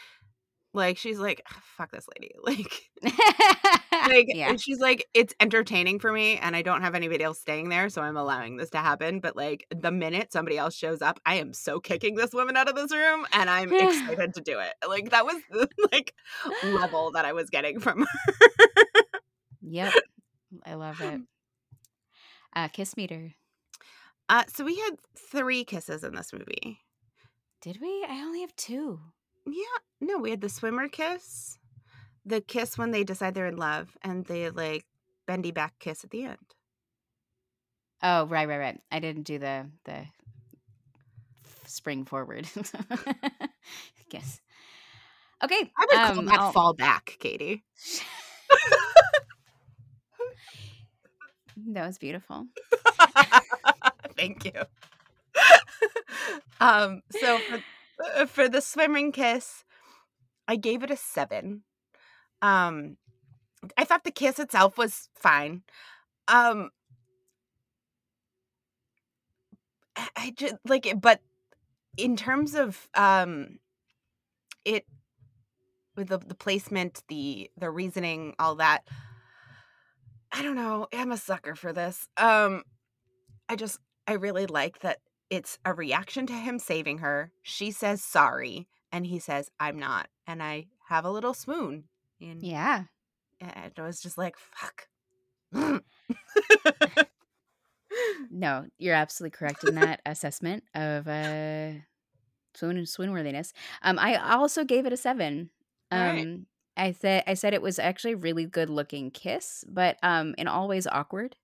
Like 0.73 0.97
she's 0.97 1.19
like, 1.19 1.41
"Ah, 1.49 1.59
fuck 1.77 1.91
this 1.91 2.05
lady. 2.15 2.31
Like, 2.43 2.81
like 4.07 4.25
yeah. 4.29 4.49
and 4.49 4.61
she's 4.61 4.79
like, 4.79 5.05
it's 5.13 5.33
entertaining 5.39 5.99
for 5.99 6.11
me, 6.11 6.37
and 6.37 6.55
I 6.55 6.61
don't 6.61 6.81
have 6.81 6.95
anybody 6.95 7.23
else 7.23 7.39
staying 7.39 7.69
there, 7.69 7.89
so 7.89 8.01
I'm 8.01 8.15
allowing 8.15 8.57
this 8.57 8.69
to 8.71 8.77
happen. 8.77 9.19
But 9.19 9.35
like 9.35 9.65
the 9.75 9.91
minute 9.91 10.31
somebody 10.31 10.57
else 10.57 10.75
shows 10.75 11.01
up, 11.01 11.19
I 11.25 11.35
am 11.35 11.53
so 11.53 11.79
kicking 11.79 12.15
this 12.15 12.31
woman 12.33 12.55
out 12.55 12.69
of 12.69 12.75
this 12.75 12.93
room, 12.93 13.25
and 13.33 13.49
I'm 13.49 13.73
excited 13.73 14.33
to 14.35 14.41
do 14.41 14.59
it. 14.59 14.73
Like 14.87 15.11
that 15.11 15.25
was 15.25 15.35
the 15.49 15.67
like 15.91 16.13
level 16.63 17.11
that 17.11 17.25
I 17.25 17.33
was 17.33 17.49
getting 17.49 17.79
from 17.79 18.01
her. 18.01 18.63
Yep. 19.61 19.93
I 20.65 20.73
love 20.73 20.99
it. 21.01 21.21
Uh, 22.55 22.67
kiss 22.67 22.97
meter. 22.97 23.33
Uh, 24.27 24.43
so 24.47 24.63
we 24.63 24.77
had 24.77 24.95
three 25.31 25.63
kisses 25.63 26.03
in 26.03 26.15
this 26.15 26.33
movie. 26.33 26.79
Did 27.61 27.79
we? 27.81 28.05
I 28.07 28.21
only 28.21 28.41
have 28.41 28.55
two. 28.55 28.99
Yeah, 29.45 29.63
no, 29.99 30.17
we 30.19 30.29
had 30.31 30.41
the 30.41 30.49
swimmer 30.49 30.87
kiss, 30.87 31.57
the 32.25 32.41
kiss 32.41 32.77
when 32.77 32.91
they 32.91 33.03
decide 33.03 33.33
they're 33.33 33.47
in 33.47 33.57
love, 33.57 33.97
and 34.03 34.25
the 34.25 34.49
like 34.51 34.85
bendy 35.25 35.51
back 35.51 35.73
kiss 35.79 36.03
at 36.03 36.11
the 36.11 36.25
end. 36.25 36.37
Oh, 38.03 38.25
right, 38.25 38.47
right, 38.47 38.57
right. 38.57 38.81
I 38.91 38.99
didn't 38.99 39.23
do 39.23 39.39
the 39.39 39.67
the 39.85 40.05
spring 41.65 42.05
forward. 42.05 42.47
Guess. 44.09 44.41
Okay. 45.43 45.71
I 45.77 45.85
would 45.89 46.07
call 46.07 46.19
um, 46.19 46.25
that 46.25 46.39
I'll- 46.39 46.51
fall 46.51 46.73
back, 46.73 47.15
Katie. 47.19 47.63
That 51.67 51.87
was 51.87 51.97
beautiful. 51.97 52.47
Thank 54.17 54.45
you. 54.45 54.51
um, 56.61 57.01
so 57.11 57.37
for, 57.39 57.59
for 58.27 58.49
the 58.49 58.61
swimming 58.61 59.11
kiss, 59.11 59.63
I 60.47 60.55
gave 60.55 60.83
it 60.83 60.91
a 60.91 60.97
seven. 60.97 61.63
Um, 62.41 62.97
I 63.77 63.83
thought 63.83 64.03
the 64.03 64.11
kiss 64.11 64.39
itself 64.39 64.77
was 64.77 65.09
fine. 65.15 65.63
Um, 66.27 66.71
I- 69.95 70.09
I 70.15 70.33
just 70.35 70.55
like 70.65 70.85
it, 70.85 71.01
but 71.01 71.21
in 71.97 72.15
terms 72.15 72.55
of 72.55 72.89
um, 72.95 73.59
it 74.65 74.85
with 75.95 76.07
the 76.07 76.17
the 76.17 76.35
placement, 76.35 77.03
the 77.07 77.51
the 77.57 77.69
reasoning, 77.69 78.35
all 78.39 78.55
that. 78.55 78.83
I 80.31 80.41
don't 80.41 80.55
know. 80.55 80.87
I'm 80.93 81.11
a 81.11 81.17
sucker 81.17 81.55
for 81.55 81.73
this. 81.73 82.07
Um, 82.17 82.63
I 83.49 83.55
just 83.57 83.79
I 84.07 84.13
really 84.13 84.45
like 84.45 84.79
that 84.79 84.99
it's 85.31 85.57
a 85.65 85.73
reaction 85.73 86.27
to 86.27 86.33
him 86.33 86.59
saving 86.59 86.99
her. 86.99 87.31
She 87.41 87.71
says 87.71 88.03
sorry, 88.03 88.67
and 88.91 89.07
he 89.07 89.19
says 89.19 89.49
I'm 89.59 89.79
not, 89.79 90.09
and 90.27 90.43
I 90.43 90.67
have 90.89 91.05
a 91.05 91.11
little 91.11 91.33
swoon. 91.33 91.85
And 92.21 92.43
Yeah. 92.43 92.83
and 93.39 93.73
I 93.77 93.81
was 93.81 94.01
just 94.01 94.19
like, 94.19 94.35
fuck. 94.37 94.87
no, 98.29 98.65
you're 98.77 98.95
absolutely 98.95 99.31
correct 99.35 99.63
in 99.63 99.75
that 99.75 100.01
assessment 100.05 100.63
of 100.75 101.07
uh 101.07 101.73
swoon 102.55 102.85
swoon 102.85 103.11
worthiness. 103.11 103.53
Um, 103.81 103.99
I 103.99 104.15
also 104.17 104.63
gave 104.63 104.85
it 104.85 104.93
a 104.93 104.97
seven. 104.97 105.49
Um, 105.91 105.99
right. 106.15 106.39
I 106.77 106.91
said 106.93 107.23
I 107.27 107.33
said 107.35 107.53
it 107.53 107.61
was 107.61 107.79
actually 107.79 108.13
a 108.13 108.17
really 108.17 108.45
good 108.45 108.69
looking 108.69 109.11
kiss, 109.11 109.65
but 109.67 109.97
um, 110.03 110.35
in 110.37 110.47
all 110.47 110.67
ways 110.67 110.87
awkward. 110.87 111.35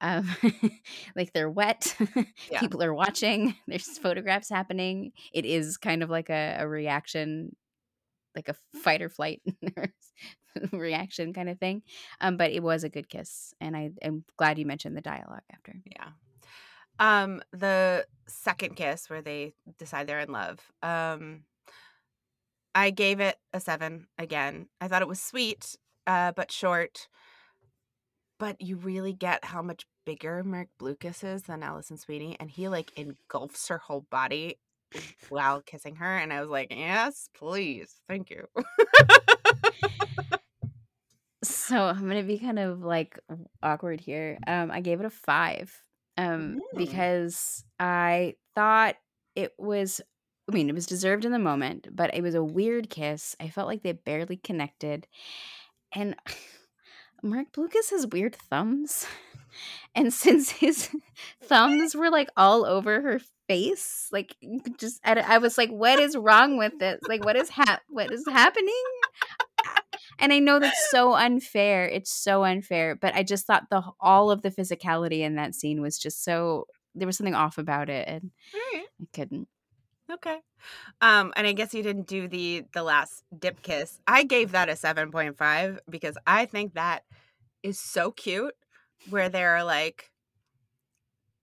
Um, 0.00 0.28
like 1.16 1.32
they're 1.32 1.50
wet. 1.50 1.96
Yeah. 2.50 2.60
People 2.60 2.82
are 2.82 2.94
watching. 2.94 3.56
There's 3.66 3.98
photographs 3.98 4.48
happening. 4.48 5.12
It 5.32 5.44
is 5.44 5.76
kind 5.76 6.02
of 6.02 6.10
like 6.10 6.30
a, 6.30 6.56
a 6.60 6.68
reaction, 6.68 7.56
like 8.36 8.48
a 8.48 8.54
fight 8.78 9.02
or 9.02 9.08
flight 9.08 9.40
reaction 10.72 11.32
kind 11.32 11.48
of 11.48 11.58
thing. 11.58 11.82
Um, 12.20 12.36
but 12.36 12.52
it 12.52 12.62
was 12.62 12.84
a 12.84 12.88
good 12.88 13.08
kiss, 13.08 13.54
and 13.60 13.76
I 13.76 13.90
am 14.02 14.24
glad 14.36 14.58
you 14.58 14.66
mentioned 14.66 14.96
the 14.96 15.00
dialogue 15.00 15.42
after. 15.52 15.74
Yeah. 15.90 16.08
Um, 16.98 17.42
the 17.52 18.06
second 18.28 18.76
kiss 18.76 19.10
where 19.10 19.22
they 19.22 19.54
decide 19.78 20.06
they're 20.06 20.20
in 20.20 20.32
love. 20.32 20.60
Um, 20.82 21.44
I 22.74 22.90
gave 22.90 23.20
it 23.20 23.36
a 23.52 23.60
seven 23.60 24.06
again. 24.18 24.68
I 24.80 24.88
thought 24.88 25.02
it 25.02 25.08
was 25.08 25.20
sweet, 25.20 25.76
uh, 26.06 26.32
but 26.32 26.52
short. 26.52 27.08
But 28.38 28.60
you 28.60 28.76
really 28.76 29.12
get 29.12 29.44
how 29.44 29.62
much 29.62 29.86
bigger 30.04 30.42
Marc 30.44 30.68
Blucas 30.80 31.22
is 31.24 31.44
than 31.44 31.62
Alison 31.62 31.96
Sweeney, 31.96 32.36
and 32.40 32.50
he 32.50 32.68
like 32.68 32.92
engulfs 32.98 33.68
her 33.68 33.78
whole 33.78 34.06
body 34.10 34.58
while 35.28 35.60
kissing 35.62 35.96
her, 35.96 36.16
and 36.18 36.32
I 36.32 36.40
was 36.40 36.50
like, 36.50 36.68
"Yes, 36.70 37.28
please, 37.34 38.00
thank 38.08 38.30
you." 38.30 38.46
So 41.42 41.76
I'm 41.76 42.08
gonna 42.08 42.22
be 42.22 42.38
kind 42.38 42.58
of 42.58 42.80
like 42.82 43.18
awkward 43.62 44.00
here. 44.00 44.38
Um, 44.46 44.70
I 44.70 44.80
gave 44.80 45.00
it 45.00 45.06
a 45.06 45.10
five. 45.10 45.76
Um, 46.16 46.60
Mm. 46.74 46.78
because 46.78 47.64
I 47.78 48.36
thought 48.54 48.96
it 49.34 49.52
was 49.58 50.00
I 50.50 50.52
mean, 50.54 50.68
it 50.68 50.74
was 50.74 50.86
deserved 50.86 51.24
in 51.24 51.32
the 51.32 51.38
moment, 51.38 51.88
but 51.90 52.14
it 52.14 52.22
was 52.22 52.34
a 52.34 52.44
weird 52.44 52.90
kiss. 52.90 53.34
I 53.40 53.48
felt 53.48 53.66
like 53.66 53.82
they 53.82 53.92
barely 53.92 54.36
connected. 54.36 55.06
And 55.94 56.16
Marc 57.24 57.52
Blucas 57.52 57.90
has 57.90 58.06
weird 58.06 58.36
thumbs. 58.36 59.06
And 59.94 60.12
since 60.12 60.50
his 60.50 60.90
thumbs 61.44 61.94
were 61.94 62.10
like 62.10 62.28
all 62.36 62.66
over 62.66 63.00
her 63.00 63.20
face, 63.46 64.08
like 64.10 64.34
just 64.78 65.00
I, 65.04 65.14
I 65.20 65.38
was 65.38 65.56
like, 65.56 65.70
what 65.70 66.00
is 66.00 66.16
wrong 66.16 66.56
with 66.58 66.76
this? 66.80 67.00
Like 67.06 67.24
what 67.24 67.36
is 67.36 67.50
hap 67.50 67.82
what 67.88 68.10
is 68.10 68.24
happening? 68.26 68.82
And 70.18 70.32
I 70.32 70.40
know 70.40 70.58
that's 70.58 70.90
so 70.90 71.14
unfair. 71.14 71.88
It's 71.88 72.10
so 72.10 72.42
unfair, 72.42 72.96
but 72.96 73.14
I 73.14 73.22
just 73.22 73.46
thought 73.46 73.70
the 73.70 73.84
all 74.00 74.32
of 74.32 74.42
the 74.42 74.50
physicality 74.50 75.20
in 75.20 75.36
that 75.36 75.54
scene 75.54 75.80
was 75.80 76.00
just 76.00 76.24
so 76.24 76.66
there 76.96 77.06
was 77.06 77.16
something 77.16 77.36
off 77.36 77.56
about 77.56 77.88
it 77.88 78.08
and. 78.08 78.32
I 79.00 79.06
couldn't. 79.12 79.48
Okay. 80.12 80.38
Um, 81.00 81.32
and 81.36 81.46
I 81.46 81.52
guess 81.52 81.74
you 81.74 81.82
didn't 81.82 82.06
do 82.06 82.28
the 82.28 82.64
the 82.72 82.82
last 82.82 83.24
dip 83.36 83.62
kiss. 83.62 84.00
I 84.06 84.24
gave 84.24 84.52
that 84.52 84.68
a 84.68 84.72
7.5 84.72 85.78
because 85.88 86.16
I 86.26 86.46
think 86.46 86.74
that 86.74 87.04
is 87.62 87.78
so 87.78 88.10
cute 88.10 88.54
where 89.10 89.28
they're 89.28 89.64
like 89.64 90.10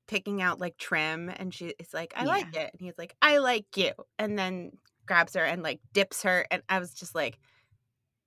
picking 0.07 0.41
out 0.41 0.59
like 0.59 0.77
trim 0.77 1.31
and 1.35 1.53
she 1.53 1.73
is 1.79 1.93
like, 1.93 2.13
I 2.15 2.25
like 2.25 2.55
it. 2.55 2.71
And 2.73 2.81
he's 2.81 2.97
like, 2.97 3.15
I 3.21 3.37
like 3.37 3.77
you. 3.77 3.93
And 4.19 4.37
then 4.37 4.73
grabs 5.05 5.35
her 5.35 5.43
and 5.43 5.63
like 5.63 5.79
dips 5.93 6.23
her. 6.23 6.45
And 6.51 6.61
I 6.69 6.79
was 6.79 6.93
just 6.93 7.15
like, 7.15 7.39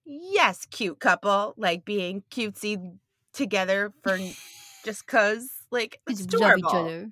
Yes, 0.07 0.66
cute 0.70 1.01
couple, 1.01 1.55
like 1.57 1.85
being 1.85 2.24
cutesy 2.30 2.99
together 3.32 3.93
for 4.03 4.18
just 4.85 5.07
cause. 5.07 5.49
Like 5.70 6.01
it's 6.09 6.26
Just 6.26 6.41
love 6.41 6.59
each 6.59 6.64
adorable. 6.64 7.11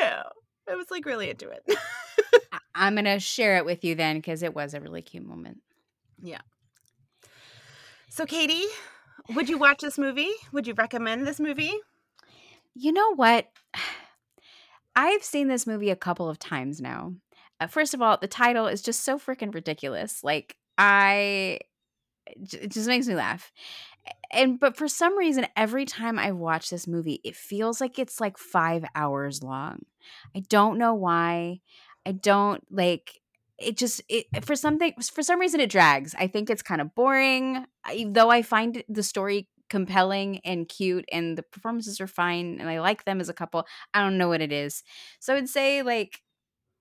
Yeah. 0.00 0.22
I 0.68 0.74
was 0.74 0.90
like 0.90 1.04
really 1.04 1.30
into 1.30 1.48
it. 1.50 1.62
I'm 2.76 2.94
gonna 2.94 3.18
share 3.18 3.56
it 3.56 3.64
with 3.64 3.84
you 3.84 3.94
then 3.94 4.16
because 4.16 4.42
it 4.42 4.54
was 4.54 4.74
a 4.74 4.80
really 4.80 5.02
cute 5.02 5.26
moment. 5.26 5.62
Yeah. 6.22 6.42
So, 8.10 8.26
Katie, 8.26 8.66
would 9.34 9.48
you 9.48 9.58
watch 9.58 9.80
this 9.80 9.98
movie? 9.98 10.30
Would 10.52 10.66
you 10.66 10.74
recommend 10.74 11.26
this 11.26 11.40
movie? 11.40 11.72
You 12.74 12.92
know 12.92 13.14
what? 13.14 13.46
I've 14.96 15.24
seen 15.24 15.48
this 15.48 15.66
movie 15.66 15.90
a 15.90 15.96
couple 15.96 16.28
of 16.28 16.38
times 16.38 16.80
now. 16.80 17.14
Uh, 17.60 17.66
first 17.66 17.94
of 17.94 18.02
all, 18.02 18.18
the 18.18 18.28
title 18.28 18.66
is 18.66 18.82
just 18.82 19.04
so 19.04 19.18
freaking 19.18 19.54
ridiculous. 19.54 20.22
Like 20.22 20.56
I. 20.76 21.58
it 22.26 22.70
just 22.70 22.88
makes 22.88 23.06
me 23.06 23.14
laugh. 23.14 23.52
And 24.30 24.60
but 24.60 24.76
for 24.76 24.88
some 24.88 25.16
reason, 25.16 25.46
every 25.56 25.84
time 25.84 26.18
I 26.18 26.32
watch 26.32 26.70
this 26.70 26.86
movie, 26.86 27.20
it 27.24 27.36
feels 27.36 27.80
like 27.80 27.98
it's 27.98 28.20
like 28.20 28.38
five 28.38 28.84
hours 28.94 29.42
long. 29.42 29.80
I 30.34 30.40
don't 30.48 30.78
know 30.78 30.94
why. 30.94 31.60
I 32.06 32.12
don't 32.12 32.62
like 32.70 33.20
it. 33.58 33.76
Just 33.76 34.00
it 34.08 34.26
eh, 34.32 34.40
for 34.40 34.54
something 34.54 34.94
for 35.12 35.22
some 35.22 35.40
reason 35.40 35.60
it 35.60 35.70
drags. 35.70 36.14
I 36.18 36.28
think 36.28 36.48
it's 36.48 36.62
kind 36.62 36.80
of 36.80 36.94
boring. 36.94 37.66
I, 37.84 38.06
though 38.08 38.30
I 38.30 38.42
find 38.42 38.82
the 38.88 39.02
story 39.02 39.48
compelling 39.68 40.38
and 40.44 40.68
cute 40.68 41.04
and 41.10 41.36
the 41.36 41.42
performances 41.42 42.00
are 42.00 42.06
fine 42.06 42.58
and 42.60 42.70
I 42.70 42.80
like 42.80 43.04
them 43.04 43.20
as 43.20 43.28
a 43.28 43.34
couple. 43.34 43.66
I 43.92 44.00
don't 44.00 44.18
know 44.18 44.28
what 44.28 44.40
it 44.40 44.52
is. 44.52 44.84
So 45.18 45.32
I 45.32 45.36
would 45.36 45.48
say 45.48 45.82
like 45.82 46.22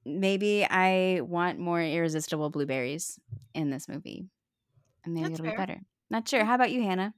maybe 0.05 0.65
I 0.69 1.21
want 1.21 1.57
more 1.57 1.81
irresistible 1.81 2.51
blueberries 2.51 3.19
in 3.55 3.71
this 3.71 3.87
movie. 3.87 4.25
And 5.03 5.15
maybe 5.15 5.29
That's 5.29 5.39
it'll 5.39 5.51
be 5.51 5.57
better. 5.57 5.81
Not 6.11 6.27
sure. 6.29 6.41
Mm. 6.41 6.45
How 6.45 6.55
about 6.55 6.71
you, 6.71 6.83
Hannah? 6.83 7.13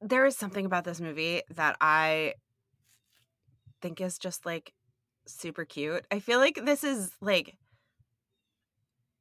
There 0.00 0.24
is 0.26 0.36
something 0.36 0.66
about 0.66 0.84
this 0.84 1.00
movie 1.00 1.42
that 1.54 1.76
I 1.80 2.34
think 3.80 4.00
is 4.00 4.18
just 4.18 4.46
like 4.46 4.72
super 5.26 5.64
cute. 5.64 6.06
I 6.10 6.18
feel 6.18 6.38
like 6.38 6.60
this 6.64 6.84
is 6.84 7.12
like 7.20 7.56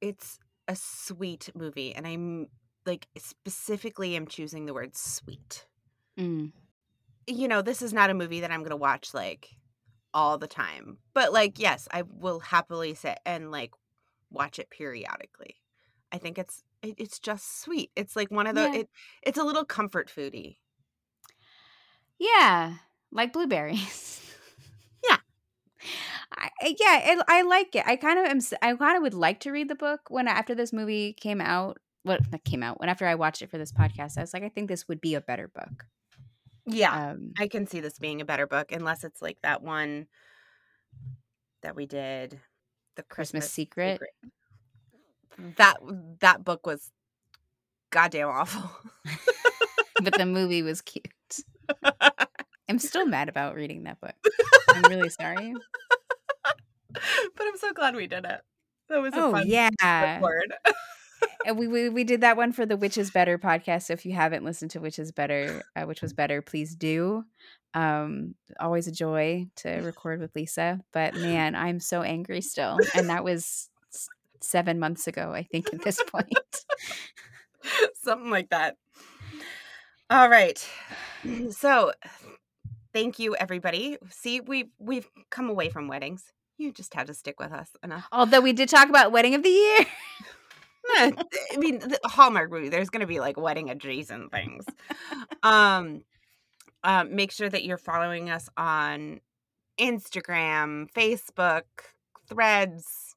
it's 0.01 0.39
a 0.67 0.75
sweet 0.75 1.49
movie, 1.55 1.93
and 1.93 2.07
I'm 2.07 2.47
like 2.85 3.07
specifically 3.17 4.15
am 4.15 4.27
choosing 4.27 4.65
the 4.65 4.73
word 4.73 4.95
sweet. 4.95 5.65
Mm. 6.19 6.51
You 7.27 7.47
know, 7.47 7.61
this 7.61 7.81
is 7.81 7.93
not 7.93 8.09
a 8.09 8.15
movie 8.15 8.41
that 8.41 8.51
I'm 8.51 8.63
gonna 8.63 8.75
watch 8.75 9.13
like 9.13 9.49
all 10.13 10.37
the 10.37 10.47
time, 10.47 10.97
but 11.13 11.31
like 11.33 11.59
yes, 11.59 11.87
I 11.91 12.03
will 12.03 12.39
happily 12.39 12.93
sit 12.93 13.19
and 13.25 13.51
like 13.51 13.71
watch 14.29 14.59
it 14.59 14.69
periodically. 14.69 15.55
I 16.11 16.17
think 16.17 16.37
it's 16.37 16.63
it, 16.81 16.95
it's 16.97 17.19
just 17.19 17.61
sweet. 17.61 17.91
It's 17.95 18.15
like 18.15 18.31
one 18.31 18.47
of 18.47 18.55
the 18.55 18.61
Yeah. 18.61 18.75
it 18.75 18.89
it's 19.21 19.37
a 19.37 19.43
little 19.43 19.65
comfort 19.65 20.11
foodie. 20.15 20.57
Yeah, 22.19 22.75
like 23.11 23.33
blueberries. 23.33 24.17
Yeah. 26.37 26.49
I, 26.61 26.75
yeah, 26.79 27.21
I, 27.27 27.39
I 27.39 27.41
like 27.43 27.75
it. 27.75 27.83
I 27.85 27.95
kind 27.95 28.19
of 28.19 28.25
am. 28.25 28.39
I 28.61 28.75
kind 28.75 28.97
of 28.97 29.03
would 29.03 29.13
like 29.13 29.39
to 29.41 29.51
read 29.51 29.69
the 29.69 29.75
book 29.75 30.01
when 30.09 30.27
after 30.27 30.55
this 30.55 30.73
movie 30.73 31.13
came 31.13 31.41
out. 31.41 31.77
What 32.03 32.31
that 32.31 32.43
came 32.43 32.63
out 32.63 32.79
when 32.79 32.89
after 32.89 33.05
I 33.05 33.13
watched 33.13 33.43
it 33.43 33.51
for 33.51 33.59
this 33.59 33.71
podcast, 33.71 34.17
I 34.17 34.21
was 34.21 34.33
like, 34.33 34.43
I 34.43 34.49
think 34.49 34.69
this 34.69 34.87
would 34.87 35.01
be 35.01 35.13
a 35.13 35.21
better 35.21 35.47
book. 35.47 35.85
Yeah. 36.65 37.11
Um, 37.11 37.33
I 37.37 37.47
can 37.47 37.67
see 37.67 37.79
this 37.79 37.99
being 37.99 38.21
a 38.21 38.25
better 38.25 38.47
book 38.47 38.71
unless 38.71 39.03
it's 39.03 39.21
like 39.21 39.37
that 39.43 39.61
one 39.61 40.07
that 41.61 41.75
we 41.75 41.85
did 41.85 42.39
the 42.95 43.03
Christmas, 43.03 43.43
Christmas, 43.43 43.51
Secret. 43.51 44.01
That 45.57 45.77
that 46.19 46.43
book 46.43 46.65
was 46.65 46.91
goddamn 47.91 48.29
awful. 48.29 48.69
but 50.01 50.17
the 50.17 50.25
movie 50.27 50.63
was 50.63 50.81
cute. 50.81 51.07
I'm 52.69 52.79
still 52.79 53.05
mad 53.05 53.29
about 53.29 53.55
reading 53.55 53.83
that 53.83 53.99
book. 53.99 54.15
I'm 54.69 54.83
really 54.83 55.09
sorry. 55.09 55.53
but 57.35 57.47
I'm 57.47 57.57
so 57.57 57.73
glad 57.73 57.95
we 57.95 58.07
did 58.07 58.25
it. 58.25 58.41
That 58.89 59.01
was 59.01 59.13
a 59.13 59.17
Oh 59.17 59.31
fun 59.31 59.43
yeah, 59.47 59.69
record. 59.81 60.53
and 61.45 61.57
we, 61.57 61.67
we 61.67 61.89
we 61.89 62.03
did 62.03 62.21
that 62.21 62.37
one 62.37 62.51
for 62.51 62.65
the 62.65 62.75
Which 62.77 62.97
is 62.97 63.11
Better 63.11 63.37
podcast. 63.37 63.83
So 63.83 63.93
if 63.93 64.05
you 64.05 64.13
haven't 64.13 64.43
listened 64.43 64.71
to 64.71 64.79
Which 64.79 64.99
is 64.99 65.11
Better, 65.11 65.63
uh, 65.75 65.83
which 65.83 66.01
was 66.01 66.13
better, 66.13 66.41
please 66.41 66.75
do. 66.75 67.23
Um, 67.73 68.35
always 68.59 68.87
a 68.87 68.91
joy 68.91 69.45
to 69.57 69.69
record 69.79 70.19
with 70.19 70.35
Lisa. 70.35 70.81
But 70.91 71.15
man, 71.15 71.55
I'm 71.55 71.79
so 71.79 72.01
angry 72.01 72.41
still, 72.41 72.77
and 72.95 73.09
that 73.09 73.23
was 73.23 73.69
seven 74.41 74.79
months 74.79 75.07
ago, 75.07 75.31
I 75.33 75.43
think. 75.43 75.73
At 75.73 75.83
this 75.83 76.01
point, 76.03 76.33
Something 78.03 78.29
like 78.31 78.49
that. 78.49 78.75
All 80.09 80.27
right. 80.29 80.67
So 81.51 81.93
thank 82.93 83.19
you 83.19 83.35
everybody. 83.35 83.97
See, 84.09 84.41
we 84.41 84.71
we've 84.79 85.07
come 85.29 85.49
away 85.49 85.69
from 85.69 85.87
weddings. 85.87 86.33
You 86.61 86.71
just 86.71 86.93
had 86.93 87.07
to 87.07 87.13
stick 87.15 87.39
with 87.39 87.51
us 87.51 87.69
enough. 87.83 88.07
although 88.11 88.39
we 88.39 88.53
did 88.53 88.69
talk 88.69 88.87
about 88.87 89.11
Wedding 89.11 89.33
of 89.33 89.41
the 89.41 89.49
Year. 89.49 89.85
I 90.93 91.11
mean, 91.57 91.79
the 91.79 91.99
Hallmark 92.05 92.51
movie. 92.51 92.69
There's 92.69 92.89
going 92.89 93.01
to 93.01 93.07
be 93.07 93.19
like 93.19 93.35
wedding 93.35 93.69
adjacent 93.69 94.31
things. 94.31 94.65
um, 95.43 96.03
um, 96.83 97.15
make 97.15 97.31
sure 97.31 97.49
that 97.49 97.63
you're 97.63 97.77
following 97.77 98.29
us 98.29 98.47
on 98.57 99.21
Instagram, 99.79 100.91
Facebook, 100.91 101.63
Threads, 102.29 103.15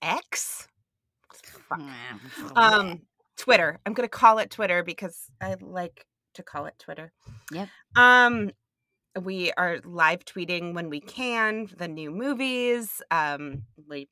X, 0.00 0.68
um, 2.54 3.02
Twitter. 3.36 3.80
I'm 3.84 3.94
going 3.94 4.08
to 4.08 4.10
call 4.10 4.38
it 4.38 4.50
Twitter 4.50 4.84
because 4.84 5.26
I 5.40 5.56
like 5.60 6.06
to 6.34 6.42
call 6.42 6.66
it 6.66 6.78
Twitter. 6.78 7.12
Yep. 7.52 7.68
Um, 7.96 8.50
we 9.22 9.52
are 9.56 9.80
live 9.84 10.24
tweeting 10.24 10.74
when 10.74 10.90
we 10.90 11.00
can 11.00 11.68
the 11.76 11.88
new 11.88 12.10
movies. 12.10 13.00
Um, 13.10 13.62
we, 13.88 14.08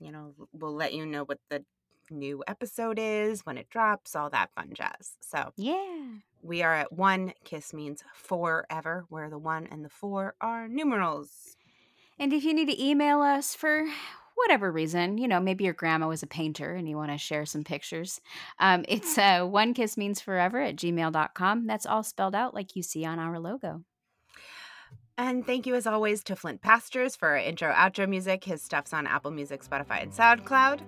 you 0.00 0.10
know, 0.12 0.34
we'll 0.52 0.74
let 0.74 0.94
you 0.94 1.06
know 1.06 1.24
what 1.24 1.38
the 1.50 1.64
new 2.10 2.42
episode 2.48 2.98
is 2.98 3.46
when 3.46 3.56
it 3.58 3.70
drops, 3.70 4.16
all 4.16 4.30
that 4.30 4.50
fun 4.54 4.70
jazz. 4.74 5.12
So 5.20 5.52
Yeah. 5.56 6.06
we 6.42 6.62
are 6.62 6.74
at 6.74 6.92
one 6.92 7.34
kiss 7.44 7.72
means 7.72 8.02
forever, 8.14 9.04
where 9.08 9.30
the 9.30 9.38
one 9.38 9.66
and 9.70 9.84
the 9.84 9.88
four 9.90 10.34
are 10.40 10.66
numerals. 10.68 11.56
And 12.18 12.32
if 12.32 12.44
you 12.44 12.52
need 12.52 12.66
to 12.66 12.82
email 12.84 13.20
us 13.22 13.54
for 13.54 13.84
whatever 14.34 14.72
reason, 14.72 15.18
you 15.18 15.28
know, 15.28 15.38
maybe 15.38 15.64
your 15.64 15.72
grandma 15.74 16.08
was 16.08 16.22
a 16.22 16.26
painter 16.26 16.74
and 16.74 16.88
you 16.88 16.96
want 16.96 17.10
to 17.12 17.18
share 17.18 17.46
some 17.46 17.62
pictures, 17.62 18.20
um, 18.58 18.84
it's 18.88 19.16
uh, 19.18 19.44
one 19.44 19.72
kiss 19.74 19.96
means 19.96 20.20
forever 20.20 20.60
at 20.60 20.76
gmail.com. 20.76 21.66
That's 21.66 21.86
all 21.86 22.02
spelled 22.02 22.34
out 22.34 22.54
like 22.54 22.74
you 22.74 22.82
see 22.82 23.04
on 23.04 23.18
our 23.18 23.38
logo. 23.38 23.84
And 25.20 25.44
thank 25.44 25.66
you, 25.66 25.74
as 25.74 25.86
always, 25.86 26.24
to 26.24 26.34
Flint 26.34 26.62
Pastures 26.62 27.14
for 27.14 27.28
our 27.28 27.36
intro 27.36 27.70
outro 27.74 28.08
music. 28.08 28.42
His 28.42 28.62
stuff's 28.62 28.94
on 28.94 29.06
Apple 29.06 29.30
Music, 29.30 29.62
Spotify, 29.62 30.02
and 30.02 30.10
SoundCloud. 30.10 30.80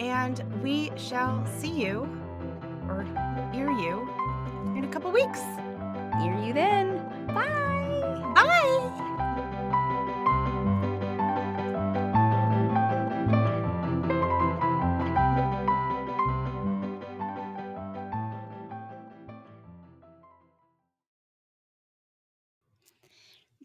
And 0.00 0.42
we 0.60 0.90
shall 0.96 1.46
see 1.46 1.70
you 1.70 2.00
or 2.88 3.04
hear 3.52 3.70
you 3.70 4.08
in 4.76 4.82
a 4.82 4.88
couple 4.88 5.12
weeks. 5.12 5.38
Hear 6.20 6.36
you 6.44 6.52
then. 6.52 6.96
Bye. 7.28 7.65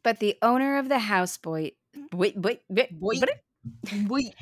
But 0.03 0.19
the 0.19 0.37
owner 0.41 0.77
of 0.77 0.89
the 0.89 0.99
houseboat. 0.99 1.73
Mm. 1.95 2.13
Wait, 2.13 2.37
wait, 2.37 2.61
wait, 2.69 2.91
Boy. 2.91 3.15
wait. 3.19 3.29
Wait. 3.91 4.35